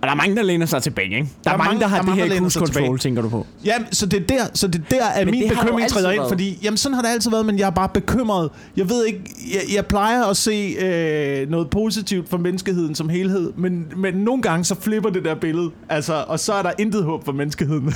Og 0.03 0.07
der 0.07 0.11
er 0.11 0.17
mange, 0.17 0.37
der 0.37 0.43
læner 0.43 0.67
sig 0.67 0.83
tilbage, 0.83 1.15
ikke? 1.15 1.17
Der, 1.17 1.27
der 1.45 1.51
er, 1.51 1.57
mange, 1.57 1.69
mange, 1.69 1.81
der 1.81 1.87
har 1.87 1.97
der 1.97 2.03
er 2.03 2.15
det 2.15 2.19
mange, 2.19 2.35
her 2.35 2.41
cruise 2.41 2.59
control, 2.59 2.99
tænker 2.99 3.23
du 3.23 3.29
på. 3.29 3.47
Ja, 3.65 3.75
så 3.91 4.07
det 4.07 4.21
er 4.21 4.27
der, 4.27 4.47
så 4.55 4.69
det 4.69 4.81
er 4.81 4.97
der 4.97 5.07
at 5.07 5.27
Men 5.27 5.31
min 5.31 5.49
bekymring 5.49 5.89
træder 5.89 6.11
ind, 6.11 6.23
fordi 6.29 6.59
jamen 6.63 6.77
sådan 6.77 6.95
har 6.95 7.03
det 7.03 7.09
altid 7.09 7.31
været, 7.31 7.47
men 7.47 7.59
jeg 7.59 7.67
er 7.67 7.71
bare 7.71 7.89
bekymret. 7.89 8.51
Jeg 8.77 8.89
ved 8.89 9.07
ikke, 9.07 9.21
jeg, 9.53 9.75
jeg 9.75 9.87
plejer 9.87 10.25
at 10.25 10.37
se 10.37 10.77
øh, 10.81 11.51
noget 11.51 11.71
positivt 11.71 12.29
for 12.29 12.39
menneskeheden 12.39 12.95
som 12.95 13.09
helhed, 13.09 13.53
men, 13.57 13.87
men 13.97 14.15
nogle 14.15 14.43
gange 14.43 14.65
så 14.65 14.75
flipper 14.81 15.11
det 15.11 15.25
der 15.25 15.35
billede, 15.35 15.71
altså, 15.89 16.25
og 16.29 16.41
så 16.41 16.53
er 16.53 16.63
der 16.63 16.73
intet 16.79 17.05
håb 17.05 17.25
for 17.25 17.33
menneskeheden. 17.33 17.87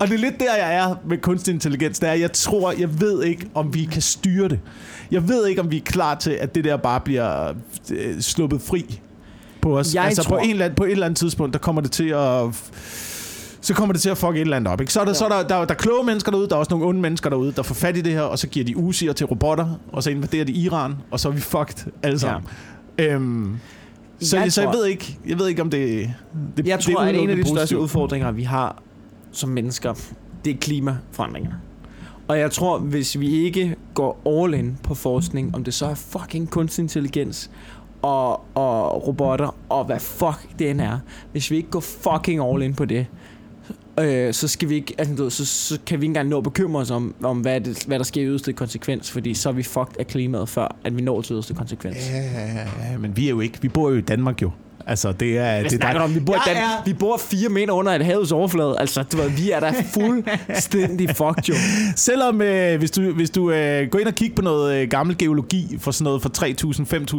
og 0.00 0.08
det 0.08 0.14
er 0.14 0.18
lidt 0.18 0.40
der, 0.40 0.54
jeg 0.54 0.74
er 0.74 0.94
med 1.08 1.18
kunstig 1.18 1.54
intelligens. 1.54 1.98
Det 1.98 2.08
er, 2.08 2.12
jeg 2.12 2.32
tror, 2.32 2.72
jeg 2.78 3.00
ved 3.00 3.24
ikke, 3.24 3.46
om 3.54 3.74
vi 3.74 3.88
kan 3.92 4.02
styre 4.02 4.48
det. 4.48 4.60
Jeg 5.10 5.28
ved 5.28 5.46
ikke, 5.46 5.60
om 5.60 5.70
vi 5.70 5.76
er 5.76 5.84
klar 5.84 6.14
til, 6.14 6.30
at 6.30 6.54
det 6.54 6.64
der 6.64 6.76
bare 6.76 7.00
bliver 7.00 7.54
øh, 7.90 8.20
sluppet 8.20 8.60
fri 8.62 9.00
på 9.62 9.78
os. 9.78 9.94
Jeg 9.94 10.04
altså 10.04 10.22
tror- 10.22 10.36
på, 10.36 10.42
en 10.44 10.50
eller 10.50 10.64
anden, 10.64 10.76
på 10.76 10.84
et 10.84 10.90
eller 10.92 11.06
andet 11.06 11.18
tidspunkt, 11.18 11.52
der 11.52 11.58
kommer 11.58 11.82
det 11.82 11.90
til 11.92 12.08
at 12.08 12.42
så 13.60 13.74
kommer 13.74 13.92
det 13.92 14.02
til 14.02 14.10
at 14.10 14.18
fuck 14.18 14.34
et 14.34 14.40
eller 14.40 14.56
andet 14.56 14.72
op. 14.72 14.80
Ikke? 14.80 14.92
Så 14.92 15.00
er, 15.00 15.04
der, 15.04 15.10
ja. 15.10 15.14
så 15.14 15.24
er 15.24 15.28
der, 15.28 15.48
der, 15.48 15.64
der 15.64 15.74
er 15.74 15.78
kloge 15.78 16.04
mennesker 16.06 16.30
derude, 16.32 16.48
der 16.48 16.54
er 16.54 16.58
også 16.58 16.70
nogle 16.70 16.86
onde 16.86 17.00
mennesker 17.00 17.30
derude, 17.30 17.52
der 17.52 17.62
får 17.62 17.74
fat 17.74 17.96
i 17.96 18.00
det 18.00 18.12
her, 18.12 18.20
og 18.20 18.38
så 18.38 18.46
giver 18.48 18.64
de 18.66 18.76
usiger 18.76 19.12
til 19.12 19.26
robotter, 19.26 19.80
og 19.92 20.02
så 20.02 20.10
invaderer 20.10 20.44
de 20.44 20.52
Iran, 20.52 20.94
og 21.10 21.20
så 21.20 21.28
er 21.28 21.32
vi 21.32 21.40
fucked 21.40 21.92
alle 22.02 22.18
sammen. 22.18 22.48
Ja. 22.98 23.14
Øhm, 23.14 23.56
så, 24.20 24.36
Jeg 24.36 24.44
jeg, 24.44 24.52
så 24.52 24.60
jeg 24.60 24.70
tror- 24.72 24.78
ved 24.80 24.86
ikke, 24.86 25.18
jeg 25.26 25.38
ved 25.38 25.48
ikke 25.48 25.62
om 25.62 25.70
det, 25.70 26.10
det 26.56 26.66
Jeg 26.66 26.78
det 26.78 26.84
tror, 26.86 27.00
er 27.02 27.06
at 27.06 27.08
en 27.08 27.14
af 27.14 27.20
de 27.20 27.22
udelukkende 27.32 27.58
største 27.58 27.78
udfordringer, 27.78 28.30
vi 28.32 28.42
har 28.42 28.82
som 29.32 29.48
mennesker, 29.50 29.94
det 30.44 30.52
er 30.54 30.58
klimaforandringerne. 30.60 31.56
Og 32.28 32.38
jeg 32.38 32.50
tror, 32.50 32.78
hvis 32.78 33.20
vi 33.20 33.44
ikke 33.44 33.76
går 33.94 34.22
all 34.44 34.54
in 34.54 34.76
på 34.82 34.94
forskning, 34.94 35.54
om 35.54 35.64
det 35.64 35.74
så 35.74 35.86
er 35.86 35.94
fucking 35.94 36.50
kunstig 36.50 36.82
intelligens 36.82 37.50
og, 38.02 38.44
og 38.54 39.06
robotter 39.06 39.56
og 39.68 39.84
hvad 39.84 40.00
fuck 40.00 40.58
det 40.58 40.70
end 40.70 40.80
er, 40.80 40.98
hvis 41.32 41.50
vi 41.50 41.56
ikke 41.56 41.70
går 41.70 41.80
fucking 41.80 42.42
all 42.42 42.62
in 42.62 42.74
på 42.74 42.84
det, 42.84 43.06
øh, 44.00 44.34
så 44.34 44.48
skal 44.48 44.68
vi 44.68 44.74
ikke, 44.74 44.94
altså, 44.98 45.14
du 45.14 45.30
så, 45.30 45.46
så 45.46 45.78
kan 45.86 46.00
vi 46.00 46.04
ikke 46.04 46.10
engang 46.10 46.28
nå 46.28 46.36
at 46.38 46.44
bekymre 46.44 46.80
os 46.80 46.90
om, 46.90 47.14
om 47.22 47.40
hvad, 47.40 47.60
det, 47.60 47.84
hvad 47.84 47.98
der 47.98 48.04
sker 48.04 48.22
i 48.22 48.26
yderste 48.26 48.52
konsekvens, 48.52 49.10
fordi 49.10 49.34
så 49.34 49.48
er 49.48 49.52
vi 49.52 49.62
fucked 49.62 49.96
af 49.98 50.06
klimaet, 50.06 50.48
før 50.48 50.76
at 50.84 50.96
vi 50.96 51.02
når 51.02 51.22
til 51.22 51.34
yderste 51.34 51.54
konsekvens. 51.54 51.96
Ja, 52.10 52.18
ja, 52.18 52.46
ja, 52.46 52.90
ja, 52.92 52.98
men 52.98 53.16
vi 53.16 53.26
er 53.26 53.30
jo 53.30 53.40
ikke, 53.40 53.62
vi 53.62 53.68
bor 53.68 53.90
jo 53.90 53.96
i 53.96 54.00
Danmark 54.00 54.42
jo. 54.42 54.50
Altså, 54.88 55.12
det 55.12 55.38
er... 55.38 55.60
Hvad 55.60 55.70
det 55.70 55.82
du 55.94 55.98
om? 55.98 56.14
Vi 56.14 56.20
bor, 56.20 56.36
Dan- 56.46 56.56
er- 56.56 56.82
vi 56.84 56.92
bor 56.92 57.16
fire 57.16 57.48
meter 57.48 57.72
under 57.72 57.92
et 57.92 58.04
havets 58.04 58.32
overflade. 58.32 58.76
Altså, 58.78 59.02
du 59.02 59.16
ved, 59.16 59.30
vi 59.30 59.50
er 59.50 59.60
da 59.60 59.72
fuldstændig 59.94 61.08
fucked, 61.16 61.44
jo. 61.48 61.54
Selvom 61.96 62.42
øh, 62.42 62.78
hvis 62.78 62.90
du, 62.90 63.12
hvis 63.12 63.30
du 63.30 63.50
øh, 63.50 63.88
går 63.90 63.98
ind 63.98 64.08
og 64.08 64.14
kigger 64.14 64.36
på 64.36 64.42
noget 64.42 64.76
øh, 64.82 64.88
gammel 64.88 65.18
geologi 65.18 65.76
for 65.80 65.90
sådan 65.90 66.04
noget 66.04 66.22
for 66.22 66.30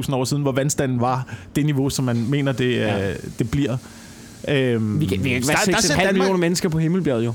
3.000-5.000 0.06 0.16
år 0.16 0.24
siden, 0.26 0.44
hvor 0.44 0.52
vandstanden 0.52 1.02
var 1.02 1.34
det 1.56 1.66
niveau, 1.66 1.90
som 1.90 2.06
man 2.06 2.26
mener, 2.30 2.52
det, 2.52 2.66
øh, 2.66 2.76
Ja. 2.78 3.14
det 3.40 3.52
bliver. 3.52 3.78
Øhm, 4.48 5.00
Vi 5.00 5.06
kan, 5.06 5.24
vi 5.24 5.30
kan 5.30 5.36
ikke 5.36 5.48
være 5.48 5.58
ser 5.66 5.72
6,5 5.74 5.88
Danmark- 5.98 6.14
millioner 6.14 6.38
mennesker 6.40 6.70
på 6.70 6.78
Himmelbjerget, 6.80 7.26
jo. 7.26 7.34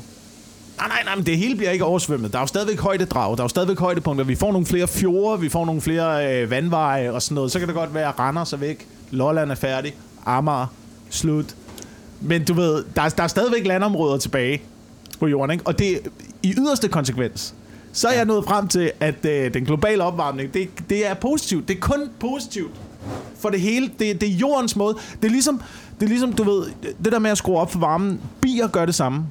Nej, 0.78 0.88
nej, 0.88 0.98
nej, 1.04 1.14
men 1.16 1.26
det 1.26 1.36
hele 1.38 1.56
bliver 1.56 1.70
ikke 1.70 1.84
oversvømmet. 1.84 2.32
Der 2.32 2.38
er 2.38 2.42
jo 2.42 2.46
stadigvæk 2.46 2.80
højdedrag, 2.80 3.36
der 3.36 3.42
er 3.42 3.44
jo 3.44 3.48
stadigvæk 3.48 3.78
højdepunkter. 3.78 4.24
Vi 4.24 4.34
får 4.34 4.52
nogle 4.52 4.66
flere 4.66 4.88
fjorde, 4.88 5.40
vi 5.40 5.48
får 5.48 5.64
nogle 5.66 5.80
flere 5.80 6.42
øh, 6.42 6.50
vandveje 6.50 7.10
og 7.12 7.22
sådan 7.22 7.34
noget. 7.34 7.52
Så 7.52 7.58
kan 7.58 7.68
det 7.68 7.76
godt 7.76 7.94
være, 7.94 8.08
at 8.08 8.18
Randers 8.18 8.52
er 8.52 8.56
væk, 8.56 8.86
Lolland 9.10 9.50
er 9.50 9.54
færdig, 9.54 9.94
Amager, 10.26 10.66
slut. 11.10 11.54
Men 12.20 12.44
du 12.44 12.54
ved, 12.54 12.84
der 12.96 13.02
er, 13.02 13.08
der 13.08 13.22
er 13.22 13.28
stadigvæk 13.28 13.66
landområder 13.66 14.16
tilbage 14.18 14.62
på 15.20 15.26
jorden, 15.26 15.50
ikke? 15.50 15.66
Og 15.66 15.78
det 15.78 16.00
i 16.42 16.54
yderste 16.58 16.88
konsekvens, 16.88 17.54
så 17.92 18.08
er 18.08 18.12
ja. 18.12 18.18
jeg 18.18 18.26
nået 18.26 18.44
frem 18.44 18.68
til, 18.68 18.92
at 19.00 19.24
øh, 19.24 19.54
den 19.54 19.64
globale 19.64 20.02
opvarmning, 20.04 20.54
det, 20.54 20.68
det 20.90 21.06
er 21.10 21.14
positivt. 21.14 21.68
Det 21.68 21.76
er 21.76 21.80
kun 21.80 22.00
positivt 22.20 22.72
for 23.38 23.48
det 23.50 23.60
hele. 23.60 23.90
Det, 23.98 24.20
det 24.20 24.28
er 24.28 24.32
jordens 24.32 24.76
måde. 24.76 24.96
Det 25.22 25.28
er 25.28 25.32
ligesom, 25.32 25.60
det 26.00 26.06
er 26.06 26.08
ligesom, 26.10 26.32
du 26.32 26.42
ved, 26.42 26.66
det 27.04 27.12
der 27.12 27.18
med 27.18 27.30
at 27.30 27.38
skrue 27.38 27.58
op 27.58 27.72
for 27.72 27.78
varmen. 27.78 28.20
Bier 28.40 28.66
gør 28.66 28.86
det 28.86 28.94
samme. 28.94 29.24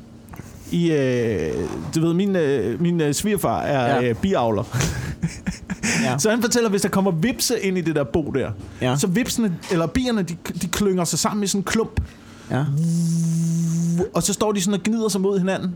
I, 0.72 0.91
øh, 0.91 1.54
du 1.96 2.02
ved, 2.02 2.14
min, 2.14 2.36
øh, 2.36 2.82
min 2.82 3.02
øh, 3.02 3.14
svigerfar 3.14 3.62
er 3.62 3.96
Ja. 3.96 4.02
ja. 4.02 4.10
øh, 4.10 4.16
biavler. 4.16 4.64
Ja. 6.04 6.18
Så 6.18 6.30
han 6.30 6.42
fortæller, 6.42 6.70
hvis 6.70 6.82
der 6.82 6.90
kommer 6.90 7.12
vipse 7.12 7.60
ind 7.60 7.78
i 7.78 7.82
det 7.82 7.96
der 7.96 8.04
bo 8.04 8.32
der, 8.32 8.40
Ja. 8.82 8.90
ja. 8.90 8.98
så 8.98 9.08
vipsene, 9.08 9.58
eller 9.72 9.88
bierne, 9.88 10.22
de, 10.22 10.36
de 10.62 10.68
klynger 10.68 11.04
sig 11.04 11.20
sammen 11.20 11.44
i 11.44 11.48
sådan 11.48 11.60
en 11.60 11.64
klump. 11.64 12.02
Ja. 12.52 12.66
Og 14.14 14.24
så 14.24 14.34
står 14.34 14.52
de 14.52 14.62
sådan 14.62 14.80
og 14.80 14.84
gnider 14.84 15.08
sig 15.10 15.22
mod 15.22 15.40
hinanden 15.40 15.76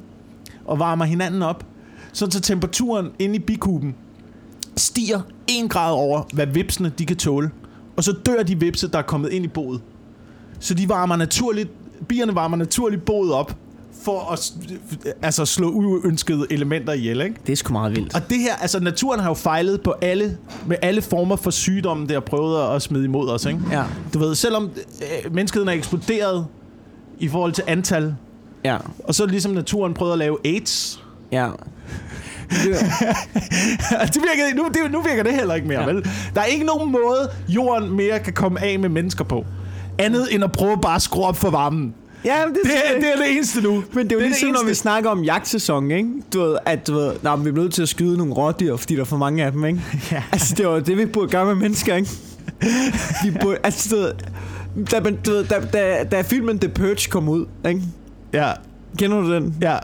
og 0.66 0.80
varmer 0.80 1.06
hinanden 1.06 1.42
op. 1.44 1.66
Så 2.14 2.28
til 2.28 2.42
temperaturen 2.42 3.08
inde 3.20 3.36
i 3.36 3.40
bikuben 3.40 3.96
stiger 4.78 5.22
1 5.48 5.70
grad 5.70 5.92
over, 5.94 6.22
hvad 6.34 6.48
vipsene 6.48 6.92
de 7.00 7.06
kan 7.06 7.18
tåle. 7.18 7.52
Og 7.98 8.04
så 8.04 8.12
dør 8.26 8.44
de 8.44 8.60
vipse, 8.60 8.88
der 8.88 8.98
er 8.98 9.02
kommet 9.02 9.32
ind 9.32 9.46
i 9.46 9.48
boet. 9.48 9.82
Så 10.60 10.74
de 10.74 10.90
varmer 10.90 11.16
naturligt, 11.16 11.70
bierne 12.08 12.36
varmer 12.36 12.58
naturligt 12.58 13.06
boet 13.06 13.34
op, 13.34 13.56
for 14.04 14.32
at 14.32 14.52
altså 15.22 15.46
slå 15.46 15.70
uønskede 15.70 16.46
elementer 16.50 16.94
ihjel, 16.94 17.22
ikke? 17.22 17.36
Det 17.48 17.52
er 17.52 17.58
sgu 17.58 17.74
meget 17.74 17.96
vildt. 17.96 18.16
Og 18.16 18.30
det 18.30 18.38
her, 18.40 18.56
altså 18.56 18.80
naturen 18.80 19.20
har 19.20 19.28
jo 19.30 19.34
fejlet 19.34 19.82
på 19.82 19.94
alle, 20.02 20.38
med 20.68 20.78
alle 20.82 21.02
former 21.02 21.36
for 21.36 21.52
sygdomme, 21.52 22.08
der 22.08 22.14
har 22.14 22.20
prøvet 22.20 22.76
at 22.76 22.82
smide 22.82 23.06
imod 23.06 23.30
os, 23.30 23.46
ikke? 23.46 23.60
Ja. 23.72 23.84
Du 24.14 24.20
ved, 24.20 24.36
selvom 24.36 24.70
øh, 25.26 25.34
menneskeheden 25.34 25.70
er 25.70 25.74
eksploderet 25.74 26.46
i 27.20 27.28
forhold 27.28 27.52
til 27.52 27.64
antal, 27.68 28.16
Ja. 28.66 28.78
og 29.04 29.16
så 29.16 29.26
ligesom 29.26 29.52
naturen 29.52 29.94
prøvede 29.94 30.14
at 30.14 30.20
lave 30.20 30.38
AIDS. 30.46 31.04
Ja. 31.32 31.50
Det, 34.14 34.22
virker, 34.22 34.56
nu, 34.56 34.68
det, 34.74 34.92
nu 34.92 35.02
virker 35.02 35.24
det 35.24 35.34
heller 35.34 35.56
ikke 35.56 35.68
mere, 35.68 35.80
ja. 35.80 35.86
vel? 35.86 36.04
Der 36.36 36.42
er 36.42 36.46
ikke 36.46 36.66
nogen 36.66 36.92
måde, 36.92 37.30
jorden 37.48 37.92
mere 37.92 38.20
kan 38.20 38.34
komme 38.34 38.64
af 38.64 38.80
med 38.80 38.90
mennesker 38.90 39.24
på. 39.24 39.46
Andet 40.00 40.34
end 40.36 40.44
at 40.44 40.52
prøve 40.52 40.78
bare 40.82 40.96
at 40.96 41.02
skrue 41.02 41.26
op 41.26 41.36
for 41.38 41.50
varmen. 41.50 41.94
Ja, 42.28 42.46
men 42.46 42.56
det, 42.56 42.62
Det 42.64 42.72
er 42.96 43.00
det, 43.00 43.10
er 43.14 43.16
det 43.16 43.32
eneste 43.36 43.62
nu. 43.62 43.84
Men 43.94 44.04
det 44.04 44.12
er 44.12 44.16
jo 44.16 44.20
det 44.22 44.30
ligesom, 44.30 44.50
når 44.50 44.66
vi 44.68 44.74
snakker 44.74 45.10
om 45.10 45.24
jagtsæson, 45.24 45.92
ikke? 45.92 46.10
Du 46.34 46.40
ved, 46.42 46.58
at 46.66 46.88
du 46.88 46.94
ved, 46.94 47.12
nej, 47.24 47.36
vi 47.36 47.50
er 47.50 47.54
nødt 47.54 47.74
til 47.74 47.82
at 47.82 47.90
skyde 47.90 48.18
nogle 48.18 48.34
rådyr, 48.34 48.76
fordi 48.76 48.96
der 48.96 49.02
er 49.02 49.06
for 49.06 49.18
mange 49.18 49.44
af 49.46 49.52
dem, 49.52 49.66
ikke? 49.66 49.82
Ja. 50.12 50.24
Altså, 50.32 50.56
det 50.56 50.68
var 50.68 50.80
det, 50.80 50.98
vi 50.98 51.06
burde 51.06 51.28
gøre 51.28 51.46
med 51.46 51.56
mennesker, 51.56 51.96
ikke? 51.96 52.10
Vi 53.24 53.32
burde, 53.42 53.58
altså, 53.64 53.90
du 53.96 54.02
ved, 54.02 54.14
da, 54.92 55.00
man- 55.00 55.18
du 55.26 55.32
ved, 55.32 55.44
da, 55.44 55.60
da, 55.74 56.04
da 56.04 56.22
filmen 56.22 56.60
The 56.60 56.70
Purge 56.70 57.10
kom 57.10 57.30
ud, 57.30 57.46
ikke? 57.68 57.82
Ja, 58.34 58.52
Kender 58.98 59.22
du 59.22 59.34
den? 59.34 59.56
ja, 59.62 59.78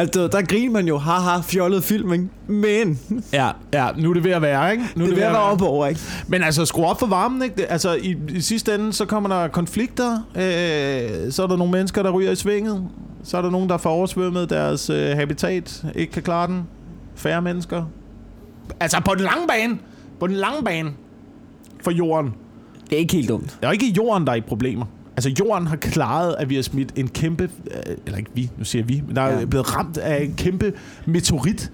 Altså, 0.00 0.28
der 0.28 0.42
griner 0.42 0.72
man 0.72 0.88
jo, 0.88 0.98
haha, 0.98 1.40
fjollet 1.40 1.84
film, 1.84 2.12
ikke? 2.12 2.28
Men 2.46 3.00
ja, 3.32 3.50
ja. 3.72 3.88
Nu 3.96 4.10
er 4.10 4.14
det 4.14 4.24
ved 4.24 4.30
at 4.30 4.42
være, 4.42 4.72
ikke? 4.72 4.84
Nu 4.96 5.04
det 5.04 5.12
er 5.12 5.16
ved 5.16 5.22
at 5.22 5.32
være 5.32 5.42
op 5.42 5.62
over, 5.62 5.86
ikke? 5.86 6.00
Men 6.28 6.42
altså, 6.42 6.64
skru 6.64 6.84
op 6.84 6.98
for 6.98 7.06
varmen, 7.06 7.42
ikke? 7.42 7.56
Det, 7.56 7.66
altså, 7.68 7.94
i, 7.94 8.16
i 8.28 8.40
sidste 8.40 8.74
ende, 8.74 8.92
så 8.92 9.04
kommer 9.04 9.28
der 9.28 9.48
konflikter. 9.48 10.12
Øh, 10.34 11.32
så 11.32 11.42
er 11.42 11.46
der 11.46 11.56
nogle 11.56 11.72
mennesker, 11.72 12.02
der 12.02 12.10
ryger 12.10 12.30
i 12.30 12.36
svinget. 12.36 12.88
Så 13.24 13.36
er 13.36 13.42
der 13.42 13.50
nogen, 13.50 13.68
der 13.68 13.78
får 13.78 13.90
oversvømmet 13.90 14.50
deres 14.50 14.90
øh, 14.90 15.16
habitat. 15.16 15.84
Ikke 15.94 16.12
kan 16.12 16.22
klare 16.22 16.46
den. 16.46 16.62
Færre 17.14 17.42
mennesker. 17.42 17.84
Altså, 18.80 19.00
på 19.04 19.14
den 19.14 19.22
lange 19.22 19.46
bane. 19.48 19.78
På 20.20 20.26
den 20.26 20.36
lange 20.36 20.64
bane. 20.64 20.90
For 21.84 21.90
jorden. 21.90 22.34
Det 22.84 22.92
er 22.92 23.00
ikke 23.00 23.14
helt 23.14 23.28
dumt. 23.28 23.56
Det 23.60 23.66
er 23.66 23.72
ikke 23.72 23.86
jorden, 23.96 24.26
der 24.26 24.32
er 24.32 24.36
i 24.36 24.40
problemer. 24.40 24.86
Altså, 25.16 25.30
jorden 25.40 25.66
har 25.66 25.76
klaret, 25.76 26.34
at 26.38 26.50
vi 26.50 26.54
har 26.54 26.62
smidt 26.62 26.92
en 26.96 27.08
kæmpe... 27.08 27.50
øh, 27.66 27.96
Eller 28.06 28.18
ikke 28.18 28.30
vi, 28.34 28.50
nu 28.58 28.64
siger 28.64 28.84
vi. 28.84 29.02
Men 29.06 29.16
der 29.16 29.22
er 29.22 29.38
Ja. 29.38 29.44
blevet 29.44 29.76
ramt 29.76 29.98
af 29.98 30.22
en 30.24 30.34
kæmpe 30.36 30.72
meteorit, 31.06 31.70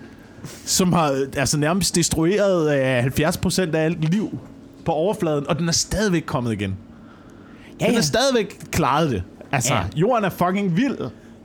som 0.65 0.93
har 0.93 1.13
øh, 1.13 1.19
altså 1.37 1.59
nærmest 1.59 1.95
destrueret 1.97 2.79
øh, 2.99 3.05
70% 3.05 3.75
af 3.77 3.85
alt 3.85 4.11
liv 4.11 4.39
på 4.85 4.93
overfladen, 4.93 5.49
og 5.49 5.59
den 5.59 5.69
er 5.69 5.73
stadigvæk 5.73 6.23
kommet 6.27 6.53
igen. 6.53 6.77
Ja, 7.81 7.85
Den 7.85 7.93
ja. 7.93 7.99
har 7.99 8.03
stadigvæk 8.03 8.59
klaret 8.71 9.11
det. 9.11 9.23
Altså, 9.53 9.75
Ja. 9.75 9.81
jorden 9.97 10.25
er 10.25 10.29
fucking 10.31 10.77
vild. 10.77 10.97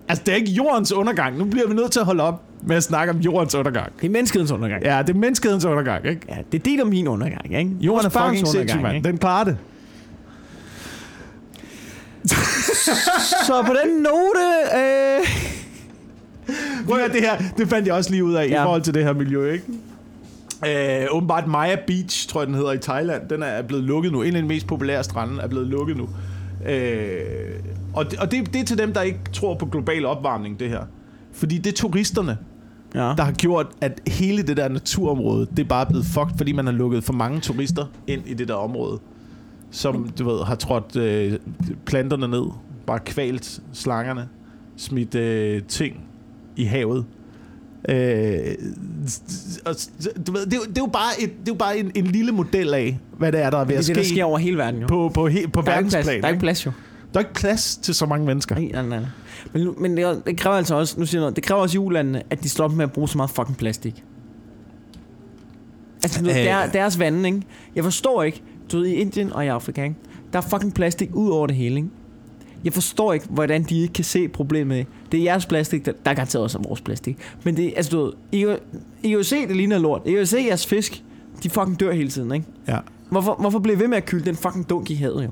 Altså, 0.08 0.24
det 0.26 0.32
er 0.32 0.36
ikke 0.36 0.52
jordens 0.52 0.92
undergang. 0.92 1.38
Nu 1.38 1.46
bliver 1.46 1.68
vi 1.68 1.74
nødt 1.74 1.92
til 1.92 2.00
at 2.00 2.06
holde 2.06 2.24
op 2.24 2.42
med 2.64 2.76
at 2.76 2.84
snakke 2.84 3.14
om 3.14 3.20
jordens 3.20 3.56
undergang. 3.56 3.92
Det 4.02 4.08
er 4.08 4.12
menneskehedens 4.12 4.52
undergang. 4.52 4.84
Ja, 4.84 5.02
det 5.02 5.10
er 5.10 5.20
menneskehedens 5.20 5.66
undergang, 5.66 6.06
ikke? 6.06 6.22
Ja, 6.30 6.38
det 6.52 6.60
er 6.60 6.64
dit 6.64 6.80
og 6.82 6.88
min 6.88 7.08
undergang, 7.08 7.46
ikke? 7.60 7.72
Jorden 7.80 8.06
er 8.06 8.10
Vores 8.10 8.26
fucking 8.32 8.48
sindssyg, 8.48 8.82
mand. 8.82 9.04
Den 9.04 9.18
klarer 9.18 9.44
det. 9.44 9.58
Så 13.46 13.64
på 13.68 13.74
den 13.84 14.02
note... 14.02 14.46
Øh... 14.78 15.28
Prøv 16.88 16.98
at 17.00 17.12
det 17.14 17.22
her, 17.22 17.38
det 17.58 17.70
fandt 17.70 17.88
jeg 17.88 17.96
også 17.96 18.12
lige 18.12 18.24
ud 18.24 18.34
af. 18.34 18.48
Ja. 18.50 18.62
i 18.62 18.66
forhold 18.66 18.82
til 18.82 18.94
det 18.94 19.04
her 19.04 19.14
miljø, 19.14 19.52
ikke? 19.52 19.66
Øh, 21.02 21.08
åbenbart 21.12 21.48
Maya 21.48 21.76
Beach, 21.88 22.28
tror 22.30 22.42
jeg 22.42 22.48
den 22.48 22.56
hedder 22.56 22.72
i 22.72 22.78
Thailand, 22.78 23.30
den 23.30 23.44
er 23.44 23.62
blevet 23.62 23.84
lukket 23.84 24.12
nu. 24.12 24.22
En 24.22 24.36
af 24.36 24.42
de 24.42 24.48
mest 24.48 24.68
populære 24.68 25.04
strande 25.04 25.42
er 25.42 25.48
blevet 25.48 25.68
lukket 25.68 25.98
nu. 25.98 26.10
Øh, 26.70 27.22
og 27.94 28.12
det, 28.12 28.20
og 28.20 28.32
det, 28.32 28.54
det 28.54 28.62
er 28.62 28.66
til 28.66 28.78
dem, 28.78 28.94
der 28.94 29.02
ikke 29.02 29.20
tror 29.34 29.56
på 29.56 29.66
global 29.66 30.06
opvarmning, 30.06 30.60
det 30.60 30.70
her. 30.70 30.82
Fordi 31.34 31.58
det 31.58 31.72
er 31.72 31.76
turisterne, 31.78 32.38
Ja. 32.96 33.00
der 33.00 33.24
har 33.24 33.32
gjort, 33.32 33.68
at 33.82 34.02
hele 34.08 34.44
det 34.44 34.58
der 34.58 34.68
naturområde, 34.70 35.48
det 35.58 35.60
er 35.60 35.68
bare 35.68 35.86
blevet 35.86 36.06
fucked, 36.06 36.38
fordi 36.38 36.52
man 36.52 36.66
har 36.66 36.74
lukket 36.74 37.04
for 37.04 37.14
mange 37.14 37.40
turister 37.40 37.86
ind 38.08 38.22
i 38.26 38.34
det 38.34 38.48
der 38.48 38.54
område. 38.54 39.00
Som, 39.72 40.10
du 40.10 40.30
ved, 40.30 40.44
har 40.44 40.56
trådt 40.56 40.96
øh, 40.96 41.34
planterne 41.86 42.28
ned, 42.28 42.46
bare 42.86 43.00
kvalt 43.00 43.60
slangerne, 43.74 44.30
smidt 44.78 45.16
øh, 45.16 45.64
ting 45.64 45.96
i 46.56 46.64
havet. 46.64 47.06
Øh, 47.90 48.38
og, 49.66 49.76
du 50.28 50.32
ved, 50.32 50.46
det, 50.46 50.54
er 50.54 50.60
det 50.68 50.78
er 50.78 50.82
jo 50.82 50.86
bare, 50.94 51.12
et, 51.22 51.30
det 51.30 51.38
er 51.40 51.54
jo 51.54 51.54
bare 51.54 51.78
en, 51.78 51.92
en 51.96 52.06
lille 52.06 52.32
model 52.32 52.74
af, 52.74 53.00
hvad 53.18 53.32
det 53.32 53.42
er, 53.42 53.50
der 53.50 53.58
er 53.58 53.66
ved 53.66 53.68
Det 53.68 53.76
er 53.76 53.80
at 53.80 53.88
det, 53.88 53.96
der 53.96 54.04
ske 54.04 54.10
sker 54.10 54.24
over 54.24 54.38
hele 54.38 54.58
verden, 54.58 54.82
jo. 54.82 54.88
på, 54.88 55.12
på, 55.14 55.28
he, 55.28 55.48
på 55.48 55.62
der 55.62 55.72
er 55.72 55.78
ikke 55.78 55.90
plads. 55.90 56.08
verdensplan. 56.08 56.22
Der 56.22 56.28
er 56.28 56.32
ikke 56.32 56.40
plads, 56.42 56.66
jo. 56.66 56.72
Der 57.14 57.20
er 57.20 57.24
ikke 57.24 57.34
plads 57.34 57.76
til 57.78 57.96
så 57.96 58.06
mange 58.06 58.26
mennesker. 58.26 58.56
Nej, 58.56 58.70
nej, 58.72 59.00
nej. 59.00 59.00
Men, 59.54 59.64
nu- 59.64 59.76
men 59.80 59.98
det, 59.98 60.26
det, 60.26 60.38
kræver 60.38 60.56
altså 60.58 60.76
også, 60.76 61.00
nu 61.00 61.06
siger 61.06 61.20
jeg 61.20 61.24
noget, 61.24 61.36
det 61.36 61.44
kræver 61.44 61.62
også 61.62 61.76
i 61.76 61.80
ulandene, 61.80 62.24
at 62.30 62.44
de 62.44 62.50
stopper 62.50 62.78
med 62.78 62.86
at 62.86 62.92
bruge 62.92 63.10
så 63.10 63.18
meget 63.18 63.30
fucking 63.32 63.58
plastik. 63.58 64.04
Altså, 66.04 66.24
ved, 66.24 66.32
Øh. 66.32 66.36
der, 66.46 66.68
deres 66.72 67.00
vande, 67.00 67.30
ikke? 67.30 67.42
Jeg 67.76 67.84
forstår 67.84 68.24
ikke, 68.24 68.44
du 68.72 68.78
ved, 68.78 68.88
i 68.88 68.94
Indien 68.94 69.34
og 69.34 69.46
i 69.46 69.48
Afrika, 69.48 69.84
ikke? 69.84 69.96
Der 70.34 70.40
er 70.40 70.44
fucking 70.44 70.74
plastik 70.74 71.10
ud 71.14 71.30
over 71.30 71.48
det 71.48 71.56
hele, 71.56 71.76
ikke? 71.76 71.90
Jeg 72.64 72.74
forstår 72.74 73.14
ikke, 73.14 73.26
hvordan 73.30 73.64
de 73.64 73.82
ikke 73.82 73.94
kan 73.94 74.04
se 74.04 74.28
problemet. 74.28 74.88
Det 75.12 75.20
er 75.20 75.24
jeres 75.24 75.46
plastik, 75.46 75.86
der, 75.86 75.92
der 76.06 76.12
er 76.12 76.16
garanteret 76.16 76.44
også 76.44 76.60
vores 76.68 76.82
plastik. 76.82 77.18
Men 77.44 77.58
det, 77.58 77.74
altså 77.76 77.92
du 77.92 78.04
ved, 78.04 78.14
I, 78.32 78.46
I 79.04 79.10
kan 79.10 79.24
se, 79.24 79.48
det 79.48 79.56
ligner 79.56 79.78
lort. 79.78 80.02
I 80.06 80.10
kan 80.10 80.20
jo 80.20 80.26
se, 80.26 80.38
jeres 80.48 80.68
fisk, 80.68 81.04
de 81.44 81.50
fucking 81.50 81.80
dør 81.80 81.92
hele 81.92 82.10
tiden, 82.10 82.32
ikke? 82.32 82.46
Ja. 82.68 82.78
Hvorfor, 83.10 83.36
hvorfor 83.40 83.60
bliver 83.60 83.78
I 83.78 83.80
ved 83.80 83.88
med 83.88 83.98
at 83.98 84.06
kylde 84.06 84.26
den 84.26 84.36
fucking 84.36 84.70
dunk 84.70 84.92
i 84.92 84.96
havet, 84.96 85.24
jo? 85.24 85.30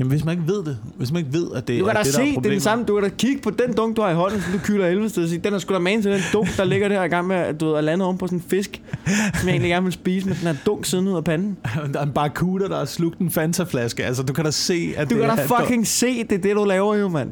Jamen, 0.00 0.10
hvis 0.10 0.24
man 0.24 0.38
ikke 0.38 0.52
ved 0.52 0.64
det, 0.64 0.78
hvis 0.96 1.12
man 1.12 1.18
ikke 1.24 1.32
ved, 1.38 1.46
at 1.54 1.68
det 1.68 1.80
Du 1.80 1.84
kan 1.84 1.96
er 1.96 1.98
da 1.98 2.04
det, 2.04 2.14
se, 2.14 2.20
der 2.20 2.26
er 2.28 2.40
det 2.40 2.46
er 2.46 2.50
den 2.50 2.60
samme. 2.60 2.84
Du 2.84 2.94
kan 2.94 3.02
da 3.02 3.08
kigge 3.18 3.42
på 3.42 3.50
den 3.50 3.72
dunk, 3.76 3.96
du 3.96 4.02
har 4.02 4.10
i 4.10 4.14
hånden, 4.14 4.40
som 4.42 4.52
du 4.52 4.58
kylder 4.58 4.86
11 4.86 5.08
steder. 5.08 5.26
og 5.26 5.28
sige, 5.28 5.40
Den 5.44 5.54
er 5.54 5.58
sgu 5.58 5.74
da 5.74 5.78
man 5.78 6.02
til 6.02 6.10
den 6.12 6.20
dunk, 6.32 6.56
der 6.56 6.64
ligger 6.64 6.88
der 6.88 7.04
i 7.04 7.08
gang 7.08 7.26
med 7.26 7.36
at, 7.36 7.60
du 7.60 7.68
ved, 7.68 7.76
at 7.78 7.84
lande 7.84 8.04
oven 8.04 8.18
på 8.18 8.26
sådan 8.26 8.38
en 8.38 8.44
fisk, 8.48 8.82
som 9.06 9.14
jeg 9.48 9.50
egentlig 9.50 9.70
gerne 9.70 9.84
vil 9.84 9.92
spise 9.92 10.26
med 10.28 10.34
den 10.36 10.46
her 10.46 10.54
dunk 10.66 10.84
siden 10.86 11.08
ud 11.08 11.16
af 11.16 11.24
panden. 11.24 11.56
Der 11.92 12.00
er 12.00 12.04
en 12.04 12.12
barracuda, 12.12 12.68
der 12.68 12.78
har 12.78 12.84
slugt 12.84 13.18
en 13.18 13.30
Fanta-flaske. 13.30 14.04
Altså, 14.04 14.22
du 14.22 14.32
kan 14.32 14.44
da 14.44 14.50
se, 14.50 14.94
at 14.96 15.10
Du 15.10 15.14
det 15.14 15.26
kan 15.26 15.36
da 15.36 15.42
er... 15.42 15.46
fucking 15.46 15.86
se, 15.86 16.24
det 16.24 16.32
er 16.32 16.42
det, 16.42 16.56
du 16.56 16.64
laver 16.64 16.94
jo, 16.96 17.08
mand. 17.08 17.30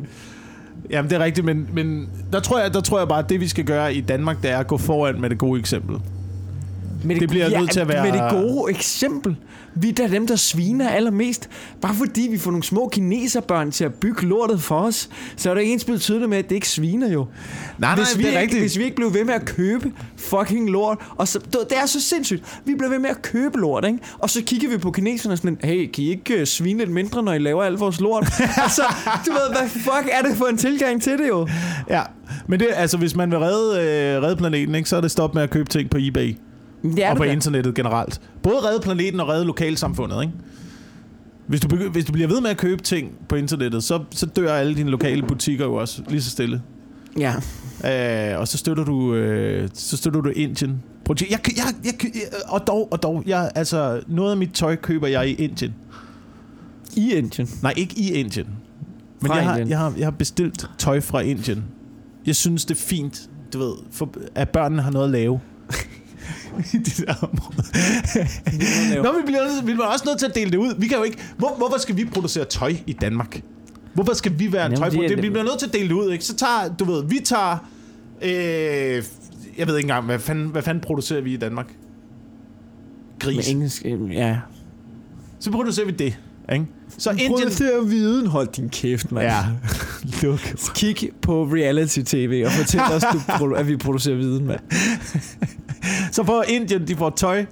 Jamen, 0.90 1.10
det 1.10 1.16
er 1.20 1.24
rigtigt, 1.24 1.44
men, 1.44 1.68
men 1.72 2.08
der, 2.32 2.40
tror 2.40 2.58
jeg, 2.58 2.74
der 2.74 2.80
tror 2.80 2.98
jeg 2.98 3.08
bare, 3.08 3.18
at 3.18 3.28
det, 3.28 3.40
vi 3.40 3.48
skal 3.48 3.64
gøre 3.64 3.94
i 3.94 4.00
Danmark, 4.00 4.42
det 4.42 4.50
er 4.50 4.58
at 4.58 4.66
gå 4.66 4.76
foran 4.78 5.20
med 5.20 5.30
det 5.30 5.38
gode 5.38 5.60
eksempel. 5.60 5.96
Men 7.04 7.20
Det 7.20 7.28
bliver 7.28 7.58
nødt 7.60 7.70
til 7.70 7.80
at 7.80 7.88
være- 7.88 8.04
Med 8.10 8.12
det 8.12 8.30
gode 8.30 8.70
eksempel. 8.70 9.36
Vi 9.74 9.88
er 9.88 9.92
da 9.92 10.08
dem, 10.08 10.26
der 10.26 10.36
sviner 10.36 10.88
allermest. 10.88 11.48
Bare 11.80 11.94
fordi 11.94 12.28
vi 12.30 12.38
får 12.38 12.50
nogle 12.50 12.64
små 12.64 12.88
kineserbørn 12.92 13.70
til 13.70 13.84
at 13.84 13.94
bygge 13.94 14.22
lortet 14.26 14.60
for 14.62 14.78
os, 14.80 15.08
så 15.36 15.50
er 15.50 15.54
det 15.54 15.60
ikke 15.60 15.72
ens 15.72 15.84
betydeligt 15.84 16.28
med, 16.30 16.38
at 16.38 16.48
det 16.48 16.54
ikke 16.54 16.68
sviner 16.68 17.08
jo. 17.12 17.26
Nej, 17.78 17.96
hvis, 17.96 18.18
vi 18.18 18.26
ikke, 18.42 18.58
hvis 18.58 18.78
vi 18.78 18.84
ikke 18.84 18.96
blev 18.96 19.14
ved 19.14 19.24
med 19.24 19.34
at 19.34 19.44
købe 19.44 19.92
fucking 20.16 20.70
lort, 20.70 20.98
og 21.16 21.28
så, 21.28 21.38
det 21.52 21.78
er 21.82 21.86
så 21.86 22.00
sindssygt. 22.00 22.60
Vi 22.64 22.74
blev 22.74 22.90
ved 22.90 22.98
med 22.98 23.10
at 23.10 23.22
købe 23.22 23.58
lort, 23.58 23.84
ikke? 23.84 23.98
Og 24.18 24.30
så 24.30 24.42
kigger 24.42 24.68
vi 24.68 24.78
på 24.78 24.90
kineserne 24.90 25.32
og 25.32 25.38
sådan, 25.38 25.58
hey, 25.64 25.90
kan 25.90 26.04
I 26.04 26.08
ikke 26.10 26.38
uh, 26.40 26.44
svine 26.46 26.78
lidt 26.78 26.90
mindre, 26.90 27.22
når 27.22 27.32
I 27.32 27.38
laver 27.38 27.62
al 27.62 27.72
vores 27.72 28.00
lort? 28.00 28.24
altså, 28.64 28.82
du 29.26 29.32
ved, 29.32 29.58
hvad 29.60 29.68
fuck 29.68 30.08
er 30.12 30.22
det 30.28 30.36
for 30.36 30.46
en 30.46 30.56
tilgang 30.58 31.02
til 31.02 31.18
det 31.18 31.28
jo? 31.28 31.48
Ja, 31.90 32.02
men 32.46 32.60
det, 32.60 32.68
altså, 32.74 32.96
hvis 32.96 33.16
man 33.16 33.30
vil 33.30 33.38
redde, 33.38 33.80
øh, 34.16 34.22
redde 34.22 34.36
planeten, 34.36 34.74
ikke, 34.74 34.88
så 34.88 34.96
er 34.96 35.00
det 35.00 35.10
stop 35.10 35.34
med 35.34 35.42
at 35.42 35.50
købe 35.50 35.68
ting 35.70 35.90
på 35.90 35.96
eBay. 36.00 36.36
Det 36.82 37.04
er 37.04 37.10
og 37.10 37.16
på 37.16 37.24
det 37.24 37.32
internettet 37.32 37.74
generelt. 37.74 38.20
Både 38.42 38.56
redde 38.56 38.80
planeten 38.80 39.20
og 39.20 39.28
redde 39.28 39.44
lokalsamfundet, 39.44 40.22
ikke? 40.22 40.34
Hvis 41.46 41.60
du, 41.60 41.76
hvis 41.76 42.04
du 42.04 42.12
bliver 42.12 42.28
ved 42.28 42.40
med 42.40 42.50
at 42.50 42.56
købe 42.56 42.82
ting 42.82 43.12
på 43.28 43.36
internettet, 43.36 43.84
så, 43.84 44.02
så 44.10 44.26
dør 44.26 44.54
alle 44.54 44.74
dine 44.74 44.90
lokale 44.90 45.22
butikker 45.22 45.64
jo 45.64 45.74
også 45.74 46.02
lige 46.08 46.22
så 46.22 46.30
stille. 46.30 46.62
Ja. 47.18 47.34
Øh, 48.32 48.40
og 48.40 48.48
så 48.48 48.58
støtter 48.58 48.84
du, 48.84 49.14
øh, 49.14 49.68
så 49.74 49.96
støtter 49.96 50.20
du 50.20 50.28
Indien. 50.28 50.82
Jeg, 51.08 51.16
jeg, 51.30 51.40
jeg, 51.56 51.64
jeg, 51.84 52.10
og 52.48 52.66
dog, 52.66 52.88
og 52.92 53.02
dog, 53.02 53.22
jeg, 53.26 53.50
altså, 53.54 54.00
noget 54.06 54.30
af 54.30 54.36
mit 54.36 54.50
tøj 54.54 54.76
køber 54.76 55.06
jeg 55.06 55.28
i 55.28 55.34
Indien. 55.34 55.74
I 56.96 57.12
Indien. 57.12 57.48
Nej, 57.62 57.74
ikke 57.76 57.94
i 57.98 58.12
Indien. 58.12 58.46
Men 59.20 59.28
Fra 59.28 59.34
jeg 59.34 59.44
har, 59.44 59.58
jeg, 59.58 59.78
har, 59.78 59.94
jeg 59.98 60.06
har 60.06 60.10
bestilt 60.10 60.70
tøj 60.78 61.00
fra 61.00 61.20
Indien. 61.20 61.64
Jeg 62.26 62.36
synes, 62.36 62.64
det 62.64 62.74
er 62.74 62.80
fint, 62.80 63.30
du 63.52 63.58
ved, 63.58 63.72
for, 63.92 64.14
at 64.34 64.48
børnene 64.48 64.82
har 64.82 64.90
noget 64.90 65.06
at 65.06 65.10
lave. 65.12 65.40
I 66.74 66.76
det 66.78 67.02
der 67.06 67.14
område. 67.14 69.02
Nå, 69.02 69.12
vi 69.12 69.22
bliver, 69.26 69.62
vi 69.64 69.72
bliver 69.72 69.86
også 69.86 70.04
nødt 70.06 70.18
til 70.18 70.26
at 70.26 70.34
dele 70.34 70.50
det 70.50 70.56
ud. 70.56 70.74
Vi 70.78 70.86
kan 70.86 70.96
jo 70.98 71.02
ikke... 71.04 71.18
Hvor, 71.36 71.54
hvorfor 71.56 71.78
skal 71.78 71.96
vi 71.96 72.04
producere 72.04 72.44
tøj 72.44 72.74
i 72.86 72.92
Danmark? 72.92 73.40
Hvorfor 73.94 74.12
skal 74.14 74.38
vi 74.38 74.52
være 74.52 74.66
en 74.66 74.72
Jamen, 74.72 74.76
tøjproduktion? 74.76 75.02
det 75.02 75.10
er- 75.12 75.16
Det, 75.16 75.24
vi 75.24 75.30
bliver 75.30 75.44
nødt 75.44 75.58
til 75.58 75.66
at 75.66 75.72
dele 75.72 75.88
det 75.88 75.94
ud, 75.94 76.12
ikke? 76.12 76.24
Så 76.24 76.34
tager, 76.36 76.74
du 76.78 76.84
ved, 76.84 77.04
vi 77.04 77.20
tager... 77.24 77.68
Øh, 78.22 78.30
jeg 79.58 79.66
ved 79.66 79.76
ikke 79.76 79.84
engang, 79.86 80.04
hvad 80.06 80.18
fanden, 80.18 80.48
hvad 80.48 80.62
fanden 80.62 80.82
producerer 80.82 81.20
vi 81.20 81.34
i 81.34 81.36
Danmark? 81.36 81.66
Med 81.66 83.18
Gris. 83.34 83.48
engelsk, 83.48 83.82
øh, 83.84 84.12
ja. 84.14 84.36
Så 85.40 85.50
producerer 85.50 85.86
vi 85.86 85.92
det, 85.92 86.18
ikke? 86.52 86.66
Så 86.98 87.10
Indien... 87.10 87.30
Producer 87.32 87.80
viden, 87.84 88.26
hold 88.26 88.48
din 88.56 88.68
kæft, 88.68 89.12
mand. 89.12 89.26
Ja, 89.26 89.42
luk. 90.22 90.40
Kig 90.74 90.96
på 91.22 91.44
reality-tv 91.44 92.42
og 92.46 92.52
fortæl 92.52 92.80
os, 92.94 93.04
du, 93.40 93.52
at 93.54 93.68
vi 93.68 93.76
producerer 93.76 94.16
viden, 94.16 94.46
mand. 94.46 94.60
Så 96.12 96.24
får 96.24 96.44
Indien, 96.48 96.88
de 96.88 96.96
får 96.96 97.10
tøj. 97.10 97.44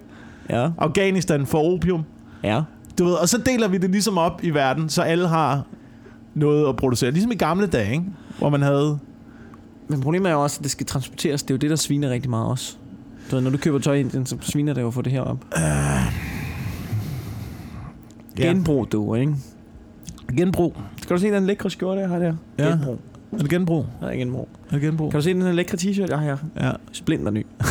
Ja, 0.51 0.71
Afghanistan 0.79 1.47
får 1.47 1.73
opium. 1.75 2.03
ja. 2.43 2.63
Du 2.99 3.05
ved, 3.05 3.13
og 3.13 3.29
så 3.29 3.39
deler 3.39 3.69
vi 3.69 3.79
det 3.79 3.91
ligesom 3.91 4.19
op 4.19 4.41
i 4.45 4.51
verden, 4.51 4.89
så 4.89 5.03
alle 5.03 5.29
har 5.29 5.67
noget 6.35 6.69
at 6.69 6.77
producere. 6.77 7.11
Ligesom 7.11 7.33
i 7.33 7.35
gamle 7.35 7.67
dage, 7.67 7.93
ikke? 7.93 8.05
Hvor 8.39 8.49
man 8.49 8.63
havde... 8.63 8.99
Men 9.89 10.01
problemet 10.01 10.29
er 10.31 10.35
jo 10.35 10.43
også, 10.43 10.59
at 10.61 10.63
det 10.63 10.71
skal 10.71 10.87
transporteres. 10.87 11.43
Det 11.43 11.51
er 11.51 11.55
jo 11.55 11.59
det, 11.59 11.71
der 11.71 11.77
sviner 11.77 12.11
rigtig 12.11 12.31
meget 12.31 12.47
også. 12.47 12.77
Du 13.31 13.37
ved, 13.37 13.43
når 13.43 13.51
du 13.51 13.57
køber 13.59 13.79
tøj 13.79 13.95
i 13.95 14.01
Indien, 14.01 14.27
så 14.27 14.37
sviner 14.41 14.75
det 14.75 14.83
jo 14.83 14.87
at 14.87 14.95
få 14.95 15.03
det 15.03 15.13
her 15.13 15.21
op. 15.21 15.45
Ja. 15.57 16.05
Genbrug, 18.37 18.93
du, 18.93 19.15
ikke? 19.15 19.35
Genbrug. 20.37 20.77
Skal 21.03 21.17
du 21.17 21.21
se 21.21 21.31
den 21.31 21.47
lækre 21.47 21.71
skjorte, 21.71 22.01
jeg 22.01 22.09
har 22.09 22.19
der? 22.19 22.35
Ja. 22.59 22.65
Genbrug. 22.69 22.99
Er 23.33 23.39
det 23.39 23.51
genbrug? 23.51 23.87
Er 24.03 24.17
genbrug. 24.17 24.49
Er 24.69 24.73
det 24.73 24.81
genbrug? 24.83 25.11
Kan 25.11 25.19
du 25.19 25.23
se 25.25 25.35
den 25.35 25.43
her 25.43 25.53
lækre 25.53 25.79
t-shirt, 25.79 26.09
jeg 26.09 26.19
har 26.19 26.25
her? 26.25 26.37
Ja. 26.67 26.71
Splinter 26.93 27.31
ny. 27.31 27.47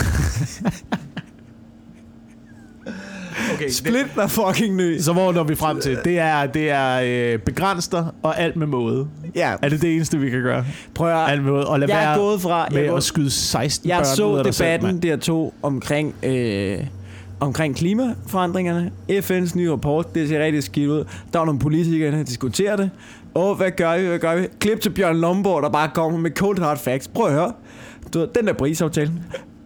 Okay, 3.53 3.69
Splinter 3.69 4.27
fucking 4.27 4.75
ny. 4.75 4.99
Så 4.99 5.13
hvor 5.13 5.31
når 5.31 5.43
vi 5.43 5.55
frem 5.55 5.79
til? 5.79 5.97
Det 6.05 6.19
er, 6.19 6.45
det 6.45 6.69
er 6.69 7.01
øh, 7.33 7.39
begrænser 7.39 8.15
og 8.23 8.39
alt 8.39 8.55
med 8.55 8.67
måde. 8.67 9.07
Ja, 9.35 9.55
Er 9.61 9.69
det 9.69 9.81
det 9.81 9.95
eneste, 9.95 10.17
vi 10.19 10.29
kan 10.29 10.41
gøre? 10.41 10.65
prøv 10.93 11.09
at 11.09 11.31
Alt 11.31 11.43
med 11.43 11.51
måde. 11.51 11.67
Og 11.67 11.79
lad 11.79 11.87
Jeg 11.89 12.03
er 12.03 12.07
være 12.07 12.17
gået 12.17 12.41
fra... 12.41 12.67
med 12.71 12.81
Jeg, 12.81 12.87
er 12.89 12.93
at 12.95 13.03
skyde 13.03 13.29
16 13.31 13.89
jeg 13.89 13.97
børn 13.97 14.01
ud 14.01 14.15
så 14.15 14.35
af 14.47 14.53
selv, 14.53 14.67
debatten 14.67 14.87
mand. 14.87 15.01
der 15.01 15.17
to 15.17 15.53
omkring, 15.61 16.15
øh, 16.23 16.77
omkring 17.39 17.75
klimaforandringerne. 17.75 18.91
FN's 19.11 19.57
nye 19.57 19.71
rapport, 19.71 20.15
det 20.15 20.29
ser 20.29 20.43
rigtig 20.45 20.63
skidt 20.63 20.89
ud. 20.89 21.03
Der 21.33 21.39
var 21.39 21.45
nogle 21.45 21.59
politikere, 21.59 22.11
der 22.11 22.23
diskuterer 22.23 22.75
det. 22.75 22.89
Åh, 23.35 23.57
hvad 23.57 23.71
gør 23.71 23.97
vi, 23.97 24.07
hvad 24.07 24.19
gør 24.19 24.35
vi? 24.35 24.47
Klip 24.59 24.79
til 24.81 24.89
Bjørn 24.89 25.17
Lomborg, 25.17 25.63
der 25.63 25.69
bare 25.69 25.89
kommer 25.93 26.19
med 26.19 26.31
cold 26.31 26.59
hard 26.59 26.77
facts. 26.79 27.07
Prøv 27.07 27.25
at 27.27 27.33
høre. 27.33 27.53
Du 28.13 28.19
ved, 28.19 28.27
den 28.35 28.47
der 28.47 28.53
Paris-aftale. 28.53 29.11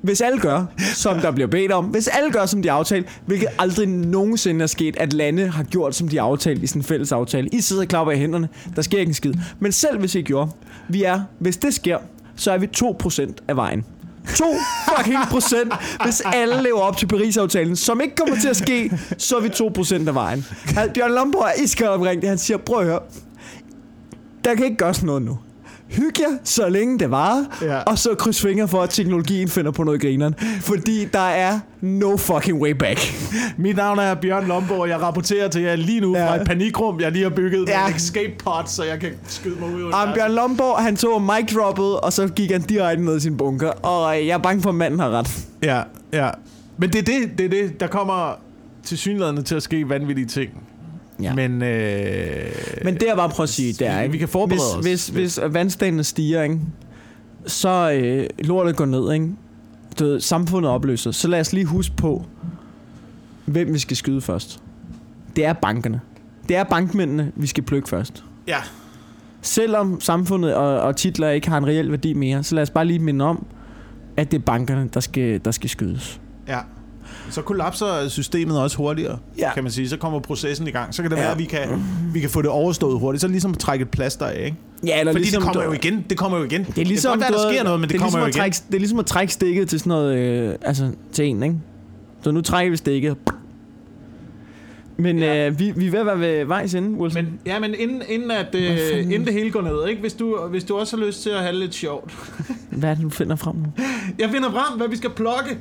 Hvis 0.02 0.22
alle 0.22 0.40
gør, 0.40 0.66
som 0.94 1.20
der 1.20 1.32
bliver 1.32 1.48
bedt 1.48 1.72
om, 1.72 1.86
hvis 1.86 2.08
alle 2.08 2.32
gør, 2.32 2.46
som 2.46 2.62
de 2.62 2.72
aftalt, 2.72 3.22
hvilket 3.26 3.48
aldrig 3.60 3.88
nogensinde 3.88 4.64
er 4.64 4.68
sket, 4.68 4.98
at 4.98 5.14
lande 5.14 5.48
har 5.48 5.64
gjort, 5.64 5.96
som 5.96 6.08
de 6.08 6.22
aftalt 6.22 6.64
i 6.64 6.68
sådan 6.68 6.80
en 6.80 6.84
fælles 6.84 7.12
aftale. 7.12 7.50
I 7.52 7.62
sidder 7.62 7.82
og 7.82 7.88
klapper 7.88 8.14
i 8.14 8.18
hænderne, 8.18 8.50
der 8.76 8.82
sker 8.82 9.00
ikke 9.00 9.10
en 9.10 9.14
skid. 9.14 9.34
Men 9.60 9.72
selv 9.72 10.00
hvis 10.00 10.16
I 10.16 10.22
gjorde, 10.22 10.52
vi 10.90 11.04
er, 11.04 11.22
hvis 11.40 11.58
det 11.58 11.74
sker, 11.74 11.98
så 12.36 12.52
er 12.52 12.58
vi 12.58 12.70
2% 12.78 13.34
af 13.48 13.56
vejen. 13.56 13.86
2 14.36 14.46
fucking 14.90 15.20
procent, 15.30 15.74
hvis 16.04 16.22
alle 16.26 16.64
lever 16.64 16.80
op 16.80 16.98
til 16.98 17.08
Paris-aftalen, 17.08 17.76
som 17.76 18.02
ikke 18.02 18.16
kommer 18.16 18.36
til 18.42 18.50
at 18.50 18.58
ske, 18.58 18.92
så 19.18 19.38
er 19.38 19.42
vi 19.42 19.50
2 19.50 19.72
procent 19.76 20.08
af 20.08 20.16
vejen. 20.16 20.46
Bjørn 20.94 21.12
Lomborg 21.12 21.48
er 21.58 21.64
iskald 21.64 21.90
omkring 21.90 22.22
det. 22.22 22.30
Han 22.30 22.38
siger, 22.38 22.58
prøv 22.58 22.80
at 22.80 22.86
høre, 22.86 23.00
der 24.46 24.56
kan 24.56 24.66
ikke 24.66 24.78
gøres 24.78 25.04
noget 25.04 25.22
nu. 25.22 25.38
Hyg 25.90 26.20
jer, 26.20 26.38
så 26.44 26.70
længe 26.70 27.00
det 27.00 27.12
varer, 27.12 27.46
Ja. 27.62 27.78
og 27.80 28.00
så 28.00 28.16
kryds 28.16 28.42
fingre 28.42 28.68
for, 28.68 28.82
at 28.82 28.90
teknologien 28.90 29.48
finder 29.48 29.72
på 29.72 29.84
noget 29.84 30.02
grineren. 30.02 30.36
Fordi 30.62 31.06
der 31.06 31.20
er 31.20 31.60
no 31.82 32.18
fucking 32.18 32.62
way 32.62 32.72
back. 32.72 33.00
Mit 33.58 33.76
navn 33.76 34.00
er 34.00 34.16
Bjørn 34.16 34.48
Lomborg, 34.48 34.80
og 34.80 34.90
jeg 34.90 35.02
rapporterer 35.02 35.48
til 35.48 35.62
jer 35.62 35.76
lige 35.76 36.00
nu 36.00 36.18
Ja. 36.18 36.30
fra 36.30 36.36
et 36.42 36.48
panikrum, 36.48 37.00
jeg 37.00 37.12
lige 37.12 37.24
har 37.24 37.30
bygget 37.30 37.70
Ja. 37.70 37.88
en 37.88 37.94
escape 37.96 38.34
pod, 38.44 38.64
så 38.66 38.84
jeg 38.84 39.00
kan 39.00 39.10
skyde 39.28 39.56
mig 39.60 39.76
ud. 39.76 39.82
Og 39.84 40.14
Bjørn 40.16 40.32
Lomborg, 40.32 40.84
han 40.84 40.96
tog 40.96 41.22
mic 41.22 41.54
droppet, 41.56 42.00
og 42.00 42.14
så 42.14 42.28
gik 42.28 42.52
han 42.52 42.62
direkte 42.62 43.06
ned 43.06 43.18
i 43.18 43.20
sin 43.20 43.38
bunker. 43.38 43.70
Og 43.70 44.20
øh, 44.20 44.28
jeg 44.28 44.34
er 44.34 44.38
bange 44.38 44.62
for, 44.62 44.70
at 44.70 44.76
manden 44.76 45.00
har 45.00 45.10
ret. 45.10 45.38
Ja, 45.64 45.82
ja. 46.14 46.30
Men 46.78 46.90
det 46.94 47.00
er 47.00 47.04
det, 47.04 47.38
det, 47.38 47.46
er 47.46 47.50
det. 47.50 47.80
der 47.80 47.88
kommer 47.88 48.40
til 48.84 48.98
synlædende 48.98 49.42
til 49.44 49.56
at 49.56 49.64
ske 49.64 49.90
vanvittige 49.90 50.28
ting. 50.28 50.50
Ja. 51.22 51.36
Men, 51.36 51.62
øh, 51.62 52.46
Men 52.84 52.94
det 52.94 53.04
jeg 53.08 53.16
bare 53.16 53.30
prøver 53.30 53.44
at 53.44 53.50
sige, 53.50 53.74
det 53.74 53.88
er, 53.88 54.02
ikke? 54.02 54.12
Vi 54.12 54.18
kan 54.18 54.28
forberede 54.28 54.82
hvis, 54.82 55.04
os. 55.04 55.08
Hvis, 55.08 55.38
hvis 55.38 55.54
vandstandene 55.54 56.04
stiger, 56.04 56.44
ikke? 56.44 56.60
så 57.46 57.92
øh, 57.92 58.28
lortet 58.40 58.76
går 58.76 58.86
ned, 58.86 59.14
ikke? 59.14 59.30
Du 60.00 60.04
ved, 60.04 60.20
samfundet 60.20 60.72
opløser. 60.72 61.12
Så 61.12 61.28
lad 61.28 61.40
os 61.40 61.54
lige 61.54 61.66
huske 61.66 61.96
på, 61.96 62.26
hvem 63.46 63.74
vi 63.74 63.80
skal 63.80 63.98
skyde 63.98 64.22
først. 64.22 64.60
Det 65.36 65.46
er 65.46 65.54
bankerne. 65.54 66.02
Det 66.48 66.56
er 66.56 66.64
bankmændene, 66.64 67.32
vi 67.36 67.48
skal 67.48 67.64
plukke 67.64 67.90
først. 67.90 68.24
Ja. 68.48 68.58
Selvom 69.42 70.02
samfundet 70.02 70.56
og, 70.56 70.80
og 70.80 70.96
titler 70.96 71.30
ikke 71.30 71.50
har 71.50 71.58
en 71.58 71.68
reel 71.68 71.92
værdi 71.92 72.14
mere, 72.14 72.44
så 72.44 72.56
lad 72.56 72.64
os 72.64 72.70
bare 72.70 72.86
lige 72.86 73.00
minde 73.00 73.26
om, 73.26 73.46
at 74.18 74.32
det 74.32 74.38
er 74.38 74.42
bankerne, 74.42 74.90
der 74.94 75.00
skal, 75.00 75.42
der 75.46 75.52
skal 75.52 75.70
skydes. 75.70 76.22
Ja. 76.48 76.60
Så 77.32 77.42
kollapser 77.42 78.08
systemet 78.08 78.60
også 78.62 78.78
hurtigere, 78.78 79.18
Ja. 79.38 79.54
kan 79.54 79.64
man 79.64 79.72
sige. 79.72 79.90
Så 79.90 79.98
kommer 79.98 80.20
processen 80.20 80.68
i 80.68 80.72
gang. 80.72 80.94
Så 80.94 81.02
kan 81.02 81.12
det 81.12 81.18
Ja. 81.18 81.22
være, 81.22 81.32
at 81.32 81.40
vi 81.40 81.46
kan, 81.46 81.60
vi 82.14 82.20
kan 82.20 82.30
få 82.30 82.42
det 82.42 82.50
overstået 82.50 83.00
hurtigt. 83.00 83.22
Så 83.22 83.28
er 83.28 83.30
det 83.30 83.34
ligesom 83.34 83.54
trække 83.54 83.84
et 83.84 83.90
plaster 83.90 84.26
af, 84.26 84.46
ikke? 84.46 84.58
Ja, 84.86 85.00
eller 85.00 85.12
Fordi 85.12 85.24
ligesom, 85.24 85.44
det 85.44 85.52
kommer 85.54 85.64
jo 85.64 85.72
igen. 85.72 86.06
Det 86.10 86.18
kommer 86.18 86.38
jo 86.38 86.44
igen. 86.44 86.64
Det 86.64 86.78
er 86.78 86.86
ligesom, 86.86 87.18
det 87.18 87.26
kan 87.28 87.34
godt 87.34 87.44
der 87.44 87.54
sker 87.54 87.64
noget, 87.64 87.80
men 87.80 87.90
det, 87.90 87.96
er 87.96 88.00
kommer 88.00 88.06
ligesom 88.08 88.20
jo 88.20 88.26
igen. 88.26 88.40
trække, 88.40 88.58
Det 88.68 88.76
er 88.76 88.80
ligesom 88.80 89.00
at 89.00 89.06
trække 89.06 89.34
stikket 89.34 89.70
til 89.70 89.80
sådan 89.80 89.90
noget, 89.90 90.18
øh, 90.18 90.56
altså 90.62 90.92
til 91.12 91.26
en, 91.26 91.44
ikke? 91.44 91.56
Så 92.22 92.32
nu 92.32 92.42
trækker 92.42 92.72
vi 92.72 92.78
stikket. 92.78 93.16
Men 94.98 95.20
Ja. 95.20 95.48
øh, 95.48 95.60
vi, 95.60 95.72
vi 95.76 95.88
er 95.88 95.92
ved 95.92 96.00
at 96.00 96.06
være 96.06 96.20
ved 96.20 96.46
vejs 96.46 96.74
ende, 96.74 96.90
Wilson. 97.02 97.24
Men, 97.24 97.40
ja, 97.46 97.60
men 97.60 97.74
inden, 97.80 98.02
inden, 98.10 98.32
at, 98.32 98.56
øh, 98.56 99.00
inden 99.04 99.26
det 99.26 99.34
hele 99.34 99.52
går 99.52 99.62
ned, 99.62 99.88
ikke? 99.88 100.02
Hvis, 100.02 100.14
du, 100.14 100.38
hvis 100.50 100.64
du 100.64 100.78
også 100.78 100.98
har 100.98 101.06
lyst 101.06 101.24
til 101.24 101.30
at 101.30 101.40
have 101.40 101.52
det 101.52 101.60
lidt 101.60 101.74
sjovt. 101.74 102.14
Hvad 102.72 102.90
er 102.90 102.94
det, 102.94 103.04
du 103.04 103.10
finder 103.10 103.36
frem 103.36 103.56
nu? 103.56 103.66
Jeg 104.20 104.30
finder 104.30 104.52
frem, 104.52 104.78
hvad 104.78 104.88
vi 104.88 104.96
skal 104.98 105.10
plukke. 105.10 105.58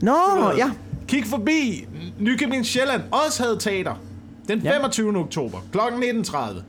Nå, 0.00 0.12
ved. 0.12 0.56
ja. 0.56 0.70
Kig 1.08 1.24
forbi 1.26 1.86
Nykøbing 2.18 2.66
Sjælland, 2.66 3.02
Odshavet 3.12 3.60
Teater. 3.60 3.94
Den 4.48 4.58
Ja. 4.60 4.76
25. 4.76 5.16
oktober, 5.18 5.58
kl. 5.72 5.78
19.30. 5.78 6.62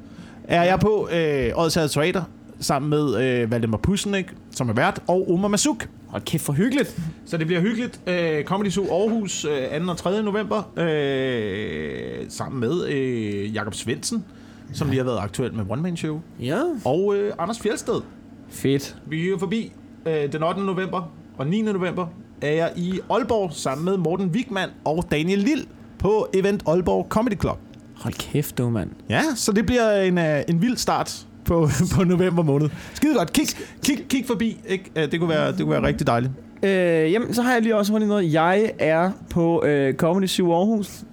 Er 0.43 0.63
jeg 0.63 0.79
på 0.79 1.09
øh, 1.11 1.51
Odshavet 1.55 1.91
Teater 1.91 2.23
sammen 2.59 2.89
med 2.89 3.23
øh, 3.41 3.51
Valdemar 3.51 3.77
Pussenik, 3.77 4.25
som 4.51 4.69
er 4.69 4.73
vært, 4.73 4.99
og 5.07 5.31
Omar 5.31 5.47
Masuk. 5.47 5.87
Hold 6.07 6.21
kæft 6.21 6.43
for 6.43 6.53
hyggeligt. 6.53 6.99
Så 7.25 7.37
det 7.37 7.47
bliver 7.47 7.61
hyggeligt. 7.61 7.99
Øh, 8.07 8.43
Comedy 8.43 8.69
Zoo 8.69 9.01
Aarhus 9.01 9.45
øh, 9.45 9.81
2. 9.85 9.91
og 9.91 9.97
3. 9.97 10.23
november. 10.23 10.71
Øh, 10.77 12.25
sammen 12.29 12.59
med 12.59 12.87
øh, 12.87 13.55
Jakob 13.55 13.73
Svendsen, 13.73 14.25
som 14.73 14.87
lige 14.89 14.97
har 14.97 15.05
været 15.05 15.19
aktuel 15.19 15.53
med 15.53 15.63
One 15.69 15.81
Man 15.81 15.97
Show. 15.97 16.21
Ja. 16.39 16.61
Og 16.85 17.15
øh, 17.15 17.33
Anders 17.39 17.59
Fjeldsted. 17.59 18.01
Fedt. 18.49 18.95
Vi 19.07 19.29
er 19.29 19.37
forbi 19.39 19.71
øh, 20.05 20.31
den 20.31 20.43
8. 20.43 20.61
november 20.61 21.11
og 21.37 21.47
9. 21.47 21.61
november 21.61 22.07
er 22.41 22.51
jeg 22.51 22.71
i 22.75 22.99
Aalborg 23.09 23.53
sammen 23.53 23.85
med 23.85 23.97
Morten 23.97 24.27
Wigman 24.27 24.69
og 24.85 25.05
Daniel 25.11 25.39
Lille 25.39 25.65
på 25.99 26.27
Event 26.33 26.63
Aalborg 26.67 27.05
Comedy 27.09 27.39
Club. 27.39 27.57
Hold 27.95 28.13
kæft, 28.13 28.57
du 28.57 28.69
mand. 28.69 28.89
Ja, 29.09 29.21
så 29.35 29.51
det 29.51 29.65
bliver 29.65 30.01
en, 30.01 30.17
uh, 30.17 30.23
en 30.47 30.61
vild 30.61 30.77
start 30.77 31.27
på, 31.45 31.69
på 31.95 32.03
november 32.03 32.43
måned. 32.43 32.69
Skide 32.93 33.13
godt. 33.13 33.33
Kig, 33.33 33.47
kig, 33.83 34.05
kig 34.09 34.25
forbi. 34.27 34.57
Ikke? 34.67 34.91
Uh, 34.95 35.01
det, 35.01 35.19
kunne 35.19 35.29
være, 35.29 35.51
det 35.51 35.59
kunne 35.59 35.71
være 35.71 35.83
rigtig 35.83 36.07
dejligt. 36.07 36.31
Øh, 36.63 37.11
jamen, 37.11 37.33
så 37.33 37.41
har 37.41 37.53
jeg 37.53 37.61
lige 37.61 37.75
også 37.75 37.91
hurtigt 37.91 38.09
noget. 38.09 38.33
Jeg 38.33 38.71
er 38.79 39.11
på 39.29 39.63
øh, 39.63 39.93
Comedy 39.93 40.27
Zoo 40.27 40.53
Aarhus 40.53 41.03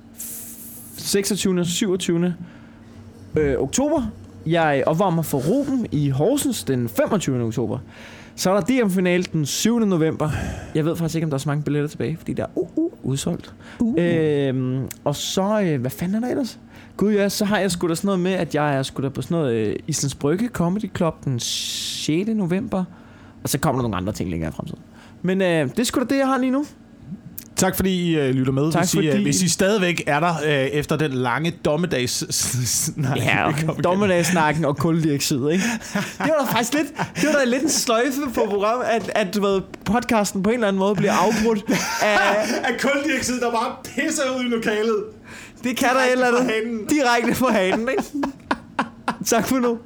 26. 0.96 1.60
og 1.60 1.66
27. 1.66 2.34
Øh, 3.36 3.58
oktober. 3.58 4.02
Jeg 4.46 4.82
opvarmer 4.86 5.22
for 5.22 5.38
Ruben 5.38 5.86
i 5.92 6.08
Horsens 6.08 6.64
den 6.64 6.88
25. 6.88 7.42
oktober. 7.42 7.78
Så 8.36 8.50
er 8.50 8.60
der 8.60 8.82
DM-finale 8.84 9.24
den 9.32 9.46
7. 9.46 9.78
november. 9.78 10.30
Jeg 10.74 10.84
ved 10.84 10.96
faktisk 10.96 11.14
ikke, 11.14 11.24
om 11.24 11.30
der 11.30 11.34
er 11.34 11.38
så 11.38 11.48
mange 11.48 11.62
billetter 11.62 11.88
tilbage, 11.88 12.16
fordi 12.16 12.32
der 12.32 12.42
er 12.42 12.48
uh, 12.54 12.68
uh, 12.76 12.92
udsolgt. 13.02 13.54
Uh. 13.80 13.94
Øhm, 13.98 14.88
og 15.04 15.16
så, 15.16 15.60
øh, 15.60 15.80
hvad 15.80 15.90
fanden 15.90 16.16
er 16.16 16.20
der 16.20 16.28
ellers? 16.28 16.58
Gud 16.96 17.12
ja, 17.12 17.28
så 17.28 17.44
har 17.44 17.58
jeg 17.58 17.70
sgu 17.70 17.88
da 17.88 17.94
sådan 17.94 18.06
noget 18.06 18.20
med, 18.20 18.32
at 18.32 18.54
jeg 18.54 18.76
er 18.76 18.82
sgu 18.82 19.02
da 19.02 19.08
på 19.08 19.22
sådan 19.22 19.36
noget 19.36 19.54
øh, 19.54 19.76
Islands 19.86 20.14
Brygge 20.14 20.48
Comedy 20.48 20.96
Club 20.96 21.24
den 21.24 21.40
6. 21.40 22.28
november. 22.28 22.84
Og 23.42 23.48
så 23.48 23.58
kommer 23.58 23.82
der 23.82 23.88
nogle 23.88 23.96
andre 23.96 24.12
ting 24.12 24.30
længere 24.30 24.50
i 24.50 24.52
fremtiden. 24.52 24.80
Men 25.22 25.42
øh, 25.42 25.68
det 25.70 25.78
er 25.78 25.84
sgu 25.84 26.00
da 26.00 26.04
det, 26.04 26.18
jeg 26.18 26.26
har 26.26 26.38
lige 26.38 26.50
nu. 26.50 26.64
Tak 27.56 27.76
fordi 27.76 28.12
I 28.12 28.18
uh, 28.28 28.34
lytter 28.34 28.52
med. 28.52 28.72
Tak 28.72 28.82
hvis, 28.82 28.94
I, 28.94 28.96
fordi- 28.96 29.08
uh, 29.16 29.22
hvis 29.22 29.42
I 29.42 29.48
stadigvæk 29.48 30.02
er 30.06 30.20
der 30.20 30.34
uh, 30.42 30.48
efter 30.50 30.96
den 30.96 31.12
lange 31.12 31.50
dommedags 31.64 32.24
snak. 32.68 33.16
Ja, 33.16 33.52
dommedagssnakken 33.84 34.64
og 34.64 34.76
kuldioxid, 34.76 35.36
ikke? 35.50 35.64
Det 35.94 36.02
var 36.18 36.46
da 36.46 36.52
faktisk 36.52 36.74
lidt, 36.74 36.86
det 37.16 37.26
var 37.26 37.32
da 37.38 37.44
lidt 37.44 37.62
en 37.62 37.68
sløjfe 37.70 38.20
på 38.34 38.40
programmet, 38.48 38.84
at, 38.86 39.10
at 39.14 39.34
du 39.34 39.40
ved, 39.42 39.60
podcasten 39.84 40.42
på 40.42 40.50
en 40.50 40.54
eller 40.54 40.68
anden 40.68 40.78
måde 40.80 40.94
bliver 40.94 41.12
afbrudt 41.12 41.64
af, 42.02 42.18
Af 42.68 42.80
kuldioxid, 42.80 43.40
der 43.40 43.50
bare 43.50 43.72
pisser 43.84 44.22
ud 44.38 44.44
i 44.44 44.48
lokalet. 44.48 44.96
det 45.64 45.76
kan 45.76 45.88
der 45.88 46.00
et 46.00 46.12
eller 46.12 46.26
andet 46.26 46.40
fra 46.40 46.94
direkte 46.94 47.40
på 47.40 47.46
hanen, 47.46 47.88
ikke? 47.88 48.02
Tak 49.26 49.46
for 49.48 49.56
nu. 49.56 49.78